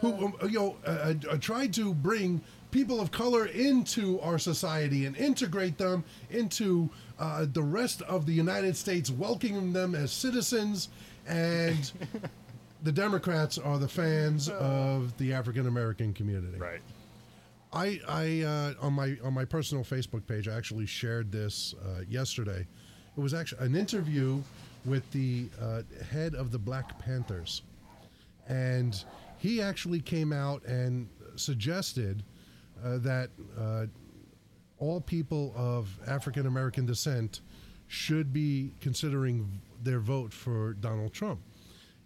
who 0.00 0.12
um, 0.26 0.34
you 0.42 0.58
know 0.58 0.76
uh, 0.86 1.14
uh, 1.30 1.36
tried 1.38 1.72
to 1.74 1.94
bring 1.94 2.42
people 2.74 3.00
of 3.00 3.12
color 3.12 3.46
into 3.46 4.18
our 4.18 4.36
society 4.36 5.06
and 5.06 5.16
integrate 5.16 5.78
them 5.78 6.02
into 6.30 6.90
uh, 7.20 7.46
the 7.52 7.62
rest 7.62 8.02
of 8.02 8.26
the 8.26 8.32
United 8.32 8.76
States, 8.76 9.12
welcoming 9.12 9.72
them 9.72 9.94
as 9.94 10.10
citizens. 10.10 10.88
And 11.28 11.92
the 12.82 12.90
Democrats 12.90 13.58
are 13.58 13.78
the 13.78 13.86
fans 13.86 14.48
of 14.48 15.16
the 15.18 15.32
African 15.32 15.68
American 15.68 16.12
community. 16.12 16.58
Right. 16.58 16.80
I, 17.72 18.00
I 18.08 18.42
uh, 18.42 18.74
on 18.84 18.92
my 18.92 19.16
on 19.22 19.32
my 19.32 19.44
personal 19.44 19.84
Facebook 19.84 20.26
page, 20.26 20.48
I 20.48 20.56
actually 20.56 20.86
shared 20.86 21.30
this 21.30 21.76
uh, 21.80 22.00
yesterday. 22.08 22.66
It 23.16 23.20
was 23.20 23.34
actually 23.34 23.66
an 23.66 23.76
interview 23.76 24.42
with 24.84 25.08
the 25.12 25.46
uh, 25.62 25.82
head 26.10 26.34
of 26.34 26.50
the 26.50 26.58
Black 26.58 26.98
Panthers, 26.98 27.62
and 28.48 29.04
he 29.38 29.62
actually 29.62 30.00
came 30.00 30.32
out 30.32 30.64
and 30.64 31.08
suggested 31.36 32.24
uh, 32.84 32.98
that 32.98 33.30
uh, 33.58 33.86
all 34.78 35.00
people 35.00 35.52
of 35.56 35.88
African 36.06 36.46
American 36.46 36.86
descent 36.86 37.40
should 37.86 38.32
be 38.32 38.72
considering 38.80 39.60
their 39.82 40.00
vote 40.00 40.32
for 40.32 40.74
Donald 40.74 41.12
Trump. 41.12 41.40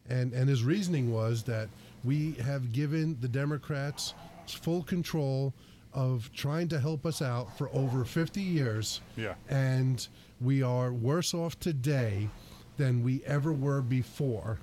And, 0.09 0.33
and 0.33 0.49
his 0.49 0.65
reasoning 0.65 1.13
was 1.13 1.43
that 1.45 1.69
we 2.05 2.33
have 2.35 2.73
given 2.73 3.17
the 3.21 3.29
Democrats 3.29 4.15
full 4.47 4.83
control 4.83 5.53
of 5.93 6.31
trying 6.33 6.69
to 6.69 6.81
help 6.81 7.05
us 7.05 7.21
out 7.23 7.57
for 7.57 7.69
over 7.73 8.05
50 8.05 8.41
years. 8.41 9.01
Yeah. 9.17 9.35
And 9.49 10.07
we 10.41 10.63
are 10.63 10.93
worse 10.93 11.35
off 11.35 11.59
today 11.59 12.29
than 12.77 13.03
we 13.03 13.23
ever 13.25 13.53
were 13.53 13.83
before. 13.83 14.61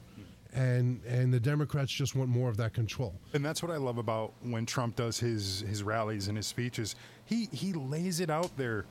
And, 0.56 1.02
and 1.06 1.34
the 1.34 1.40
Democrats 1.40 1.92
just 1.92 2.16
want 2.16 2.30
more 2.30 2.50
of 2.50 2.58
that 2.58 2.74
control. 2.74 3.14
And 3.34 3.44
that's 3.44 3.62
what 3.62 3.72
I 3.72 3.78
love 3.78 3.98
about 3.98 4.34
when 4.42 4.66
Trump 4.66 4.96
does 4.96 5.20
his 5.20 5.66
his 5.68 5.84
rallies 5.84 6.30
and 6.30 6.38
his 6.38 6.48
speeches. 6.48 6.96
He 7.26 7.50
he 7.52 7.74
lays 7.74 8.22
it 8.22 8.30
out 8.30 8.56
there 8.56 8.86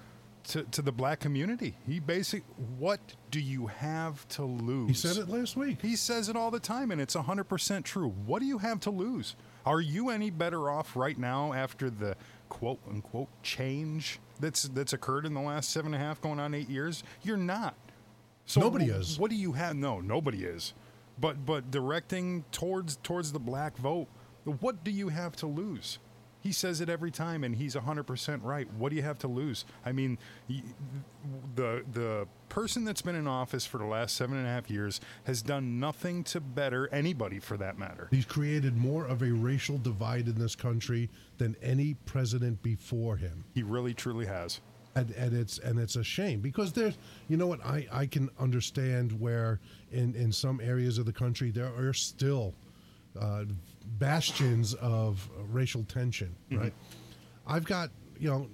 to, 0.49 0.63
to 0.65 0.83
the 0.83 0.93
black 0.93 1.21
community. 1.21 1.75
He 1.87 2.01
basic 2.01 2.43
what 2.79 3.01
do 3.31 3.41
you 3.41 3.67
have 3.67 4.27
to 4.29 4.45
lose? 4.45 4.89
He 4.89 5.09
said 5.09 5.17
it 5.17 5.29
last 5.29 5.57
week. 5.57 5.81
He 5.81 5.97
says 5.97 6.29
it 6.29 6.37
all 6.37 6.51
the 6.51 6.61
time 6.61 6.91
and 6.91 7.01
it's 7.01 7.17
100% 7.17 7.85
true. 7.85 8.11
What 8.27 8.41
do 8.41 8.47
you 8.47 8.59
have 8.59 8.81
to 8.81 8.91
lose? 8.91 9.37
Are 9.67 9.81
you 9.81 10.11
any 10.11 10.31
better 10.31 10.69
off 10.69 10.95
right 10.95 11.19
now 11.19 11.53
after 11.53 11.89
the 11.89 12.17
quote 12.49 12.81
unquote 12.89 13.29
change 13.43 14.21
that's 14.39 14.65
that's 14.65 14.93
occurred 14.93 15.25
in 15.25 15.35
the 15.35 15.41
last 15.41 15.71
seven 15.71 15.95
and 15.95 16.03
a 16.03 16.07
half 16.07 16.21
going 16.21 16.39
on 16.39 16.55
eight 16.55 16.69
years? 16.69 17.03
You're 17.23 17.37
not. 17.37 17.75
So 18.47 18.61
Nobody 18.61 18.87
is. 18.87 19.19
What 19.19 19.31
do 19.31 19.37
you 19.37 19.53
have? 19.53 19.75
No, 19.75 20.01
nobody 20.01 20.45
is. 20.45 20.75
But 21.19 21.47
but 21.47 21.71
directing 21.71 22.45
towards 22.51 22.97
towards 23.03 23.33
the 23.33 23.39
black 23.39 23.77
vote, 23.77 24.09
what 24.45 24.85
do 24.85 24.91
you 24.91 25.09
have 25.09 25.37
to 25.37 25.47
lose? 25.47 25.99
He 26.41 26.53
says 26.53 26.83
it 26.83 26.91
every 26.91 27.11
time, 27.11 27.43
and 27.43 27.57
he's 27.57 27.75
hundred 27.75 28.03
percent 28.03 28.43
right. 28.43 28.71
What 28.75 28.91
do 28.91 28.97
you 28.97 29.03
have 29.03 29.19
to 29.21 29.29
lose? 29.29 29.65
I 29.87 29.93
mean, 29.93 30.19
the 31.55 31.83
the 31.91 32.29
person 32.51 32.85
that's 32.85 33.01
been 33.01 33.15
in 33.15 33.27
office 33.27 33.65
for 33.65 33.79
the 33.79 33.87
last 33.87 34.15
seven 34.15 34.37
and 34.37 34.47
a 34.47 34.51
half 34.51 34.69
years 34.69 35.01
has 35.25 35.41
done 35.41 35.81
nothing 35.81 36.23
to 36.25 36.41
better 36.41 36.89
anybody, 36.93 37.39
for 37.39 37.57
that 37.57 37.79
matter. 37.79 38.09
He's 38.11 38.27
created 38.27 38.77
more 38.77 39.07
of 39.07 39.23
a 39.23 39.31
racial 39.33 39.79
divide 39.79 40.29
in 40.29 40.39
this 40.39 40.55
country 40.55 41.09
than 41.39 41.57
any 41.63 41.95
president 42.05 42.63
before 42.63 43.17
him. 43.17 43.47
He 43.55 43.63
really 43.63 43.95
truly 43.95 44.27
has. 44.27 44.61
And, 44.97 45.11
and 45.13 45.37
it's 45.37 45.59
and 45.59 45.79
it's 45.79 45.97
a 45.97 46.05
shame 46.05 46.41
because 46.41 46.73
there's 46.73 46.97
you 47.29 47.37
know 47.37 47.47
what? 47.47 47.65
I, 47.65 47.87
I 47.93 48.07
can 48.07 48.31
understand 48.39 49.19
where 49.21 49.61
in 49.93 50.15
in 50.15 50.33
some 50.33 50.61
areas 50.61 50.99
of 50.99 51.07
the 51.07 51.13
country 51.13 51.51
there 51.51 51.71
are 51.77 51.93
still 51.93 52.55
uh, 53.21 53.45
bastions 53.99 54.75
of 54.75 55.29
racial 55.53 55.85
tension 55.85 56.35
right? 56.53 56.73
I've 57.47 57.65
got 57.65 57.91
you 58.19 58.31
know 58.31 58.49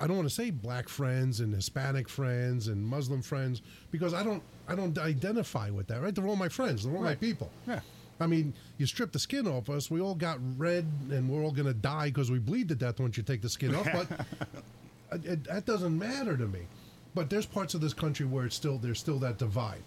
I- 0.00 0.06
don't 0.06 0.16
want 0.16 0.28
to 0.28 0.34
say 0.34 0.50
black 0.50 0.88
friends 0.88 1.40
and 1.40 1.54
hispanic 1.54 2.08
friends 2.10 2.68
and 2.68 2.84
muslim 2.84 3.22
friends 3.22 3.62
because 3.90 4.12
i 4.12 4.22
don't 4.22 4.42
i 4.68 4.74
don't 4.74 4.98
identify 4.98 5.70
with 5.70 5.86
that 5.86 6.02
right? 6.02 6.14
They're 6.14 6.26
all 6.26 6.36
my 6.36 6.48
friends 6.50 6.84
they're 6.84 6.94
all 6.94 7.02
my 7.02 7.14
people. 7.14 7.50
Yeah. 7.66 7.80
I 8.20 8.28
mean, 8.28 8.54
you 8.78 8.86
strip 8.86 9.10
the 9.10 9.18
skin 9.18 9.48
off 9.48 9.68
us, 9.68 9.90
we 9.90 10.00
all 10.00 10.14
got 10.14 10.38
red, 10.56 10.86
and 11.10 11.28
we're 11.28 11.42
all 11.42 11.50
going 11.50 11.66
to 11.66 11.74
die 11.74 12.06
because 12.10 12.30
we 12.30 12.38
bleed 12.38 12.68
to 12.68 12.76
death 12.76 13.00
once 13.00 13.16
you 13.16 13.24
take 13.24 13.42
the 13.42 13.48
skin 13.48 13.74
off. 13.74 13.88
But 13.92 14.06
it, 15.24 15.44
that 15.44 15.66
doesn't 15.66 15.98
matter 15.98 16.36
to 16.36 16.46
me. 16.46 16.60
But 17.14 17.30
there's 17.30 17.46
parts 17.46 17.74
of 17.74 17.80
this 17.80 17.94
country 17.94 18.26
where 18.26 18.46
it's 18.46 18.56
still 18.56 18.78
there's 18.78 18.98
still 18.98 19.18
that 19.20 19.38
divide. 19.38 19.82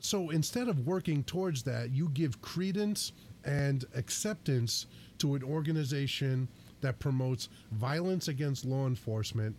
So 0.00 0.30
instead 0.30 0.68
of 0.68 0.86
working 0.86 1.22
towards 1.22 1.62
that, 1.62 1.90
you 1.90 2.08
give 2.08 2.42
credence 2.42 3.12
and 3.44 3.84
acceptance 3.94 4.86
to 5.18 5.34
an 5.36 5.44
organization 5.44 6.48
that 6.80 6.98
promotes 6.98 7.48
violence 7.70 8.26
against 8.26 8.64
law 8.64 8.86
enforcement 8.86 9.54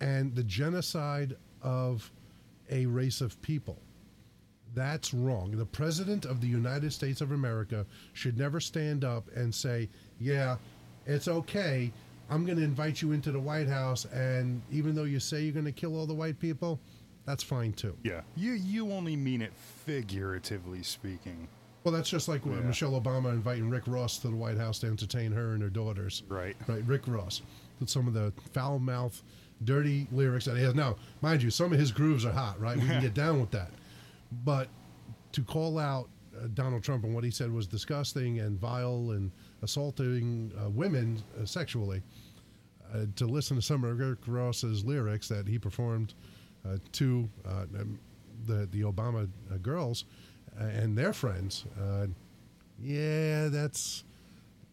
and 0.00 0.34
the 0.34 0.44
genocide 0.44 1.36
of 1.62 2.10
a 2.70 2.84
race 2.86 3.22
of 3.22 3.40
people. 3.40 3.78
That's 4.74 5.14
wrong. 5.14 5.52
The 5.52 5.64
President 5.64 6.26
of 6.26 6.42
the 6.42 6.46
United 6.46 6.92
States 6.92 7.22
of 7.22 7.32
America 7.32 7.86
should 8.12 8.36
never 8.36 8.60
stand 8.60 9.04
up 9.04 9.24
and 9.34 9.54
say, 9.54 9.88
Yeah, 10.20 10.56
it's 11.06 11.28
okay. 11.28 11.90
I'm 12.30 12.44
going 12.44 12.58
to 12.58 12.64
invite 12.64 13.00
you 13.02 13.12
into 13.12 13.32
the 13.32 13.40
White 13.40 13.68
House, 13.68 14.04
and 14.06 14.60
even 14.70 14.94
though 14.94 15.04
you 15.04 15.18
say 15.20 15.42
you're 15.42 15.52
going 15.52 15.64
to 15.64 15.72
kill 15.72 15.96
all 15.96 16.06
the 16.06 16.14
white 16.14 16.38
people, 16.38 16.78
that's 17.24 17.42
fine 17.42 17.72
too. 17.72 17.96
Yeah. 18.02 18.20
You 18.36 18.52
you 18.52 18.92
only 18.92 19.16
mean 19.16 19.42
it 19.42 19.52
figuratively 19.54 20.82
speaking. 20.82 21.48
Well, 21.84 21.94
that's 21.94 22.10
just 22.10 22.28
like 22.28 22.44
Yeah. 22.44 22.52
Michelle 22.60 23.00
Obama 23.00 23.30
inviting 23.32 23.70
Rick 23.70 23.84
Ross 23.86 24.18
to 24.18 24.28
the 24.28 24.36
White 24.36 24.58
House 24.58 24.78
to 24.80 24.86
entertain 24.88 25.32
her 25.32 25.52
and 25.54 25.62
her 25.62 25.70
daughters. 25.70 26.22
Right. 26.28 26.56
Right, 26.66 26.84
Rick 26.84 27.02
Ross. 27.06 27.42
With 27.80 27.88
some 27.88 28.06
of 28.08 28.14
the 28.14 28.32
foul 28.52 28.78
mouth, 28.78 29.22
dirty 29.64 30.06
lyrics 30.12 30.44
that 30.46 30.56
he 30.56 30.62
has. 30.64 30.74
Now, 30.74 30.96
mind 31.22 31.42
you, 31.42 31.50
some 31.50 31.72
of 31.72 31.78
his 31.78 31.92
grooves 31.92 32.24
are 32.24 32.32
hot, 32.32 32.60
right? 32.60 32.76
We 32.76 32.86
can 32.86 33.00
get 33.08 33.14
down 33.14 33.40
with 33.40 33.50
that. 33.52 33.70
But 34.44 34.68
to 35.32 35.42
call 35.42 35.78
out 35.78 36.08
Donald 36.54 36.82
Trump 36.82 37.04
and 37.04 37.14
what 37.14 37.24
he 37.24 37.30
said 37.30 37.52
was 37.52 37.66
disgusting 37.66 38.40
and 38.40 38.58
vile 38.58 39.10
and 39.10 39.30
assaulting 39.62 40.52
uh, 40.62 40.70
women 40.70 41.22
uh, 41.40 41.44
sexually, 41.44 42.02
uh, 42.94 43.06
to 43.16 43.26
listen 43.26 43.56
to 43.56 43.62
some 43.62 43.84
of 43.84 43.98
Rick 43.98 44.20
Ross's 44.26 44.84
lyrics 44.84 45.28
that 45.28 45.46
he 45.46 45.58
performed 45.58 46.14
uh, 46.66 46.76
to 46.92 47.28
uh, 47.46 47.64
um, 47.78 47.98
the 48.46 48.66
the 48.70 48.82
Obama 48.82 49.28
uh, 49.52 49.56
girls 49.58 50.04
uh, 50.60 50.64
and 50.64 50.96
their 50.96 51.12
friends, 51.12 51.64
uh, 51.80 52.06
yeah, 52.80 53.48
that's 53.48 54.04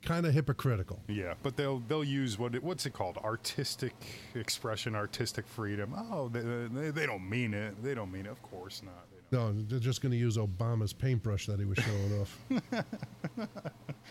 kind 0.01 0.25
of 0.25 0.33
hypocritical. 0.33 1.01
Yeah, 1.07 1.33
but 1.43 1.57
they'll 1.57 1.79
they'll 1.87 2.03
use 2.03 2.37
what 2.37 2.61
what's 2.63 2.85
it 2.85 2.93
called? 2.93 3.17
Artistic 3.17 3.93
expression, 4.35 4.95
artistic 4.95 5.47
freedom. 5.47 5.93
Oh, 5.97 6.29
they, 6.29 6.41
they, 6.41 6.91
they 6.91 7.05
don't 7.05 7.27
mean 7.27 7.53
it. 7.53 7.83
They 7.83 7.95
don't 7.95 8.11
mean 8.11 8.25
it. 8.25 8.31
Of 8.31 8.41
course 8.41 8.81
not. 8.83 9.05
No, 9.31 9.51
they're 9.53 9.79
just 9.79 10.01
going 10.01 10.11
to 10.11 10.17
use 10.17 10.37
Obama's 10.37 10.93
paintbrush 10.93 11.47
that 11.47 11.59
he 11.59 11.65
was 11.65 11.77
showing 11.79 12.21
off. 12.21 13.55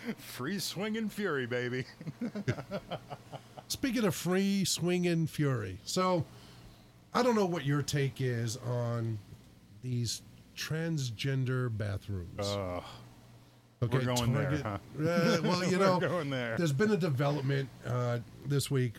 Free 0.18 0.58
swinging 0.58 1.08
fury, 1.08 1.46
baby. 1.46 1.84
Speaking 3.68 4.04
of 4.04 4.14
free 4.14 4.64
swinging 4.64 5.26
fury, 5.26 5.78
so 5.84 6.24
I 7.14 7.22
don't 7.22 7.34
know 7.34 7.46
what 7.46 7.64
your 7.64 7.80
take 7.82 8.20
is 8.20 8.58
on 8.58 9.18
these 9.82 10.20
transgender 10.56 11.74
bathrooms. 11.76 12.46
Uh, 12.46 12.80
we're 13.80 13.88
going 13.88 14.32
there, 14.32 14.60
huh? 14.62 14.78
uh, 15.08 15.38
Well, 15.42 15.64
you 15.64 15.78
know, 15.78 15.98
going 15.98 16.30
there. 16.30 16.56
there's 16.58 16.72
been 16.72 16.90
a 16.90 16.96
development 16.96 17.68
uh, 17.86 18.18
this 18.46 18.70
week 18.70 18.94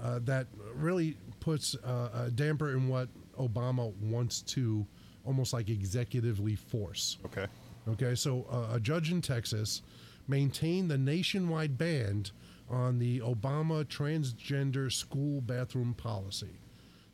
uh, 0.00 0.20
that 0.24 0.46
really 0.74 1.16
puts 1.40 1.74
uh, 1.84 2.24
a 2.26 2.30
damper 2.30 2.72
in 2.72 2.88
what 2.88 3.08
Obama 3.38 3.92
wants 3.96 4.42
to 4.42 4.86
almost 5.24 5.52
like 5.52 5.66
executively 5.66 6.58
force. 6.58 7.18
okay. 7.24 7.46
Okay, 7.88 8.14
so 8.14 8.46
uh, 8.50 8.74
a 8.76 8.80
judge 8.80 9.10
in 9.10 9.22
Texas 9.22 9.82
maintained 10.28 10.90
the 10.90 10.98
nationwide 10.98 11.78
ban 11.78 12.26
on 12.68 12.98
the 12.98 13.20
Obama 13.20 13.84
transgender 13.84 14.92
school 14.92 15.40
bathroom 15.40 15.94
policy. 15.94 16.60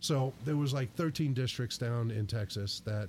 So 0.01 0.33
there 0.45 0.57
was 0.57 0.75
like 0.75 0.95
13 0.95 1.33
districts 1.33 1.79
down 1.79 2.11
in 2.11 2.27
Texas 2.27 2.81
that 2.85 3.09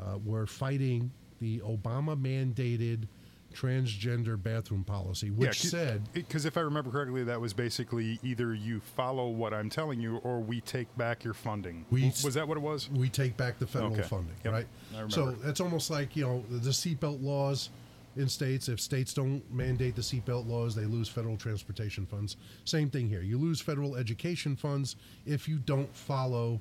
uh, 0.00 0.18
were 0.24 0.46
fighting 0.46 1.10
the 1.40 1.60
Obama 1.60 2.20
mandated 2.20 3.06
transgender 3.54 4.40
bathroom 4.42 4.84
policy, 4.84 5.30
which 5.30 5.60
said 5.62 6.02
because 6.12 6.44
if 6.44 6.56
I 6.56 6.60
remember 6.60 6.90
correctly, 6.90 7.24
that 7.24 7.40
was 7.40 7.52
basically 7.52 8.18
either 8.22 8.54
you 8.54 8.80
follow 8.80 9.28
what 9.28 9.54
I'm 9.54 9.70
telling 9.70 10.00
you, 10.00 10.16
or 10.18 10.40
we 10.40 10.60
take 10.60 10.94
back 10.96 11.24
your 11.24 11.34
funding. 11.34 11.84
We- 11.90 12.06
was 12.24 12.34
that 12.34 12.46
what 12.48 12.56
it 12.56 12.60
was? 12.62 12.90
we 12.90 13.08
take 13.08 13.36
back 13.36 13.58
the 13.58 13.66
federal 13.66 13.92
Okay. 13.92 14.02
funding, 14.02 14.36
Yep. 14.44 14.52
right? 14.52 14.66
So 15.12 15.36
it's 15.44 15.60
almost 15.60 15.90
like 15.90 16.16
you 16.16 16.24
know 16.24 16.44
the 16.50 16.70
seatbelt 16.70 17.22
laws 17.22 17.70
in 18.16 18.28
states. 18.28 18.68
If 18.68 18.80
states 18.80 19.12
don't 19.14 19.42
mandate 19.52 19.96
the 19.96 20.02
seatbelt 20.02 20.46
laws, 20.46 20.74
they 20.74 20.84
lose 20.86 21.08
federal 21.08 21.36
transportation 21.36 22.06
funds. 22.06 22.36
Same 22.64 22.90
thing 22.90 23.08
here. 23.08 23.22
You 23.22 23.38
lose 23.38 23.60
federal 23.60 23.96
education 23.96 24.56
funds 24.56 24.96
if 25.26 25.48
you 25.48 25.58
don't 25.58 25.94
follow 25.96 26.60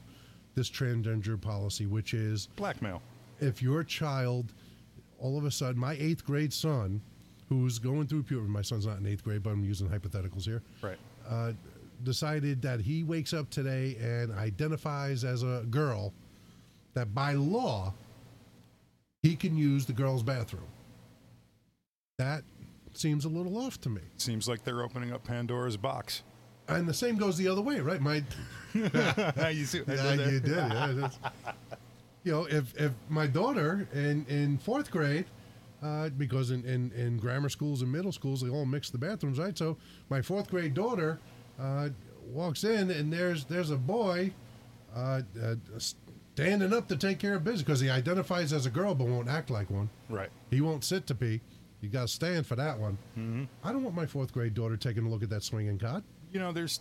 this 0.55 0.69
transgender 0.69 1.39
policy, 1.39 1.85
which 1.87 2.13
is 2.13 2.47
Blackmail. 2.55 3.01
if 3.39 3.61
your 3.61 3.83
child 3.83 4.53
all 5.24 5.38
of 5.38 5.45
a 5.45 5.51
sudden 5.51 5.80
my 5.80 5.93
eighth 5.99 6.24
grade 6.26 6.51
son 6.53 7.01
who's 7.49 7.80
going 7.80 8.05
through 8.05 8.21
puberty 8.24 8.49
my 8.49 8.61
son's 8.61 8.86
not 8.86 8.97
in 8.99 9.07
eighth 9.07 9.24
grade 9.24 9.41
but 9.41 9.49
i'm 9.51 9.63
using 9.63 9.88
hypotheticals 9.88 10.43
here 10.43 10.61
Right. 10.82 10.97
uh, 11.30 11.53
decided 12.03 12.61
that 12.63 12.82
he 12.82 13.03
wakes 13.03 13.34
up 13.34 13.49
today 13.49 13.95
and 14.01 14.32
identifies 14.34 15.24
as 15.24 15.41
a 15.43 15.63
girl 15.69 16.13
that 16.93 17.13
by 17.15 17.34
law 17.34 17.93
he 19.21 19.36
can 19.38 19.55
use 19.55 19.86
the 19.86 19.93
girl's 19.93 20.21
bathroom 20.24 20.67
that 22.19 22.43
seems 22.93 23.26
a 23.26 23.30
little 23.30 23.57
off 23.57 23.80
to 23.82 23.89
me 23.89 24.01
Seems 24.17 24.47
like 24.47 24.63
they're 24.63 24.84
opening 24.84 25.11
up 25.13 25.24
Pandora's 25.24 25.78
box. 25.78 26.21
and 26.67 26.88
the 26.88 26.93
same 26.93 27.15
goes 27.15 27.38
the 27.38 27.47
other 27.47 27.61
way 27.61 27.80
right 27.80 28.01
my 28.01 28.24
you 28.74 29.65
see 29.65 29.82
I 29.88 30.15
did 30.17 30.17
there? 30.17 30.32
you 30.32 30.39
did. 30.41 30.47
Yeah, 30.47 31.09
you 32.24 32.32
know, 32.32 32.45
if 32.45 32.74
if 32.80 32.91
my 33.09 33.28
daughter 33.28 33.88
in 33.93 34.26
in 34.28 34.57
fourth 34.57 34.91
grade, 34.91 35.26
uh, 35.82 36.09
because 36.09 36.51
in, 36.51 36.63
in 36.65 36.91
in 36.93 37.17
grammar 37.17 37.49
schools 37.49 37.82
and 37.82 37.91
middle 37.91 38.11
schools 38.11 38.41
they 38.41 38.49
all 38.49 38.65
mix 38.65 38.89
the 38.89 38.97
bathrooms, 38.97 39.39
right? 39.39 39.57
So 39.57 39.78
my 40.09 40.21
fourth 40.21 40.49
grade 40.49 40.74
daughter 40.74 41.19
uh, 41.59 41.89
walks 42.26 42.63
in 42.63 42.89
and 42.91 43.11
there's 43.11 43.45
there's 43.45 43.71
a 43.71 43.78
boy 43.78 44.32
uh, 44.95 45.21
uh, 45.41 45.55
standing 46.36 46.74
up 46.74 46.88
to 46.88 46.95
take 46.95 47.19
care 47.19 47.36
of 47.36 47.43
business 47.43 47.63
because 47.63 47.80
he 47.80 47.89
identifies 47.89 48.53
as 48.53 48.65
a 48.65 48.69
girl 48.69 48.95
but 48.95 49.07
won't 49.07 49.28
act 49.28 49.49
like 49.49 49.69
one. 49.69 49.89
Right. 50.09 50.30
He 50.49 50.61
won't 50.61 50.84
sit 50.84 51.05
to 51.07 51.15
pee. 51.15 51.41
You 51.82 51.89
got 51.89 52.03
to 52.03 52.07
stand 52.07 52.47
for 52.47 52.55
that 52.55 52.80
one. 52.80 52.97
Mm-hmm. 53.17 53.43
I 53.63 53.74
don't 53.74 53.84
want 53.84 53.95
my 53.95 54.05
fourth 54.05 54.32
grade 54.32 54.53
daughter 54.53 54.78
taking 54.78 55.05
a 55.05 55.09
look 55.09 55.21
at 55.21 55.30
that 55.32 55.43
swinging 55.43 55.78
cot. 55.78 56.03
you 56.32 56.39
know 56.39 56.51
there's 56.53 56.80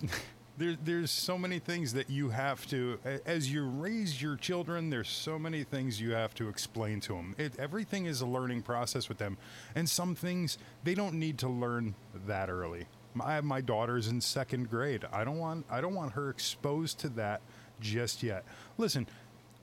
there, 0.59 0.77
there's 0.85 1.11
so 1.11 1.39
many 1.39 1.59
things 1.59 1.93
that 1.95 2.11
you 2.11 2.31
have 2.31 2.67
to 2.69 2.99
as 3.25 3.53
you 3.53 3.65
raise 3.65 4.21
your 4.21 4.37
children 4.37 4.91
there's 4.91 5.09
so 5.09 5.39
many 5.39 5.65
things 5.65 6.01
you 6.01 6.13
have 6.13 6.35
to 6.35 6.49
explain 6.49 7.01
to 7.01 7.15
them 7.15 7.35
it, 7.39 7.59
everything 7.59 8.07
is 8.07 8.21
a 8.21 8.27
learning 8.27 8.63
process 8.63 9.09
with 9.09 9.19
them. 9.19 9.39
And 9.75 9.89
some 9.89 10.15
things 10.15 10.59
they 10.85 10.95
don't 10.95 11.15
need 11.15 11.39
to 11.39 11.49
learn 11.49 11.95
that 12.27 12.51
early. 12.51 12.87
My, 13.15 13.41
my 13.41 13.61
daughter's 13.61 14.09
in 14.09 14.21
second 14.21 14.71
grade. 14.71 15.05
I 15.13 15.25
don't 15.25 15.39
want 15.39 15.67
i 15.71 15.81
don't 15.81 15.95
want 15.95 16.13
her 16.13 16.31
exposed 16.31 16.99
to 17.01 17.09
that 17.11 17.41
just 17.81 18.23
yet. 18.23 18.45
Listen 18.79 19.07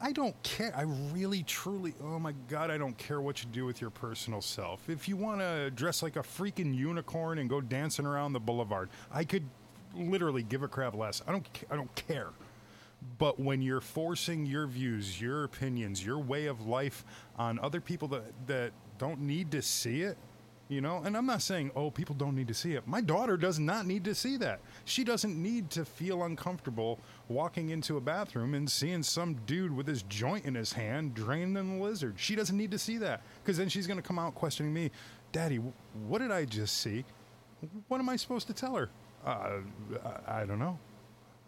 I 0.01 0.13
don't 0.13 0.41
care. 0.43 0.73
I 0.75 0.83
really, 1.13 1.43
truly, 1.43 1.93
oh 2.01 2.19
my 2.19 2.33
God, 2.47 2.71
I 2.71 2.77
don't 2.77 2.97
care 2.97 3.19
what 3.19 3.43
you 3.43 3.49
do 3.51 3.65
with 3.65 3.81
your 3.81 3.89
personal 3.89 4.41
self. 4.41 4.89
If 4.89 5.09
you 5.09 5.17
want 5.17 5.41
to 5.41 5.71
dress 5.71 6.01
like 6.01 6.15
a 6.15 6.21
freaking 6.21 6.73
unicorn 6.73 7.37
and 7.37 7.49
go 7.49 7.59
dancing 7.59 8.05
around 8.05 8.31
the 8.31 8.39
boulevard, 8.39 8.89
I 9.11 9.25
could 9.25 9.43
literally 9.95 10.43
give 10.43 10.63
a 10.63 10.67
crap 10.67 10.95
less. 10.95 11.21
I 11.27 11.31
don't, 11.31 11.47
I 11.69 11.75
don't 11.75 11.93
care. 11.95 12.29
But 13.17 13.39
when 13.39 13.61
you're 13.61 13.81
forcing 13.81 14.45
your 14.45 14.67
views, 14.67 15.21
your 15.21 15.43
opinions, 15.43 16.05
your 16.05 16.19
way 16.19 16.47
of 16.47 16.67
life 16.67 17.05
on 17.37 17.59
other 17.59 17.79
people 17.79 18.07
that, 18.09 18.23
that 18.47 18.71
don't 18.97 19.21
need 19.21 19.51
to 19.51 19.61
see 19.61 20.01
it, 20.01 20.17
you 20.67 20.81
know, 20.81 21.01
and 21.03 21.17
I'm 21.17 21.25
not 21.25 21.41
saying, 21.41 21.71
oh, 21.75 21.89
people 21.89 22.13
don't 22.13 22.35
need 22.35 22.47
to 22.49 22.53
see 22.53 22.73
it. 22.73 22.87
My 22.87 23.01
daughter 23.01 23.37
does 23.37 23.57
not 23.57 23.87
need 23.87 24.03
to 24.03 24.13
see 24.13 24.37
that. 24.37 24.59
She 24.85 25.03
doesn't 25.03 25.41
need 25.41 25.71
to 25.71 25.83
feel 25.83 26.23
uncomfortable 26.23 26.99
walking 27.27 27.69
into 27.71 27.97
a 27.97 28.01
bathroom 28.01 28.53
and 28.53 28.69
seeing 28.69 29.01
some 29.01 29.33
dude 29.47 29.75
with 29.75 29.87
his 29.87 30.03
joint 30.03 30.45
in 30.45 30.53
his 30.53 30.73
hand 30.73 31.15
draining 31.15 31.53
the 31.53 31.83
lizard. 31.83 32.15
She 32.17 32.35
doesn't 32.35 32.55
need 32.55 32.69
to 32.69 32.77
see 32.77 32.97
that 32.97 33.23
because 33.41 33.57
then 33.57 33.67
she's 33.67 33.87
going 33.87 33.97
to 33.97 34.07
come 34.07 34.19
out 34.19 34.35
questioning 34.35 34.71
me, 34.71 34.91
Daddy, 35.31 35.59
what 36.07 36.19
did 36.19 36.31
I 36.31 36.45
just 36.45 36.77
see? 36.77 37.03
What 37.87 37.99
am 37.99 38.07
I 38.07 38.15
supposed 38.15 38.45
to 38.47 38.53
tell 38.53 38.75
her? 38.75 38.89
Uh, 39.25 39.59
I, 40.27 40.41
I 40.41 40.45
don't 40.45 40.59
know. 40.59 40.77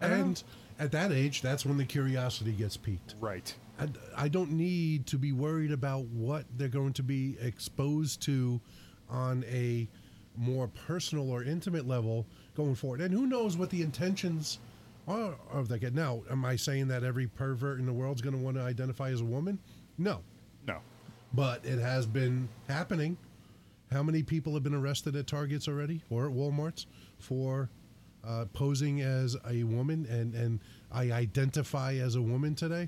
I 0.02 0.08
don't 0.08 0.20
know. 0.20 0.26
And 0.26 0.44
at 0.80 0.92
that 0.92 1.12
age, 1.12 1.42
that's 1.42 1.66
when 1.66 1.78
the 1.78 1.86
curiosity 1.86 2.52
gets 2.52 2.78
piqued. 2.78 3.16
Right. 3.20 3.54
I, 3.80 3.88
I 4.18 4.28
don't 4.28 4.52
need 4.52 5.08
to 5.08 5.18
be 5.18 5.32
worried 5.32 5.72
about 5.72 6.06
what 6.06 6.46
they're 6.58 6.68
going 6.68 6.94
to 6.94 7.04
be 7.04 7.38
exposed 7.40 8.22
to 8.24 8.60
on 9.10 9.44
a 9.48 9.88
more 10.38 10.68
personal 10.88 11.30
or 11.30 11.44
intimate 11.44 11.88
level 11.88 12.26
going 12.56 12.76
forward. 12.76 13.02
And 13.02 13.14
who 13.14 13.26
knows 13.26 13.58
what 13.58 13.70
the 13.70 13.82
intentions 13.82 14.60
are 15.08 15.36
of 15.52 15.68
that 15.70 15.80
kid. 15.80 15.96
Now, 15.96 16.22
am 16.30 16.46
I 16.46 16.56
saying 16.56 16.88
that 16.90 17.04
every 17.04 17.28
pervert 17.28 17.80
in 17.80 17.86
the 17.86 17.94
world 17.94 18.16
is 18.16 18.22
going 18.22 18.36
to 18.36 18.42
want 18.42 18.58
to 18.58 18.64
identify 18.64 19.10
as 19.10 19.22
a 19.22 19.26
woman? 19.26 19.60
No. 19.98 20.22
No. 20.68 20.80
But 21.34 21.66
it 21.66 21.80
has 21.80 22.06
been 22.06 22.48
happening. 22.68 23.18
How 23.92 24.02
many 24.02 24.24
people 24.24 24.54
have 24.54 24.64
been 24.64 24.74
arrested 24.74 25.16
at 25.16 25.28
Targets 25.28 25.68
already 25.68 26.02
or 26.10 26.28
at 26.28 26.32
Walmarts 26.32 26.86
for 27.20 27.70
uh, 28.26 28.46
posing 28.54 29.02
as 29.02 29.36
a 29.50 29.64
woman 29.64 30.06
and, 30.10 30.34
and 30.34 30.60
I 30.92 31.12
identify 31.12 31.96
as 31.96 32.16
a 32.16 32.22
woman 32.22 32.56
today 32.56 32.88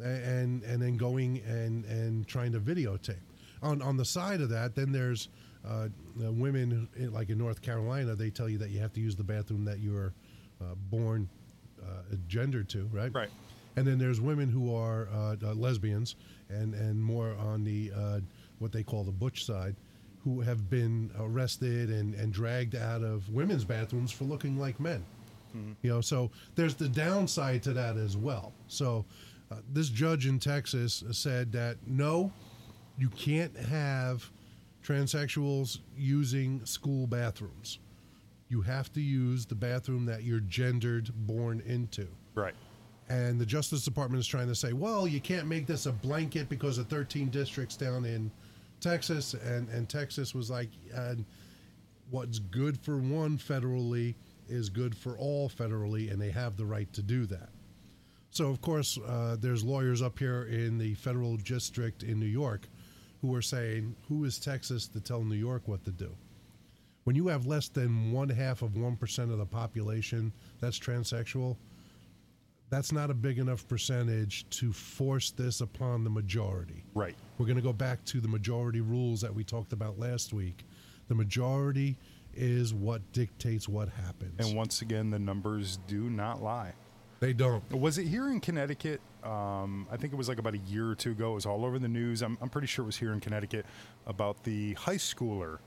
and 0.00 0.62
and 0.64 0.82
then 0.82 0.96
going 0.96 1.40
and, 1.46 1.84
and 1.84 2.26
trying 2.26 2.52
to 2.52 2.60
videotape. 2.60 3.20
On, 3.62 3.80
on 3.82 3.96
the 3.96 4.04
side 4.04 4.40
of 4.40 4.48
that, 4.48 4.74
then 4.74 4.90
there's 4.90 5.28
uh, 5.64 5.88
uh, 6.24 6.32
women, 6.32 6.88
like 7.12 7.30
in 7.30 7.38
North 7.38 7.62
Carolina, 7.62 8.16
they 8.16 8.30
tell 8.30 8.48
you 8.48 8.58
that 8.58 8.70
you 8.70 8.80
have 8.80 8.92
to 8.94 9.00
use 9.00 9.14
the 9.14 9.22
bathroom 9.22 9.64
that 9.64 9.78
you 9.78 9.92
were 9.92 10.12
uh, 10.60 10.74
born 10.90 11.28
uh, 11.80 12.16
gendered 12.26 12.68
to, 12.70 12.88
right? 12.92 13.14
Right. 13.14 13.28
And 13.76 13.86
then 13.86 13.98
there's 13.98 14.20
women 14.20 14.48
who 14.48 14.74
are 14.74 15.08
uh, 15.14 15.36
uh, 15.44 15.54
lesbians 15.54 16.16
and, 16.48 16.74
and 16.74 17.00
more 17.00 17.36
on 17.38 17.62
the 17.62 17.92
uh, 17.96 18.20
what 18.58 18.72
they 18.72 18.82
call 18.82 19.04
the 19.04 19.12
butch 19.12 19.44
side, 19.44 19.76
who 20.24 20.40
have 20.40 20.70
been 20.70 21.10
arrested 21.18 21.90
and, 21.90 22.14
and 22.14 22.32
dragged 22.32 22.74
out 22.76 23.02
of 23.02 23.28
women's 23.30 23.64
bathrooms 23.64 24.12
for 24.12 24.24
looking 24.24 24.58
like 24.58 24.78
men. 24.78 25.04
You 25.82 25.90
know, 25.90 26.00
so 26.00 26.30
there's 26.54 26.74
the 26.74 26.88
downside 26.88 27.62
to 27.64 27.72
that 27.74 27.96
as 27.96 28.16
well. 28.16 28.52
So 28.68 29.04
uh, 29.50 29.56
this 29.70 29.88
judge 29.88 30.26
in 30.26 30.38
Texas 30.38 31.04
said 31.10 31.52
that 31.52 31.76
no, 31.86 32.32
you 32.98 33.10
can't 33.10 33.54
have 33.56 34.30
transsexuals 34.82 35.80
using 35.96 36.64
school 36.64 37.06
bathrooms. 37.06 37.78
You 38.48 38.62
have 38.62 38.92
to 38.94 39.00
use 39.00 39.46
the 39.46 39.54
bathroom 39.54 40.06
that 40.06 40.24
you're 40.24 40.40
gendered 40.40 41.10
born 41.14 41.62
into. 41.66 42.06
Right. 42.34 42.54
And 43.08 43.38
the 43.38 43.46
Justice 43.46 43.84
Department 43.84 44.20
is 44.20 44.26
trying 44.26 44.48
to 44.48 44.54
say, 44.54 44.72
well, 44.72 45.06
you 45.06 45.20
can't 45.20 45.46
make 45.46 45.66
this 45.66 45.86
a 45.86 45.92
blanket 45.92 46.48
because 46.48 46.78
of 46.78 46.86
13 46.88 47.28
districts 47.28 47.76
down 47.76 48.04
in 48.04 48.30
Texas. 48.82 49.34
And, 49.34 49.68
and 49.70 49.88
Texas 49.88 50.34
was 50.34 50.50
like, 50.50 50.68
uh, 50.94 51.14
what's 52.10 52.38
good 52.38 52.78
for 52.78 52.98
one 52.98 53.38
federally 53.38 54.14
is 54.48 54.68
good 54.68 54.96
for 54.96 55.16
all 55.16 55.48
federally, 55.48 56.12
and 56.12 56.20
they 56.20 56.30
have 56.30 56.56
the 56.56 56.66
right 56.66 56.92
to 56.92 57.02
do 57.02 57.24
that. 57.26 57.48
So, 58.30 58.48
of 58.48 58.60
course, 58.60 58.98
uh, 59.06 59.36
there's 59.38 59.62
lawyers 59.64 60.02
up 60.02 60.18
here 60.18 60.44
in 60.44 60.78
the 60.78 60.94
federal 60.94 61.36
district 61.36 62.02
in 62.02 62.18
New 62.18 62.26
York 62.26 62.68
who 63.20 63.34
are 63.34 63.42
saying, 63.42 63.94
who 64.08 64.24
is 64.24 64.38
Texas 64.38 64.88
to 64.88 65.00
tell 65.00 65.22
New 65.22 65.36
York 65.36 65.62
what 65.66 65.84
to 65.84 65.90
do? 65.90 66.10
When 67.04 67.16
you 67.16 67.28
have 67.28 67.46
less 67.46 67.68
than 67.68 68.12
one 68.12 68.28
half 68.28 68.62
of 68.62 68.72
1% 68.72 69.18
of 69.18 69.38
the 69.38 69.46
population 69.46 70.32
that's 70.60 70.78
transsexual, 70.78 71.56
that's 72.70 72.90
not 72.90 73.10
a 73.10 73.14
big 73.14 73.38
enough 73.38 73.68
percentage 73.68 74.48
to 74.50 74.72
force 74.72 75.30
this 75.30 75.60
upon 75.60 76.04
the 76.04 76.10
majority. 76.10 76.84
Right. 76.94 77.16
We're 77.38 77.46
going 77.46 77.56
to 77.56 77.62
go 77.62 77.72
back 77.72 78.04
to 78.06 78.20
the 78.20 78.28
majority 78.28 78.80
rules 78.80 79.20
that 79.22 79.34
we 79.34 79.42
talked 79.44 79.72
about 79.72 79.98
last 79.98 80.32
week. 80.32 80.64
The 81.08 81.14
majority 81.14 81.96
is 82.34 82.72
what 82.72 83.12
dictates 83.12 83.68
what 83.68 83.88
happens. 83.88 84.34
And 84.46 84.56
once 84.56 84.82
again, 84.82 85.10
the 85.10 85.18
numbers 85.18 85.78
do 85.86 86.08
not 86.08 86.42
lie. 86.42 86.72
they 87.20 87.32
don't. 87.32 87.62
Was 87.72 87.98
it 87.98 88.06
here 88.06 88.28
in 88.28 88.40
Connecticut? 88.40 89.00
Um, 89.24 89.86
I 89.90 89.96
think 89.96 90.12
it 90.12 90.16
was 90.16 90.28
like 90.28 90.38
about 90.38 90.54
a 90.54 90.58
year 90.58 90.88
or 90.90 90.94
two 90.94 91.12
ago. 91.12 91.32
It 91.32 91.34
was 91.34 91.46
all 91.46 91.64
over 91.64 91.78
the 91.78 91.88
news. 91.88 92.22
I'm, 92.22 92.36
I'm 92.40 92.48
pretty 92.48 92.66
sure 92.66 92.84
it 92.84 92.86
was 92.86 92.96
here 92.96 93.12
in 93.12 93.20
Connecticut 93.20 93.66
about 94.06 94.44
the 94.44 94.74
high 94.74 94.96
schooler 94.96 95.58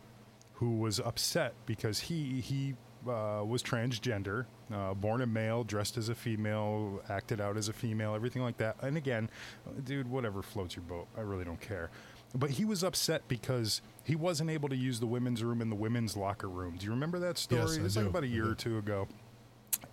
who 0.53 0.77
was 0.77 0.99
upset 0.99 1.53
because 1.65 1.99
he 1.99 2.41
he 2.41 2.75
uh, 3.07 3.43
was 3.43 3.61
transgender, 3.63 4.45
uh, 4.73 4.93
born 4.93 5.21
a 5.21 5.25
male, 5.25 5.63
dressed 5.63 5.97
as 5.97 6.09
a 6.09 6.15
female, 6.15 7.01
acted 7.09 7.39
out 7.39 7.57
as 7.57 7.69
a 7.69 7.73
female, 7.73 8.15
everything 8.15 8.41
like 8.41 8.57
that. 8.57 8.75
And 8.81 8.97
again, 8.97 9.29
dude, 9.83 10.09
whatever 10.09 10.41
floats 10.41 10.75
your 10.75 10.83
boat. 10.83 11.07
I 11.17 11.21
really 11.21 11.45
don't 11.45 11.61
care. 11.61 11.89
But 12.33 12.49
he 12.49 12.65
was 12.65 12.83
upset 12.83 13.27
because 13.27 13.81
he 14.03 14.15
wasn't 14.15 14.49
able 14.49 14.67
to 14.69 14.75
use 14.75 14.99
the 14.99 15.05
women's 15.05 15.43
room 15.43 15.61
and 15.61 15.71
the 15.71 15.75
women's 15.75 16.17
locker 16.17 16.49
room. 16.49 16.75
Do 16.77 16.85
you 16.85 16.91
remember 16.91 17.19
that 17.19 17.37
story? 17.37 17.61
Yes, 17.61 17.77
it's 17.77 17.95
like 17.95 18.07
about 18.07 18.23
a 18.23 18.27
year 18.27 18.49
or 18.49 18.55
two 18.55 18.77
ago. 18.77 19.07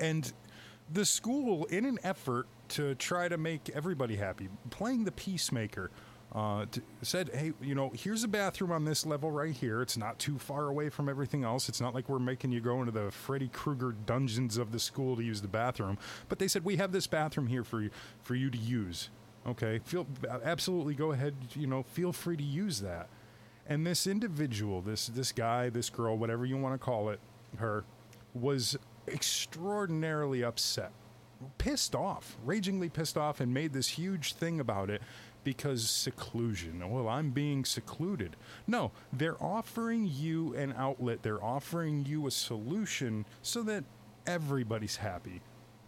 And 0.00 0.32
the 0.92 1.04
school, 1.04 1.66
in 1.66 1.84
an 1.84 1.98
effort 2.02 2.46
to 2.70 2.94
try 2.96 3.28
to 3.28 3.36
make 3.36 3.70
everybody 3.74 4.16
happy, 4.16 4.48
playing 4.70 5.04
the 5.04 5.12
peacemaker, 5.12 5.90
uh, 6.34 6.64
said, 7.02 7.30
"Hey, 7.34 7.52
you 7.60 7.74
know, 7.74 7.92
here's 7.94 8.24
a 8.24 8.28
bathroom 8.28 8.72
on 8.72 8.84
this 8.84 9.04
level 9.04 9.30
right 9.30 9.54
here. 9.54 9.82
It's 9.82 9.98
not 9.98 10.18
too 10.18 10.38
far 10.38 10.68
away 10.68 10.88
from 10.88 11.08
everything 11.08 11.44
else. 11.44 11.68
It's 11.68 11.80
not 11.80 11.94
like 11.94 12.08
we're 12.08 12.18
making 12.18 12.52
you 12.52 12.60
go 12.60 12.80
into 12.80 12.92
the 12.92 13.10
Freddy 13.10 13.48
Krueger 13.48 13.94
dungeons 14.06 14.56
of 14.56 14.72
the 14.72 14.78
school 14.78 15.14
to 15.16 15.22
use 15.22 15.42
the 15.42 15.48
bathroom. 15.48 15.98
But 16.28 16.38
they 16.38 16.48
said 16.48 16.64
we 16.64 16.76
have 16.76 16.92
this 16.92 17.06
bathroom 17.06 17.48
here 17.48 17.64
for 17.64 17.82
you 17.82 17.90
for 18.22 18.34
you 18.34 18.48
to 18.50 18.58
use. 18.58 19.10
Okay, 19.46 19.80
feel 19.84 20.06
absolutely 20.42 20.94
go 20.94 21.12
ahead. 21.12 21.34
You 21.54 21.66
know, 21.66 21.82
feel 21.82 22.12
free 22.12 22.36
to 22.36 22.44
use 22.44 22.80
that." 22.80 23.08
And 23.66 23.86
this 23.86 24.06
individual, 24.06 24.80
this 24.80 25.08
this 25.08 25.32
guy, 25.32 25.68
this 25.68 25.90
girl, 25.90 26.16
whatever 26.16 26.46
you 26.46 26.56
want 26.56 26.74
to 26.74 26.78
call 26.78 27.10
it, 27.10 27.20
her, 27.58 27.84
was 28.34 28.78
extraordinarily 29.06 30.42
upset, 30.42 30.92
pissed 31.58 31.94
off, 31.94 32.38
ragingly 32.44 32.88
pissed 32.88 33.18
off, 33.18 33.40
and 33.40 33.52
made 33.52 33.74
this 33.74 33.88
huge 33.88 34.32
thing 34.32 34.60
about 34.60 34.88
it 34.88 35.02
because 35.44 35.88
seclusion. 35.88 36.88
Well, 36.90 37.08
I'm 37.08 37.30
being 37.30 37.64
secluded. 37.64 38.36
No, 38.66 38.90
they're 39.12 39.42
offering 39.42 40.06
you 40.06 40.54
an 40.54 40.74
outlet. 40.76 41.22
They're 41.22 41.42
offering 41.42 42.04
you 42.06 42.26
a 42.26 42.30
solution 42.30 43.24
so 43.42 43.62
that 43.64 43.84
everybody's 44.26 44.96
happy. 44.96 45.40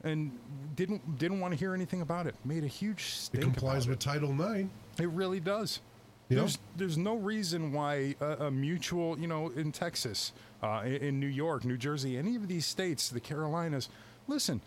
And 0.03 0.39
didn't 0.77 1.19
didn't 1.19 1.41
want 1.41 1.53
to 1.55 1.59
hear 1.59 1.75
anything 1.75 2.03
about 2.03 2.27
it. 2.27 2.35
Made 2.45 2.65
a 2.65 2.69
huge 2.69 3.15
It 3.33 3.41
complies 3.41 3.89
with 3.89 3.99
Title 3.99 4.31
IX. 4.31 4.69
it 4.99 5.09
really 5.09 5.41
does. 5.41 5.81
You 6.29 6.37
know? 6.37 6.43
There's 6.43 6.59
there's 6.77 6.99
no 6.99 7.17
reason 7.17 7.73
why 7.73 8.15
a, 8.21 8.47
a 8.47 8.51
mutual, 8.51 9.19
you 9.19 9.27
know, 9.27 9.49
in 9.51 9.73
Texas, 9.73 10.33
uh, 10.63 10.83
in, 10.85 10.97
in 10.97 11.21
New 11.21 11.27
York, 11.27 11.65
New 11.65 11.77
Jersey, 11.79 12.19
any 12.19 12.37
of 12.37 12.49
these 12.49 12.67
states, 12.67 13.09
the 13.09 13.21
Carolinas, 13.21 13.89
listen, 14.27 14.61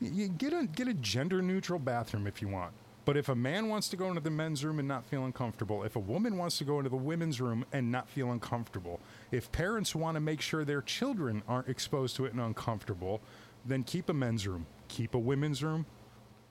you 0.00 0.28
get 0.28 0.52
a 0.52 0.66
get 0.66 0.86
a 0.86 0.94
gender 0.94 1.42
neutral 1.42 1.78
bathroom 1.78 2.26
if 2.26 2.40
you 2.40 2.48
want. 2.48 2.72
But 3.04 3.16
if 3.16 3.28
a 3.28 3.34
man 3.34 3.68
wants 3.68 3.88
to 3.90 3.96
go 3.96 4.08
into 4.08 4.20
the 4.20 4.30
men's 4.30 4.64
room 4.64 4.78
and 4.78 4.88
not 4.88 5.04
feel 5.04 5.24
uncomfortable, 5.24 5.82
if 5.82 5.94
a 5.96 6.00
woman 6.00 6.38
wants 6.38 6.56
to 6.58 6.64
go 6.64 6.78
into 6.78 6.88
the 6.90 6.96
women's 6.96 7.40
room 7.40 7.64
and 7.72 7.92
not 7.92 8.08
feel 8.08 8.30
uncomfortable, 8.32 8.98
if 9.30 9.52
parents 9.52 9.94
want 9.94 10.14
to 10.16 10.20
make 10.20 10.40
sure 10.40 10.64
their 10.64 10.80
children 10.82 11.42
aren't 11.46 11.68
exposed 11.68 12.16
to 12.16 12.24
it 12.24 12.32
and 12.32 12.40
uncomfortable, 12.40 13.20
then 13.66 13.82
keep 13.82 14.08
a 14.08 14.14
men's 14.14 14.46
room, 14.46 14.66
keep 14.88 15.14
a 15.14 15.18
women's 15.18 15.62
room, 15.62 15.84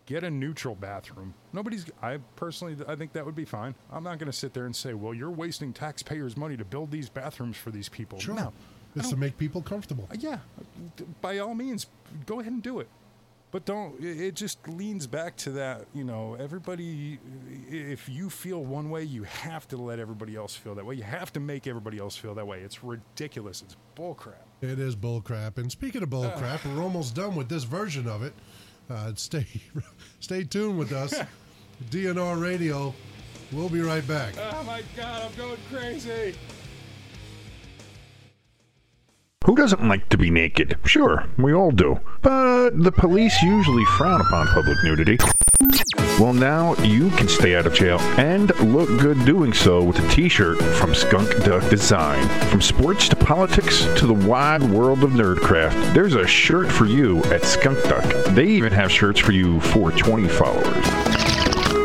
get 0.05 0.23
a 0.23 0.29
neutral 0.29 0.75
bathroom. 0.75 1.33
Nobody's. 1.53 1.85
I 2.01 2.17
personally, 2.35 2.75
I 2.87 2.95
think 2.95 3.13
that 3.13 3.25
would 3.25 3.35
be 3.35 3.45
fine. 3.45 3.73
I'm 3.91 4.03
not 4.03 4.19
going 4.19 4.31
to 4.31 4.37
sit 4.37 4.53
there 4.53 4.65
and 4.65 4.75
say, 4.75 4.93
"Well, 4.93 5.13
you're 5.13 5.31
wasting 5.31 5.73
taxpayers' 5.73 6.35
money 6.37 6.57
to 6.57 6.65
build 6.65 6.91
these 6.91 7.09
bathrooms 7.09 7.57
for 7.57 7.71
these 7.71 7.89
people." 7.89 8.19
Sure. 8.19 8.35
No. 8.35 8.53
It's 8.95 9.09
to 9.09 9.17
make 9.17 9.39
people 9.39 9.61
comfortable. 9.63 10.07
Uh, 10.11 10.15
Yeah, 10.19 10.37
by 11.21 11.39
all 11.39 11.55
means, 11.55 11.87
go 12.27 12.39
ahead 12.41 12.53
and 12.53 12.61
do 12.61 12.79
it. 12.79 12.87
But 13.53 13.65
don't. 13.65 14.03
It 14.03 14.33
just 14.33 14.67
leans 14.67 15.05
back 15.05 15.37
to 15.37 15.51
that. 15.51 15.85
You 15.93 16.03
know, 16.03 16.35
everybody. 16.39 17.19
If 17.69 18.09
you 18.09 18.31
feel 18.31 18.65
one 18.65 18.89
way, 18.89 19.03
you 19.03 19.21
have 19.23 19.67
to 19.67 19.77
let 19.77 19.99
everybody 19.99 20.35
else 20.35 20.55
feel 20.55 20.73
that 20.73 20.83
way. 20.83 20.95
You 20.95 21.03
have 21.03 21.31
to 21.33 21.39
make 21.39 21.67
everybody 21.67 21.99
else 21.99 22.15
feel 22.15 22.33
that 22.33 22.47
way. 22.47 22.61
It's 22.61 22.83
ridiculous. 22.83 23.61
It's 23.61 23.77
bullcrap. 23.95 24.41
It 24.61 24.79
is 24.79 24.95
bullcrap. 24.95 25.59
And 25.59 25.71
speaking 25.71 26.01
of 26.01 26.09
bullcrap, 26.09 26.65
we're 26.75 26.81
almost 26.81 27.13
done 27.13 27.35
with 27.35 27.47
this 27.47 27.63
version 27.63 28.07
of 28.07 28.23
it. 28.23 28.33
Uh, 28.89 29.11
stay, 29.15 29.45
stay 30.19 30.43
tuned 30.43 30.79
with 30.79 30.91
us. 30.91 31.13
DNR 31.91 32.41
Radio. 32.41 32.91
We'll 33.51 33.69
be 33.69 33.81
right 33.81 34.05
back. 34.07 34.33
Oh 34.51 34.63
my 34.63 34.81
God, 34.97 35.29
I'm 35.29 35.37
going 35.37 35.59
crazy. 35.69 36.33
Who 39.43 39.55
doesn't 39.57 39.85
like 39.85 40.07
to 40.09 40.17
be 40.17 40.29
naked? 40.29 40.77
Sure, 40.85 41.25
we 41.37 41.53
all 41.53 41.71
do. 41.71 41.99
But 42.21 42.81
the 42.81 42.93
police 42.93 43.41
usually 43.43 43.83
frown 43.97 44.21
upon 44.21 44.47
public 44.47 44.77
nudity. 44.85 45.17
Well, 46.17 46.33
now 46.33 46.75
you 46.75 47.09
can 47.11 47.27
stay 47.27 47.55
out 47.55 47.65
of 47.65 47.73
jail 47.73 47.99
and 48.17 48.57
look 48.61 48.87
good 49.01 49.25
doing 49.25 49.51
so 49.51 49.83
with 49.83 49.99
a 49.99 50.07
t 50.09 50.29
shirt 50.29 50.61
from 50.77 50.95
Skunk 50.95 51.43
Duck 51.43 51.69
Design. 51.69 52.25
From 52.49 52.61
sports 52.61 53.09
to 53.09 53.17
politics 53.17 53.83
to 53.97 54.07
the 54.07 54.13
wide 54.13 54.63
world 54.63 55.03
of 55.03 55.11
nerdcraft, 55.11 55.93
there's 55.93 56.15
a 56.15 56.25
shirt 56.25 56.71
for 56.71 56.85
you 56.85 57.21
at 57.25 57.43
Skunk 57.43 57.83
Duck. 57.83 58.05
They 58.33 58.45
even 58.45 58.71
have 58.71 58.91
shirts 58.91 59.19
for 59.19 59.33
you 59.33 59.59
420 59.59 60.29
followers. 60.29 61.12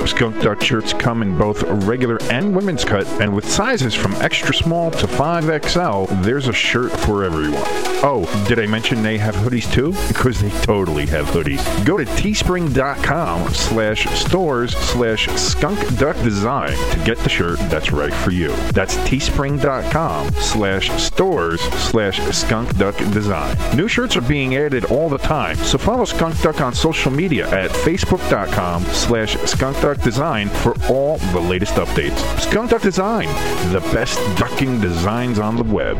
Skunk 0.08 0.40
Duck 0.42 0.62
shirts 0.62 0.92
come 0.92 1.22
in 1.22 1.36
both 1.36 1.62
regular 1.86 2.18
and 2.30 2.54
women's 2.54 2.84
cut, 2.84 3.06
and 3.20 3.34
with 3.34 3.48
sizes 3.48 3.94
from 3.94 4.14
extra 4.16 4.54
small 4.54 4.90
to 4.90 5.06
5XL, 5.06 6.22
there's 6.22 6.48
a 6.48 6.52
shirt 6.52 6.90
for 6.90 7.24
everyone. 7.24 7.62
Oh, 8.02 8.26
did 8.48 8.58
I 8.58 8.66
mention 8.66 9.02
they 9.02 9.18
have 9.18 9.34
hoodies 9.34 9.70
too? 9.72 9.92
Because 10.08 10.40
they 10.40 10.50
totally 10.62 11.06
have 11.06 11.26
hoodies. 11.26 11.62
Go 11.84 11.96
to 11.96 12.04
teespring.com 12.04 13.52
slash 13.52 14.08
stores 14.18 14.76
slash 14.76 15.26
skunk 15.36 15.78
duck 15.98 16.16
design 16.22 16.76
to 16.92 17.02
get 17.04 17.18
the 17.18 17.28
shirt 17.28 17.58
that's 17.68 17.92
right 17.92 18.14
for 18.14 18.30
you. 18.30 18.54
That's 18.72 18.96
teespring.com 18.98 20.32
slash 20.34 20.90
stores 21.02 21.60
slash 21.60 22.20
skunk 22.34 22.76
duck 22.76 22.96
design. 23.12 23.56
New 23.76 23.88
shirts 23.88 24.16
are 24.16 24.22
being 24.22 24.56
added 24.56 24.86
all 24.86 25.08
the 25.08 25.18
time, 25.18 25.56
so 25.56 25.78
follow 25.78 26.04
Skunk 26.04 26.40
Duck 26.40 26.60
on 26.60 26.72
social 26.72 27.10
media 27.10 27.48
at 27.50 27.70
facebook.com 27.70 28.82
slash 28.84 29.36
skunk 29.42 29.80
duck 29.80 29.97
design 30.02 30.48
for 30.48 30.74
all 30.90 31.18
the 31.32 31.40
latest 31.40 31.74
updates. 31.74 32.18
Skunk 32.40 32.70
Duck 32.70 32.82
Design, 32.82 33.28
the 33.72 33.80
best 33.92 34.18
ducking 34.38 34.80
designs 34.80 35.38
on 35.38 35.56
the 35.56 35.62
web. 35.62 35.98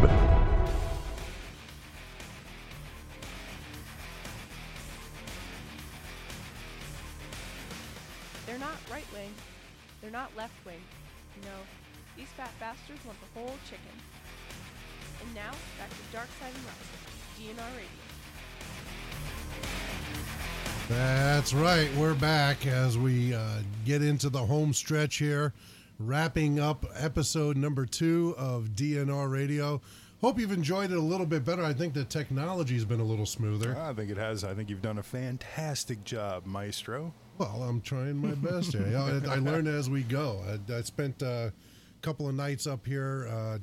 They're 8.47 8.59
not 8.59 8.77
right 8.91 9.07
wing. 9.13 9.33
They're 10.01 10.11
not 10.11 10.31
left 10.37 10.55
wing. 10.65 10.81
Know, 11.45 11.63
these 12.17 12.29
fat 12.37 12.51
bastards 12.59 13.05
want 13.07 13.19
the 13.21 13.41
whole 13.41 13.55
chicken. 13.71 13.95
And 15.23 15.35
now, 15.35 15.53
back 15.79 15.91
to 15.91 16.13
Dark 16.13 16.29
Side 16.41 16.53
and 16.55 16.65
Russ, 16.65 16.89
DNR 17.39 17.77
Radio. 17.77 18.08
That's 20.89 21.53
right. 21.53 21.95
We're 21.97 22.15
back 22.15 22.67
as 22.67 22.97
we 22.97 23.35
uh, 23.35 23.59
get 23.85 24.03
into 24.03 24.31
the 24.31 24.39
home 24.39 24.73
stretch 24.73 25.17
here, 25.17 25.53
wrapping 25.99 26.59
up 26.59 26.87
episode 26.95 27.59
number 27.59 27.85
two 27.85 28.35
of 28.39 28.71
DNR 28.75 29.31
Radio. 29.31 29.83
Hope 30.23 30.39
you've 30.39 30.51
enjoyed 30.51 30.91
it 30.91 30.97
a 30.97 31.01
little 31.01 31.27
bit 31.27 31.45
better. 31.45 31.63
I 31.63 31.75
think 31.75 31.93
the 31.93 32.05
technology's 32.05 32.87
been 32.87 33.01
a 33.01 33.05
little 33.05 33.27
smoother. 33.27 33.77
I 33.77 33.93
think 33.93 34.11
it 34.11 34.17
has. 34.17 34.45
I 34.45 34.55
think 34.55 34.71
you've 34.71 34.81
done 34.81 34.97
a 34.97 35.03
fantastic 35.03 36.05
job, 36.05 36.47
Maestro. 36.47 37.13
Well, 37.37 37.63
I'm 37.65 37.83
trying 37.83 38.17
my 38.17 38.35
best 38.35 38.73
here. 38.73 38.97
I, 38.97 39.35
I 39.35 39.37
learn 39.37 39.67
as 39.67 39.91
we 39.91 40.03
go. 40.05 40.43
I, 40.49 40.73
I 40.73 40.81
spent 40.81 41.23
uh, 41.23 41.51
a 41.51 41.53
couple 42.01 42.27
of 42.31 42.35
nights 42.35 42.67
up 42.67 42.87
here 42.87 43.29
uh, 43.31 43.59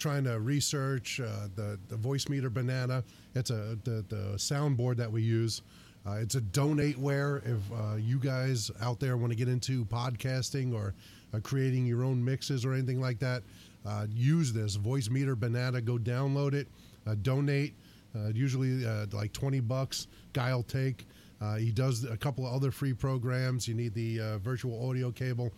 trying 0.00 0.24
to 0.24 0.40
research 0.40 1.20
uh, 1.20 1.46
the 1.54 1.78
the 1.88 1.96
Voicemeeter 1.96 2.52
Banana. 2.52 3.04
It's 3.36 3.50
a 3.50 3.78
the, 3.84 4.04
the 4.08 4.32
soundboard 4.34 4.96
that 4.96 5.12
we 5.12 5.22
use. 5.22 5.62
Uh, 6.06 6.12
it's 6.12 6.34
a 6.34 6.40
donateware. 6.40 7.42
If 7.46 7.60
uh, 7.72 7.96
you 7.96 8.18
guys 8.18 8.70
out 8.80 9.00
there 9.00 9.16
want 9.16 9.32
to 9.32 9.36
get 9.36 9.48
into 9.48 9.84
podcasting 9.84 10.74
or 10.74 10.94
uh, 11.34 11.40
creating 11.40 11.86
your 11.86 12.02
own 12.02 12.24
mixes 12.24 12.64
or 12.64 12.72
anything 12.72 13.00
like 13.00 13.18
that, 13.18 13.42
uh, 13.86 14.06
use 14.10 14.52
this 14.52 14.76
Voicemeeter 14.76 15.38
Banana. 15.38 15.80
Go 15.80 15.98
download 15.98 16.54
it, 16.54 16.68
uh, 17.06 17.14
donate. 17.22 17.74
Uh, 18.16 18.28
usually 18.28 18.84
like 19.12 19.32
twenty 19.32 19.60
bucks. 19.60 20.08
Guy 20.32 20.54
will 20.54 20.62
take. 20.62 21.06
He 21.58 21.70
does 21.70 22.04
a 22.04 22.16
couple 22.16 22.46
of 22.46 22.52
other 22.52 22.70
free 22.70 22.92
programs. 22.92 23.68
You 23.68 23.74
need 23.74 23.94
the 23.94 24.38
virtual 24.42 24.88
audio 24.88 25.10
cable. 25.10 25.52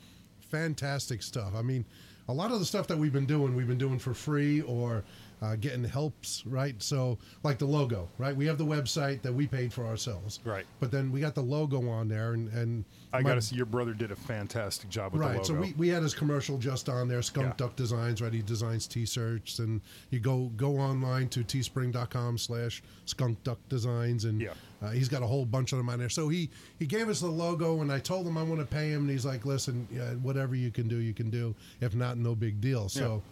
Fantastic 0.51 1.23
stuff. 1.23 1.55
I 1.57 1.63
mean, 1.63 1.85
a 2.29 2.33
lot 2.33 2.53
of 2.53 2.59
the 2.59 2.65
stuff 2.67 2.87
that 2.89 2.99
we've 2.99 3.13
been 3.13 3.27
doing, 3.27 3.57
we've 3.57 3.67
been 3.67 3.79
doing 3.79 3.99
for 3.99 4.13
free 4.13 4.61
or 4.61 5.03
uh, 5.43 5.57
getting 5.57 5.83
helps, 5.83 6.47
right? 6.47 6.81
So, 6.81 7.19
like 7.43 7.59
the 7.59 7.67
logo, 7.67 8.09
right? 8.17 8.35
We 8.35 8.47
have 8.47 8.59
the 8.59 8.65
website 8.65 9.23
that 9.23 9.33
we 9.33 9.47
paid 9.47 9.73
for 9.73 9.85
ourselves, 9.85 10.39
Right. 10.45 10.65
But 10.79 10.91
then 10.93 11.11
we 11.11 11.21
got 11.21 11.35
the 11.35 11.43
logo 11.43 11.89
on 11.89 12.09
there, 12.09 12.33
and 12.33 12.49
and 12.53 12.85
I 13.13 13.23
got 13.23 13.35
to 13.35 13.43
see 13.43 13.57
your 13.57 13.67
brother 13.67 13.93
did 13.93 14.11
a 14.11 14.17
fantastic 14.17 14.89
job 14.89 15.13
with 15.13 15.21
right. 15.21 15.39
the 15.39 15.45
So 15.45 15.55
we, 15.55 15.75
we 15.77 15.89
had 15.89 16.03
his 16.03 16.15
commercial 16.15 16.57
just 16.59 16.89
on 16.89 17.09
there. 17.09 17.21
Skunk 17.21 17.49
Yeah. 17.49 17.53
Duck 17.57 17.77
Designs, 17.77 18.23
right? 18.23 18.33
He 18.33 18.41
designs 18.41 18.87
t-shirts, 18.87 19.59
and 19.59 19.81
you 20.11 20.21
go 20.21 20.51
go 20.57 20.79
online 20.79 21.29
to 21.31 21.41
teespring.com 21.45 22.39
slash 22.39 22.83
Skunk 23.05 23.43
Duck 23.43 23.59
Designs, 23.69 24.25
and 24.25 24.41
Yeah. 24.41 24.53
uh, 24.81 24.91
he's 24.91 25.09
got 25.09 25.23
a 25.23 25.27
whole 25.27 25.45
bunch 25.45 25.73
of 25.73 25.79
them 25.79 25.89
on 25.89 25.99
there. 25.99 26.09
So 26.09 26.29
he 26.29 26.51
he 26.79 26.87
gave 26.87 27.09
us 27.09 27.21
the 27.21 27.27
logo, 27.27 27.81
and 27.83 27.91
I 27.91 27.99
told 27.99 28.27
him 28.27 28.39
I 28.39 28.43
want 28.45 28.61
to 28.61 28.67
pay 28.67 28.91
him, 28.91 29.03
and 29.03 29.11
he's 29.11 29.27
like, 29.27 29.45
listen, 29.45 29.89
yeah, 29.91 30.13
whatever 30.15 30.55
you 30.55 30.71
can 30.71 30.89
do, 30.89 30.99
you 30.99 31.13
can 31.13 31.31
do. 31.31 31.55
If 31.81 31.95
not, 31.95 32.17
no 32.17 32.35
big 32.35 32.61
deal. 32.61 32.89
So. 32.89 33.23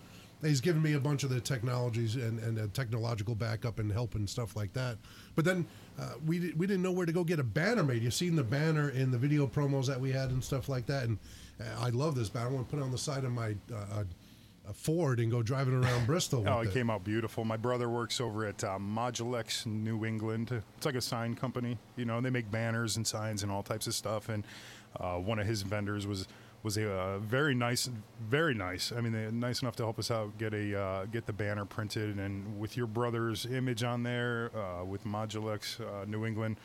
He's 0.42 0.60
given 0.60 0.82
me 0.82 0.94
a 0.94 1.00
bunch 1.00 1.22
of 1.22 1.30
the 1.30 1.40
technologies 1.40 2.16
and, 2.16 2.38
and 2.38 2.72
technological 2.74 3.34
backup 3.34 3.78
and 3.78 3.92
help 3.92 4.14
and 4.14 4.28
stuff 4.28 4.56
like 4.56 4.72
that. 4.72 4.96
But 5.34 5.44
then 5.44 5.66
uh, 5.98 6.14
we, 6.26 6.52
we 6.56 6.66
didn't 6.66 6.82
know 6.82 6.92
where 6.92 7.06
to 7.06 7.12
go 7.12 7.24
get 7.24 7.38
a 7.38 7.44
banner 7.44 7.82
made. 7.82 8.02
You've 8.02 8.14
seen 8.14 8.36
the 8.36 8.44
banner 8.44 8.90
in 8.90 9.10
the 9.10 9.18
video 9.18 9.46
promos 9.46 9.86
that 9.86 10.00
we 10.00 10.12
had 10.12 10.30
and 10.30 10.42
stuff 10.42 10.68
like 10.68 10.86
that. 10.86 11.04
And 11.04 11.18
uh, 11.60 11.64
I 11.84 11.90
love 11.90 12.14
this 12.14 12.28
banner. 12.28 12.48
I 12.48 12.52
want 12.52 12.68
to 12.68 12.70
put 12.74 12.80
it 12.80 12.84
on 12.84 12.90
the 12.90 12.98
side 12.98 13.24
of 13.24 13.32
my 13.32 13.54
uh, 13.72 14.00
uh, 14.00 14.04
Ford 14.72 15.20
and 15.20 15.30
go 15.30 15.42
driving 15.42 15.74
around 15.74 16.06
Bristol. 16.06 16.44
Oh, 16.48 16.60
with 16.60 16.68
it 16.68 16.74
came 16.74 16.90
out 16.90 17.04
beautiful. 17.04 17.44
My 17.44 17.56
brother 17.56 17.88
works 17.88 18.20
over 18.20 18.46
at 18.46 18.62
uh, 18.64 18.78
Modulex 18.78 19.66
New 19.66 20.04
England. 20.04 20.50
It's 20.76 20.86
like 20.86 20.94
a 20.94 21.00
sign 21.00 21.34
company. 21.34 21.78
You 21.96 22.04
know, 22.04 22.20
they 22.20 22.30
make 22.30 22.50
banners 22.50 22.96
and 22.96 23.06
signs 23.06 23.42
and 23.42 23.52
all 23.52 23.62
types 23.62 23.86
of 23.86 23.94
stuff. 23.94 24.28
And 24.28 24.44
uh, 24.98 25.16
one 25.16 25.38
of 25.38 25.46
his 25.46 25.62
vendors 25.62 26.06
was 26.06 26.26
was 26.62 26.76
a 26.76 26.90
uh, 26.90 27.18
very 27.18 27.54
nice, 27.54 27.88
very 28.28 28.54
nice. 28.54 28.92
I 28.92 29.00
mean, 29.00 29.12
they're 29.12 29.30
nice 29.30 29.62
enough 29.62 29.76
to 29.76 29.82
help 29.82 29.98
us 29.98 30.10
out 30.10 30.36
get 30.38 30.52
a 30.52 30.78
uh, 30.78 31.04
get 31.06 31.26
the 31.26 31.32
banner 31.32 31.64
printed 31.64 32.18
and 32.18 32.58
with 32.58 32.76
your 32.76 32.86
brother's 32.86 33.46
image 33.46 33.82
on 33.82 34.02
there 34.02 34.50
uh, 34.56 34.84
with 34.84 35.04
Modulex 35.04 35.80
uh, 35.80 36.04
New 36.04 36.26
England. 36.26 36.56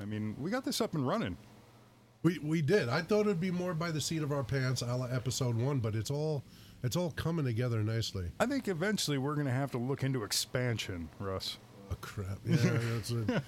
I 0.00 0.04
mean, 0.04 0.36
we 0.38 0.50
got 0.50 0.64
this 0.64 0.80
up 0.80 0.94
and 0.94 1.06
running. 1.06 1.36
We 2.22 2.38
we 2.38 2.62
did. 2.62 2.88
I 2.88 3.02
thought 3.02 3.22
it'd 3.22 3.40
be 3.40 3.50
more 3.50 3.74
by 3.74 3.90
the 3.90 4.00
seat 4.00 4.22
of 4.22 4.30
our 4.30 4.44
pants, 4.44 4.82
a 4.82 4.94
la 4.94 5.06
episode 5.06 5.56
one, 5.56 5.78
but 5.78 5.94
it's 5.94 6.10
all 6.10 6.44
it's 6.82 6.96
all 6.96 7.10
coming 7.10 7.44
together 7.44 7.82
nicely. 7.82 8.30
I 8.38 8.46
think 8.46 8.68
eventually 8.68 9.18
we're 9.18 9.34
going 9.34 9.46
to 9.46 9.52
have 9.52 9.70
to 9.72 9.78
look 9.78 10.02
into 10.02 10.22
expansion, 10.22 11.08
Russ. 11.18 11.58
Oh 11.90 11.96
crap! 12.00 12.38
Yeah, 12.46 12.56
that's 12.94 13.10
a, 13.10 13.42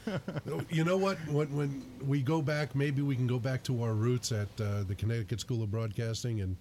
you 0.71 0.85
know 0.85 0.97
what? 0.97 1.17
When 1.29 1.55
when 1.57 1.83
we 2.05 2.23
go 2.23 2.43
back, 2.43 2.75
maybe 2.75 3.03
we 3.03 3.15
can 3.17 3.27
go 3.27 3.39
back 3.39 3.63
to 3.65 3.83
our 3.83 3.95
roots 3.95 4.33
at 4.33 4.49
uh, 4.61 4.83
the 4.85 4.95
Connecticut 4.95 5.41
School 5.41 5.63
of 5.63 5.71
Broadcasting, 5.71 6.41
and 6.41 6.57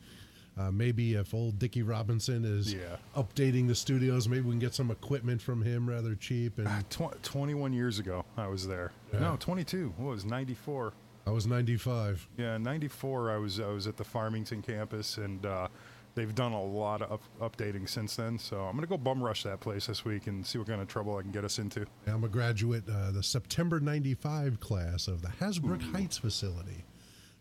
uh, 0.59 0.69
maybe 0.71 1.13
if 1.15 1.33
old 1.33 1.57
Dickie 1.59 1.81
Robinson 1.81 2.45
is 2.45 2.73
Yeah. 2.73 2.97
updating 3.15 3.67
the 3.67 3.75
studios, 3.75 4.27
maybe 4.29 4.41
we 4.41 4.51
can 4.51 4.59
get 4.59 4.73
some 4.75 4.91
equipment 4.91 5.41
from 5.41 5.61
him 5.63 5.89
rather 5.89 6.13
cheap. 6.15 6.59
And 6.59 6.67
Tw- 6.89 7.21
21 7.23 7.73
years 7.73 7.99
ago, 7.99 8.25
I 8.37 8.47
was 8.47 8.67
there. 8.67 8.91
Yeah. 9.13 9.19
No, 9.19 9.37
22. 9.39 9.93
What 9.97 10.11
was 10.11 10.25
94? 10.25 10.93
I 11.25 11.29
was 11.29 11.45
ninety 11.45 11.77
five. 11.77 12.27
Yeah, 12.35 12.57
94. 12.57 13.29
I 13.31 13.37
was 13.37 13.59
I 13.59 13.67
was 13.67 13.85
at 13.85 13.95
the 13.95 14.03
Farmington 14.03 14.61
campus, 14.63 15.17
and 15.17 15.45
uh, 15.45 15.67
they've 16.15 16.33
done 16.33 16.51
a 16.51 16.63
lot 16.63 17.01
of 17.01 17.11
up- 17.11 17.53
updating 17.55 17.87
since 17.87 18.15
then. 18.15 18.37
So 18.37 18.61
I'm 18.61 18.75
gonna 18.75 18.87
go 18.87 18.97
bum 18.97 19.21
rush 19.23 19.43
that 19.43 19.59
place 19.59 19.87
this 19.87 20.05
week 20.05 20.27
and 20.27 20.45
see 20.45 20.57
what 20.57 20.67
kind 20.67 20.81
of 20.81 20.87
trouble 20.87 21.15
I 21.17 21.21
can 21.21 21.31
get 21.31 21.45
us 21.45 21.59
into. 21.59 21.85
I'm 22.07 22.23
a 22.23 22.29
graduate, 22.29 22.83
uh, 22.89 23.11
the 23.11 23.23
September 23.23 23.79
95 23.79 24.59
class 24.59 25.07
of 25.07 25.21
the 25.21 25.29
Hasbrouck 25.29 25.81
Heights 25.91 26.17
facility. 26.17 26.85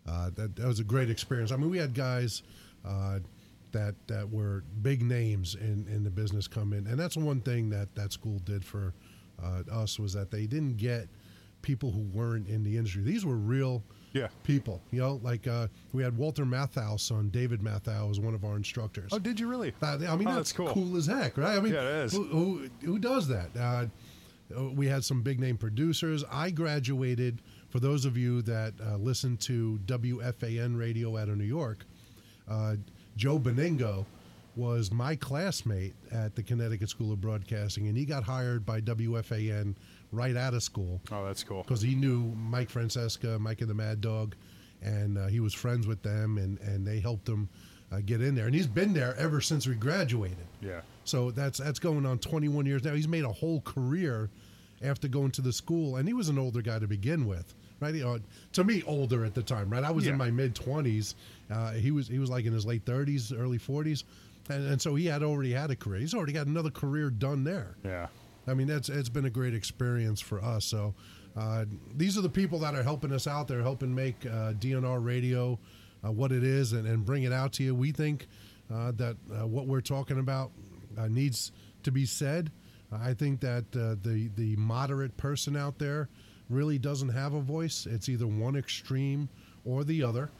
Uh, 0.06 0.30
that, 0.36 0.56
that 0.56 0.66
was 0.66 0.80
a 0.80 0.84
great 0.84 1.10
experience. 1.10 1.52
I 1.52 1.56
mean, 1.56 1.70
we 1.70 1.78
had 1.78 1.94
guys 1.94 2.42
uh, 2.84 3.18
that 3.72 3.94
that 4.08 4.28
were 4.28 4.64
big 4.82 5.02
names 5.02 5.54
in, 5.54 5.86
in 5.88 6.04
the 6.04 6.10
business 6.10 6.48
come 6.48 6.72
in. 6.72 6.86
And 6.86 6.98
that's 6.98 7.16
one 7.16 7.40
thing 7.40 7.70
that 7.70 7.94
that 7.94 8.12
school 8.12 8.38
did 8.40 8.64
for 8.64 8.94
uh, 9.42 9.62
us 9.70 9.98
was 9.98 10.12
that 10.14 10.30
they 10.30 10.46
didn't 10.46 10.76
get 10.76 11.08
people 11.62 11.90
who 11.90 12.00
weren't 12.00 12.48
in 12.48 12.62
the 12.62 12.76
industry. 12.76 13.02
These 13.02 13.24
were 13.24 13.36
real 13.36 13.82
Yeah. 14.12 14.28
people. 14.42 14.80
You 14.90 15.00
know, 15.00 15.20
like 15.22 15.46
uh, 15.46 15.68
we 15.92 16.02
had 16.02 16.16
Walter 16.16 16.44
Matthau's 16.44 17.02
son, 17.02 17.28
David 17.30 17.60
Matthau, 17.60 18.08
was 18.08 18.18
one 18.20 18.34
of 18.34 18.44
our 18.44 18.56
instructors. 18.56 19.10
Oh, 19.12 19.18
did 19.18 19.38
you 19.38 19.48
really? 19.48 19.72
That- 19.80 20.02
I 20.02 20.16
mean, 20.16 20.26
Oh, 20.28 20.34
that's, 20.34 20.52
that's 20.52 20.72
cool. 20.72 20.96
as 20.96 21.06
heck, 21.06 21.36
right? 21.38 21.56
I 21.56 21.60
mean, 21.60 21.72
Yeah, 21.74 21.80
it 21.82 22.04
is. 22.06 22.12
Who, 22.12 22.24
who, 22.24 22.68
who 22.84 22.98
does 22.98 23.28
that? 23.28 23.50
Uh, 23.56 23.86
we 24.74 24.86
had 24.86 25.04
some 25.04 25.22
big 25.22 25.38
name 25.38 25.56
producers. 25.56 26.24
I 26.30 26.50
graduated, 26.50 27.40
for 27.68 27.78
those 27.78 28.04
of 28.04 28.16
you 28.16 28.42
that 28.42 28.74
uh, 28.84 28.96
listen 28.96 29.36
to 29.38 29.78
WFAN 29.86 30.76
radio 30.76 31.16
out 31.16 31.28
of 31.28 31.38
New 31.38 31.44
York, 31.44 31.84
uh, 32.48 32.74
Joe 33.16 33.38
Benigno 33.38 34.06
was 34.56 34.90
my 34.92 35.14
classmate 35.16 35.94
at 36.12 36.34
the 36.34 36.42
Connecticut 36.42 36.88
School 36.88 37.12
of 37.12 37.20
Broadcasting, 37.20 37.88
and 37.88 37.96
he 37.96 38.04
got 38.04 38.24
hired 38.24 38.66
by 38.66 38.80
WFAN 38.80 39.74
right 40.12 40.36
out 40.36 40.54
of 40.54 40.62
school 40.62 41.00
Oh, 41.12 41.24
that's 41.24 41.44
cool. 41.44 41.62
because 41.62 41.80
he 41.80 41.94
knew 41.94 42.20
Mike 42.36 42.68
Francesa, 42.70 43.38
Mike 43.38 43.60
and 43.60 43.70
the 43.70 43.74
Mad 43.74 44.00
Dog, 44.00 44.34
and 44.82 45.16
uh, 45.18 45.26
he 45.28 45.40
was 45.40 45.54
friends 45.54 45.86
with 45.86 46.02
them, 46.02 46.36
and, 46.38 46.58
and 46.60 46.86
they 46.86 46.98
helped 47.00 47.28
him 47.28 47.48
uh, 47.92 48.00
get 48.04 48.20
in 48.20 48.34
there. 48.34 48.46
And 48.46 48.54
he's 48.54 48.66
been 48.66 48.92
there 48.92 49.14
ever 49.16 49.40
since 49.40 49.66
we 49.66 49.74
graduated. 49.74 50.36
Yeah. 50.60 50.80
So 51.04 51.30
that's 51.30 51.58
that's 51.58 51.78
going 51.78 52.04
on 52.06 52.18
21 52.18 52.66
years 52.66 52.84
now. 52.84 52.94
He's 52.94 53.08
made 53.08 53.24
a 53.24 53.32
whole 53.32 53.60
career 53.62 54.30
after 54.82 55.08
going 55.08 55.30
to 55.32 55.42
the 55.42 55.52
school, 55.52 55.96
and 55.96 56.08
he 56.08 56.14
was 56.14 56.28
an 56.28 56.38
older 56.38 56.62
guy 56.62 56.78
to 56.78 56.86
begin 56.86 57.26
with, 57.26 57.54
right? 57.80 57.94
He, 57.94 58.02
uh, 58.02 58.18
to 58.54 58.64
me, 58.64 58.82
older 58.86 59.24
at 59.24 59.34
the 59.34 59.42
time, 59.42 59.68
right? 59.70 59.84
I 59.84 59.90
was 59.90 60.06
Yeah. 60.06 60.12
in 60.12 60.18
my 60.18 60.30
mid 60.30 60.54
20s. 60.54 61.14
Uh, 61.50 61.72
he 61.72 61.90
was 61.90 62.08
he 62.08 62.18
was 62.18 62.30
like 62.30 62.46
in 62.46 62.52
his 62.52 62.64
late 62.64 62.84
30s, 62.84 63.32
early 63.38 63.58
40s, 63.58 64.04
and, 64.50 64.72
and 64.72 64.82
so 64.82 64.94
he 64.94 65.06
had 65.06 65.22
already 65.22 65.52
had 65.52 65.70
a 65.70 65.76
career. 65.76 66.00
He's 66.00 66.14
already 66.14 66.32
got 66.32 66.46
another 66.46 66.70
career 66.70 67.10
done 67.10 67.44
there. 67.44 67.76
Yeah. 67.84 68.08
I 68.46 68.54
mean, 68.54 68.68
it's 68.68 68.88
it's 68.88 69.08
been 69.08 69.26
a 69.26 69.30
great 69.30 69.54
experience 69.54 70.20
for 70.20 70.42
us. 70.42 70.64
So 70.64 70.94
uh, 71.36 71.64
these 71.94 72.18
are 72.18 72.22
the 72.22 72.28
people 72.28 72.58
that 72.60 72.74
are 72.74 72.82
helping 72.82 73.12
us 73.12 73.26
out. 73.26 73.48
They're 73.48 73.62
helping 73.62 73.94
make 73.94 74.26
uh, 74.26 74.52
DNR 74.54 75.04
Radio 75.04 75.58
uh, 76.04 76.10
what 76.10 76.32
it 76.32 76.42
is 76.42 76.72
and, 76.72 76.86
and 76.86 77.04
bring 77.04 77.22
it 77.22 77.32
out 77.32 77.52
to 77.54 77.62
you. 77.62 77.74
We 77.74 77.92
think 77.92 78.26
uh, 78.72 78.92
that 78.96 79.16
uh, 79.32 79.46
what 79.46 79.66
we're 79.66 79.80
talking 79.80 80.18
about 80.18 80.50
uh, 80.98 81.06
needs 81.08 81.52
to 81.82 81.92
be 81.92 82.06
said. 82.06 82.50
I 82.92 83.14
think 83.14 83.40
that 83.40 83.64
uh, 83.76 83.94
the 84.02 84.30
the 84.36 84.56
moderate 84.56 85.16
person 85.16 85.56
out 85.56 85.78
there 85.78 86.08
really 86.48 86.78
doesn't 86.78 87.10
have 87.10 87.34
a 87.34 87.40
voice. 87.40 87.86
It's 87.86 88.08
either 88.08 88.26
one 88.26 88.56
extreme 88.56 89.28
or 89.64 89.84
the 89.84 90.02
other. 90.02 90.30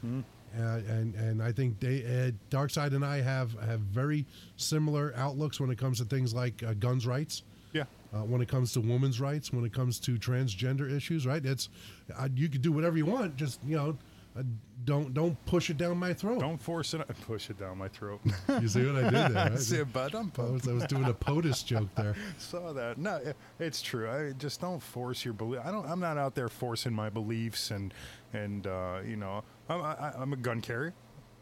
Uh, 0.57 0.81
and 0.89 1.15
and 1.15 1.41
I 1.41 1.51
think 1.51 1.79
they, 1.79 2.03
uh, 2.03 2.31
Darkside 2.55 2.93
and 2.93 3.05
I 3.05 3.21
have 3.21 3.53
have 3.61 3.79
very 3.79 4.25
similar 4.57 5.13
outlooks 5.15 5.59
when 5.59 5.69
it 5.69 5.77
comes 5.77 5.99
to 5.99 6.05
things 6.05 6.33
like 6.33 6.61
uh, 6.63 6.73
guns 6.73 7.07
rights 7.07 7.43
Yeah. 7.73 7.83
uh, 8.13 8.19
when 8.19 8.41
it 8.41 8.47
comes 8.49 8.73
to 8.73 8.81
women's 8.81 9.21
rights, 9.21 9.53
when 9.53 9.63
it 9.65 9.71
comes 9.73 9.99
to 10.01 10.17
transgender 10.17 10.91
issues, 10.91 11.25
right? 11.25 11.45
It's 11.45 11.69
uh, 12.17 12.27
you 12.35 12.49
can 12.49 12.61
do 12.61 12.71
whatever 12.73 12.97
you 12.97 13.05
want, 13.05 13.37
just 13.37 13.59
you 13.63 13.77
know, 13.77 13.97
uh, 14.37 14.43
don't 14.83 15.13
don't 15.13 15.37
push 15.45 15.69
it 15.69 15.77
down 15.77 15.97
my 15.97 16.13
throat. 16.13 16.39
Don't 16.39 16.61
force 16.61 16.93
it. 16.93 17.01
Push 17.27 17.49
it 17.49 17.57
down 17.59 17.77
my 17.77 17.87
throat. 17.87 18.19
You 18.61 18.67
see 18.67 18.85
what 18.85 18.95
I 19.05 19.09
did 19.09 19.33
there? 19.35 19.49
Right? 19.51 19.59
See 19.71 19.79
a 19.79 19.85
butt, 19.85 20.13
I'm 20.15 20.31
I 20.37 20.41
was, 20.43 20.67
I 20.67 20.73
was 20.73 20.83
doing 20.85 21.05
a 21.05 21.13
POTUS 21.13 21.63
joke 21.65 21.89
there. 21.95 22.15
Saw 22.37 22.73
that. 22.73 22.97
No, 22.97 23.15
it- 23.17 23.37
it's 23.59 23.81
true. 23.81 24.09
I 24.09 24.31
just 24.33 24.59
don't 24.59 24.81
force 24.81 25.23
your 25.23 25.33
belief. 25.33 25.61
I 25.63 25.71
don't. 25.71 25.85
I'm 25.87 25.99
not 26.01 26.17
out 26.17 26.33
there 26.35 26.49
forcing 26.49 26.93
my 26.93 27.09
beliefs 27.09 27.71
and 27.71 27.93
and 28.33 28.65
uh, 28.65 28.99
you 29.05 29.17
know, 29.17 29.43
I'm, 29.71 29.81
I, 29.81 30.13
I'm 30.17 30.33
a 30.33 30.37
gun 30.37 30.61
carrier. 30.61 30.93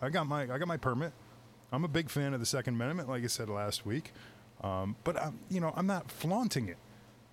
I 0.02 0.10
got 0.10 0.28
my 0.28 0.44
I 0.44 0.58
got 0.58 0.68
my 0.68 0.78
permit. 0.78 1.12
I'm 1.72 1.84
a 1.84 1.88
big 1.88 2.10
fan 2.10 2.34
of 2.34 2.40
the 2.40 2.46
Second 2.46 2.76
Amendment, 2.76 3.10
like 3.10 3.24
I 3.24 3.28
said 3.28 3.50
last 3.50 3.86
week. 3.86 4.12
Um, 4.64 4.96
but 5.04 5.22
I'm 5.22 5.40
you 5.50 5.60
know 5.60 5.74
I'm 5.76 5.88
not 5.88 6.12
flaunting 6.12 6.68
it. 6.70 6.78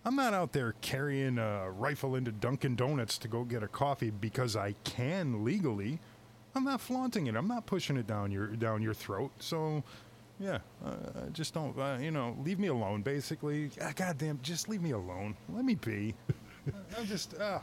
I'm 0.04 0.14
not 0.14 0.34
out 0.34 0.52
there 0.52 0.74
carrying 0.82 1.36
a 1.38 1.68
rifle 1.70 2.14
into 2.14 2.30
Dunkin' 2.30 2.76
Donuts 2.76 3.18
to 3.18 3.28
go 3.28 3.42
get 3.42 3.62
a 3.64 3.68
coffee 3.68 4.10
because 4.10 4.54
I 4.54 4.74
can 4.84 5.44
legally. 5.44 5.98
I'm 6.54 6.64
not 6.64 6.80
flaunting 6.80 7.26
it. 7.26 7.34
I'm 7.34 7.48
not 7.48 7.66
pushing 7.66 7.96
it 7.96 8.06
down 8.06 8.30
your 8.30 8.48
down 8.48 8.82
your 8.82 8.94
throat. 8.94 9.32
So, 9.40 9.82
yeah, 10.38 10.58
uh, 10.84 11.28
just 11.32 11.54
don't. 11.54 11.78
Uh, 11.78 11.98
you 12.00 12.10
know, 12.10 12.36
leave 12.44 12.58
me 12.58 12.68
alone. 12.68 13.02
Basically, 13.02 13.70
ah, 13.82 13.92
goddamn, 13.94 14.38
just 14.42 14.68
leave 14.68 14.80
me 14.80 14.92
alone. 14.92 15.36
Let 15.52 15.64
me 15.64 15.74
be. 15.74 16.14
I'm 16.98 17.06
just. 17.06 17.34
Uh, 17.34 17.58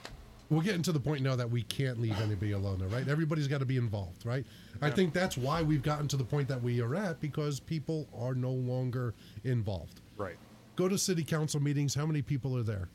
We're 0.54 0.64
getting 0.64 0.82
to 0.84 0.92
the 0.92 1.00
point 1.00 1.22
now 1.22 1.36
that 1.36 1.50
we 1.50 1.64
can't 1.64 2.00
leave 2.00 2.20
anybody 2.22 2.52
alone, 2.52 2.80
though, 2.80 2.96
right? 2.96 3.08
Everybody's 3.08 3.48
got 3.48 3.60
to 3.60 3.66
be 3.66 3.78
involved, 3.78 4.26
right? 4.26 4.46
I 4.82 4.90
think 4.90 5.14
that's 5.14 5.38
why 5.38 5.62
we've 5.62 5.82
gotten 5.84 6.08
to 6.10 6.18
the 6.18 6.24
point 6.24 6.48
that 6.50 6.62
we 6.62 6.82
are 6.82 6.96
at 6.96 7.20
because 7.20 7.60
people 7.60 8.08
are 8.18 8.36
no 8.36 8.52
longer 8.52 9.14
involved. 9.44 10.02
right. 10.18 10.36
Go 10.76 10.88
to 10.88 10.98
city 10.98 11.24
council 11.24 11.62
meetings. 11.62 11.94
How 11.94 12.06
many 12.08 12.24
people 12.24 12.58
are 12.58 12.64
there? 12.64 12.90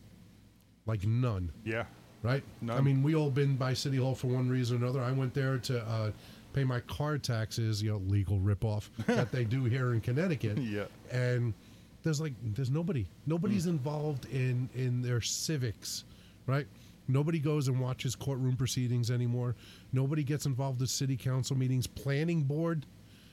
Like 0.86 1.06
none. 1.06 1.52
Yeah. 1.64 1.84
right? 2.24 2.42
None. 2.60 2.76
I 2.76 2.80
mean, 2.80 3.04
we 3.04 3.14
all 3.14 3.30
been 3.30 3.54
by 3.56 3.72
City 3.72 3.98
Hall 3.98 4.16
for 4.16 4.26
one 4.26 4.48
reason 4.48 4.78
or 4.82 4.84
another. 4.84 5.00
I 5.00 5.12
went 5.12 5.32
there 5.32 5.58
to 5.58 5.80
uh, 5.86 6.10
pay 6.52 6.64
my 6.64 6.80
car 6.80 7.18
taxes, 7.18 7.80
you 7.80 7.92
know, 7.92 7.98
legal 8.08 8.40
ripoff 8.40 8.88
that 9.06 9.30
they 9.30 9.44
do 9.44 9.62
here 9.64 9.92
in 9.92 10.00
Connecticut. 10.00 10.58
Yeah. 10.58 10.86
And 11.12 11.54
there's 12.02 12.20
like, 12.20 12.32
there's 12.42 12.70
nobody. 12.70 13.06
Nobody's 13.26 13.66
involved 13.66 14.26
in 14.26 14.68
in 14.74 15.00
their 15.00 15.20
civics, 15.20 16.02
right? 16.46 16.66
Nobody 17.08 17.38
goes 17.38 17.68
and 17.68 17.80
watches 17.80 18.14
courtroom 18.14 18.56
proceedings 18.56 19.10
anymore. 19.10 19.56
Nobody 19.92 20.22
gets 20.22 20.44
involved 20.46 20.80
in 20.80 20.86
city 20.86 21.16
council 21.16 21.56
meetings, 21.56 21.86
planning 21.86 22.42
board. 22.42 22.86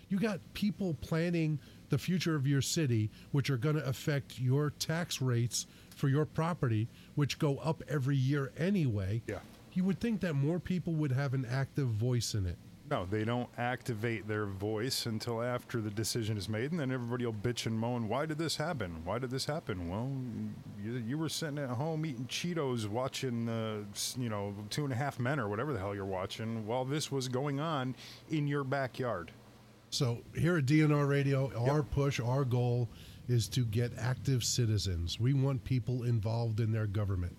You 0.08 0.20
got 0.20 0.40
people 0.54 0.96
planning 1.02 1.60
the 1.90 1.98
future 1.98 2.36
of 2.36 2.48
your 2.48 2.62
city, 2.62 3.10
which 3.32 3.50
are 3.50 3.58
going 3.58 3.76
to 3.76 3.86
affect 3.86 4.40
your 4.40 4.70
tax 4.72 5.22
rates 5.22 5.68
for 5.96 6.08
your 6.08 6.26
property, 6.26 6.88
which 7.16 7.38
go 7.38 7.58
up 7.58 7.84
every 7.90 8.16
year 8.16 8.52
anyway. 8.58 9.22
Yeah. 9.28 9.40
You 9.74 9.84
would 9.84 10.00
think 10.00 10.22
that 10.22 10.36
more 10.36 10.60
people 10.60 10.94
would 10.94 11.12
have 11.12 11.34
an 11.34 11.46
active 11.46 11.88
voice 11.88 12.34
in 12.34 12.46
it. 12.46 12.58
No, 12.90 13.08
they 13.10 13.26
don't 13.26 13.50
activate 13.58 14.28
their 14.28 14.46
voice 14.46 15.08
until 15.08 15.42
after 15.42 15.82
the 15.82 15.90
decision 15.90 16.38
is 16.38 16.48
made, 16.48 16.70
and 16.70 16.80
then 16.80 16.92
everybody 16.92 17.26
will 17.26 17.34
bitch 17.34 17.66
and 17.66 17.78
moan. 17.78 18.08
Why 18.08 18.28
did 18.28 18.38
this 18.38 18.56
happen? 18.56 19.02
Why 19.04 19.18
did 19.18 19.32
this 19.32 19.46
happen? 19.46 19.90
Well, 19.90 20.12
you, 20.84 21.04
you 21.08 21.18
were 21.18 21.30
sitting 21.30 21.58
at 21.58 21.70
home 21.70 22.06
eating 22.06 22.26
Cheetos, 22.26 22.88
watching, 22.88 23.50
uh, 23.50 23.78
you 24.20 24.30
know, 24.30 24.54
Two 24.70 24.84
and 24.84 24.94
a 24.94 24.96
Half 24.96 25.20
Men 25.20 25.40
or 25.40 25.50
whatever 25.50 25.74
the 25.74 25.80
hell 25.80 25.96
you're 25.96 26.06
watching, 26.06 26.68
while 26.68 26.86
this 26.86 27.12
was 27.12 27.28
going 27.28 27.60
on 27.60 27.96
in 28.30 28.48
your 28.48 28.64
backyard. 28.64 29.32
So 29.90 30.20
here 30.38 30.58
at 30.58 30.66
DNR 30.66 31.08
Radio, 31.10 31.52
our 31.70 31.82
push, 31.82 32.20
our 32.20 32.46
goal 32.46 32.88
is 33.28 33.48
to 33.50 33.66
get 33.66 33.92
active 33.98 34.44
citizens. 34.44 35.20
We 35.20 35.34
want 35.34 35.64
people 35.64 36.04
involved 36.04 36.60
in 36.60 36.72
their 36.72 36.86
government. 36.86 37.36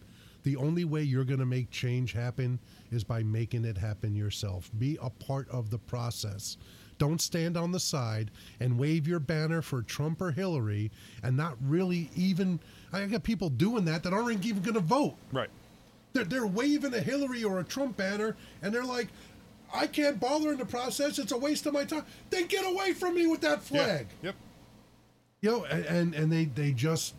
The 0.47 0.55
only 0.55 0.85
way 0.85 1.03
you're 1.03 1.25
going 1.25 1.41
to 1.41 1.45
make 1.45 1.73
change 1.73 2.13
happen 2.13 2.61
is 2.93 3.03
by 3.03 3.25
making 3.25 3.65
it 3.65 3.77
happen 3.77 4.15
yourself. 4.15 4.71
Be 4.79 4.97
a 5.03 5.11
part 5.11 5.51
of 5.51 5.71
the 5.71 5.79
process. 5.79 6.57
Don't 6.99 7.21
stand 7.21 7.57
on 7.57 7.73
the 7.73 7.81
side 7.81 8.31
and 8.61 8.79
wave 8.79 9.09
your 9.09 9.19
banner 9.19 9.61
for 9.61 9.83
Trump 9.83 10.21
or 10.21 10.31
Hillary 10.31 10.93
and 11.25 11.37
not 11.37 11.57
really 11.61 12.11
even. 12.15 12.61
I 12.93 13.05
got 13.07 13.25
people 13.25 13.51
doing 13.51 13.85
that 13.87 14.05
that 14.05 14.13
aren't 14.13 14.47
even 14.47 14.63
going 14.63 14.75
to 14.75 14.81
vote. 14.81 15.17
Right. 15.33 15.51
They're, 16.13 16.23
they're 16.23 16.47
waving 16.47 16.95
a 16.95 17.01
Hillary 17.01 17.43
or 17.43 17.59
a 17.59 17.65
Trump 17.65 17.97
banner, 17.97 18.37
and 18.63 18.73
they're 18.73 18.85
like, 18.85 19.09
I 19.75 19.89
can't 19.89 20.21
bother 20.21 20.53
in 20.53 20.59
the 20.59 20.65
process. 20.65 21.19
It's 21.19 21.33
a 21.33 21.37
waste 21.37 21.67
of 21.67 21.75
my 21.75 21.85
time. 21.85 22.05
Then 22.31 22.47
get 22.47 22.65
away 22.65 22.93
from 22.93 23.17
me 23.17 23.27
with 23.27 23.41
that 23.41 23.65
flag. 23.65 24.07
Yep. 24.23 24.37
You 25.41 25.51
know, 25.51 25.65
and, 25.65 25.85
and, 25.87 26.15
and 26.15 26.33
they, 26.33 26.45
they 26.45 26.71
just, 26.71 27.15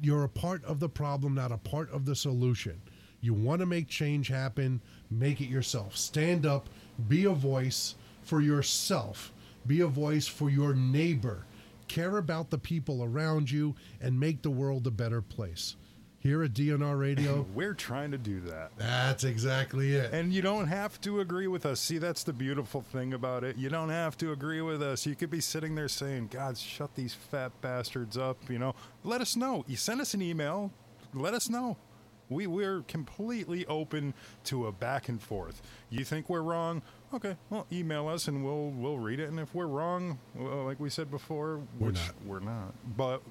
you're 0.00 0.24
a 0.24 0.28
part 0.28 0.64
of 0.64 0.80
the 0.80 0.88
problem, 0.88 1.34
not 1.34 1.52
a 1.52 1.58
part 1.58 1.90
of 1.92 2.04
the 2.04 2.14
solution. 2.14 2.80
You 3.20 3.34
want 3.34 3.60
to 3.60 3.66
make 3.66 3.88
change 3.88 4.28
happen, 4.28 4.80
make 5.10 5.40
it 5.40 5.48
yourself. 5.48 5.96
Stand 5.96 6.46
up, 6.46 6.68
be 7.08 7.24
a 7.24 7.32
voice 7.32 7.96
for 8.22 8.40
yourself, 8.40 9.32
be 9.66 9.80
a 9.80 9.86
voice 9.86 10.26
for 10.26 10.50
your 10.50 10.74
neighbor. 10.74 11.44
Care 11.88 12.18
about 12.18 12.50
the 12.50 12.58
people 12.58 13.02
around 13.02 13.50
you 13.50 13.74
and 14.00 14.20
make 14.20 14.42
the 14.42 14.50
world 14.50 14.86
a 14.86 14.90
better 14.90 15.22
place. 15.22 15.74
Here 16.20 16.42
at 16.42 16.52
DNR 16.52 16.98
Radio, 16.98 17.46
We're 17.54 17.74
trying 17.74 18.10
to 18.10 18.18
do 18.18 18.40
that. 18.40 18.72
that's 18.76 19.22
exactly 19.22 19.94
it. 19.94 20.12
And 20.12 20.32
you 20.32 20.42
don't 20.42 20.66
have 20.66 21.00
to 21.02 21.20
agree 21.20 21.46
with 21.46 21.64
us. 21.64 21.78
See, 21.78 21.98
that's 21.98 22.24
the 22.24 22.32
beautiful 22.32 22.82
thing 22.82 23.12
about 23.14 23.44
it. 23.44 23.56
You 23.56 23.68
don't 23.68 23.90
have 23.90 24.16
to 24.18 24.32
agree 24.32 24.60
with 24.60 24.82
us. 24.82 25.06
You 25.06 25.14
could 25.14 25.30
be 25.30 25.40
sitting 25.40 25.76
there 25.76 25.86
saying, 25.88 26.28
God, 26.32 26.58
shut 26.58 26.94
these 26.96 27.14
fat 27.14 27.52
bastards 27.60 28.16
up. 28.18 28.36
You 28.50 28.58
know, 28.58 28.74
let 29.04 29.20
us 29.20 29.36
know. 29.36 29.64
You 29.68 29.76
send 29.76 30.00
us 30.00 30.12
an 30.12 30.20
email, 30.20 30.72
let 31.14 31.34
us 31.34 31.48
know. 31.48 31.76
We, 32.30 32.46
we're 32.48 32.82
completely 32.82 33.64
open 33.66 34.12
to 34.44 34.66
a 34.66 34.72
back 34.72 35.08
and 35.08 35.22
forth. 35.22 35.62
You 35.88 36.04
think 36.04 36.28
we're 36.28 36.42
wrong? 36.42 36.82
Okay, 37.14 37.36
well, 37.48 37.66
email 37.72 38.06
us 38.08 38.28
and 38.28 38.44
we'll 38.44 38.68
we'll 38.70 38.98
read 38.98 39.18
it. 39.20 39.30
And 39.30 39.40
if 39.40 39.54
we're 39.54 39.66
wrong, 39.66 40.18
well, 40.34 40.64
like 40.64 40.78
we 40.78 40.90
said 40.90 41.10
before, 41.10 41.60
We're 41.78 41.86
which 41.88 41.94
not. 41.94 42.14
we're 42.26 42.40
not. 42.40 42.74
But 42.98 43.22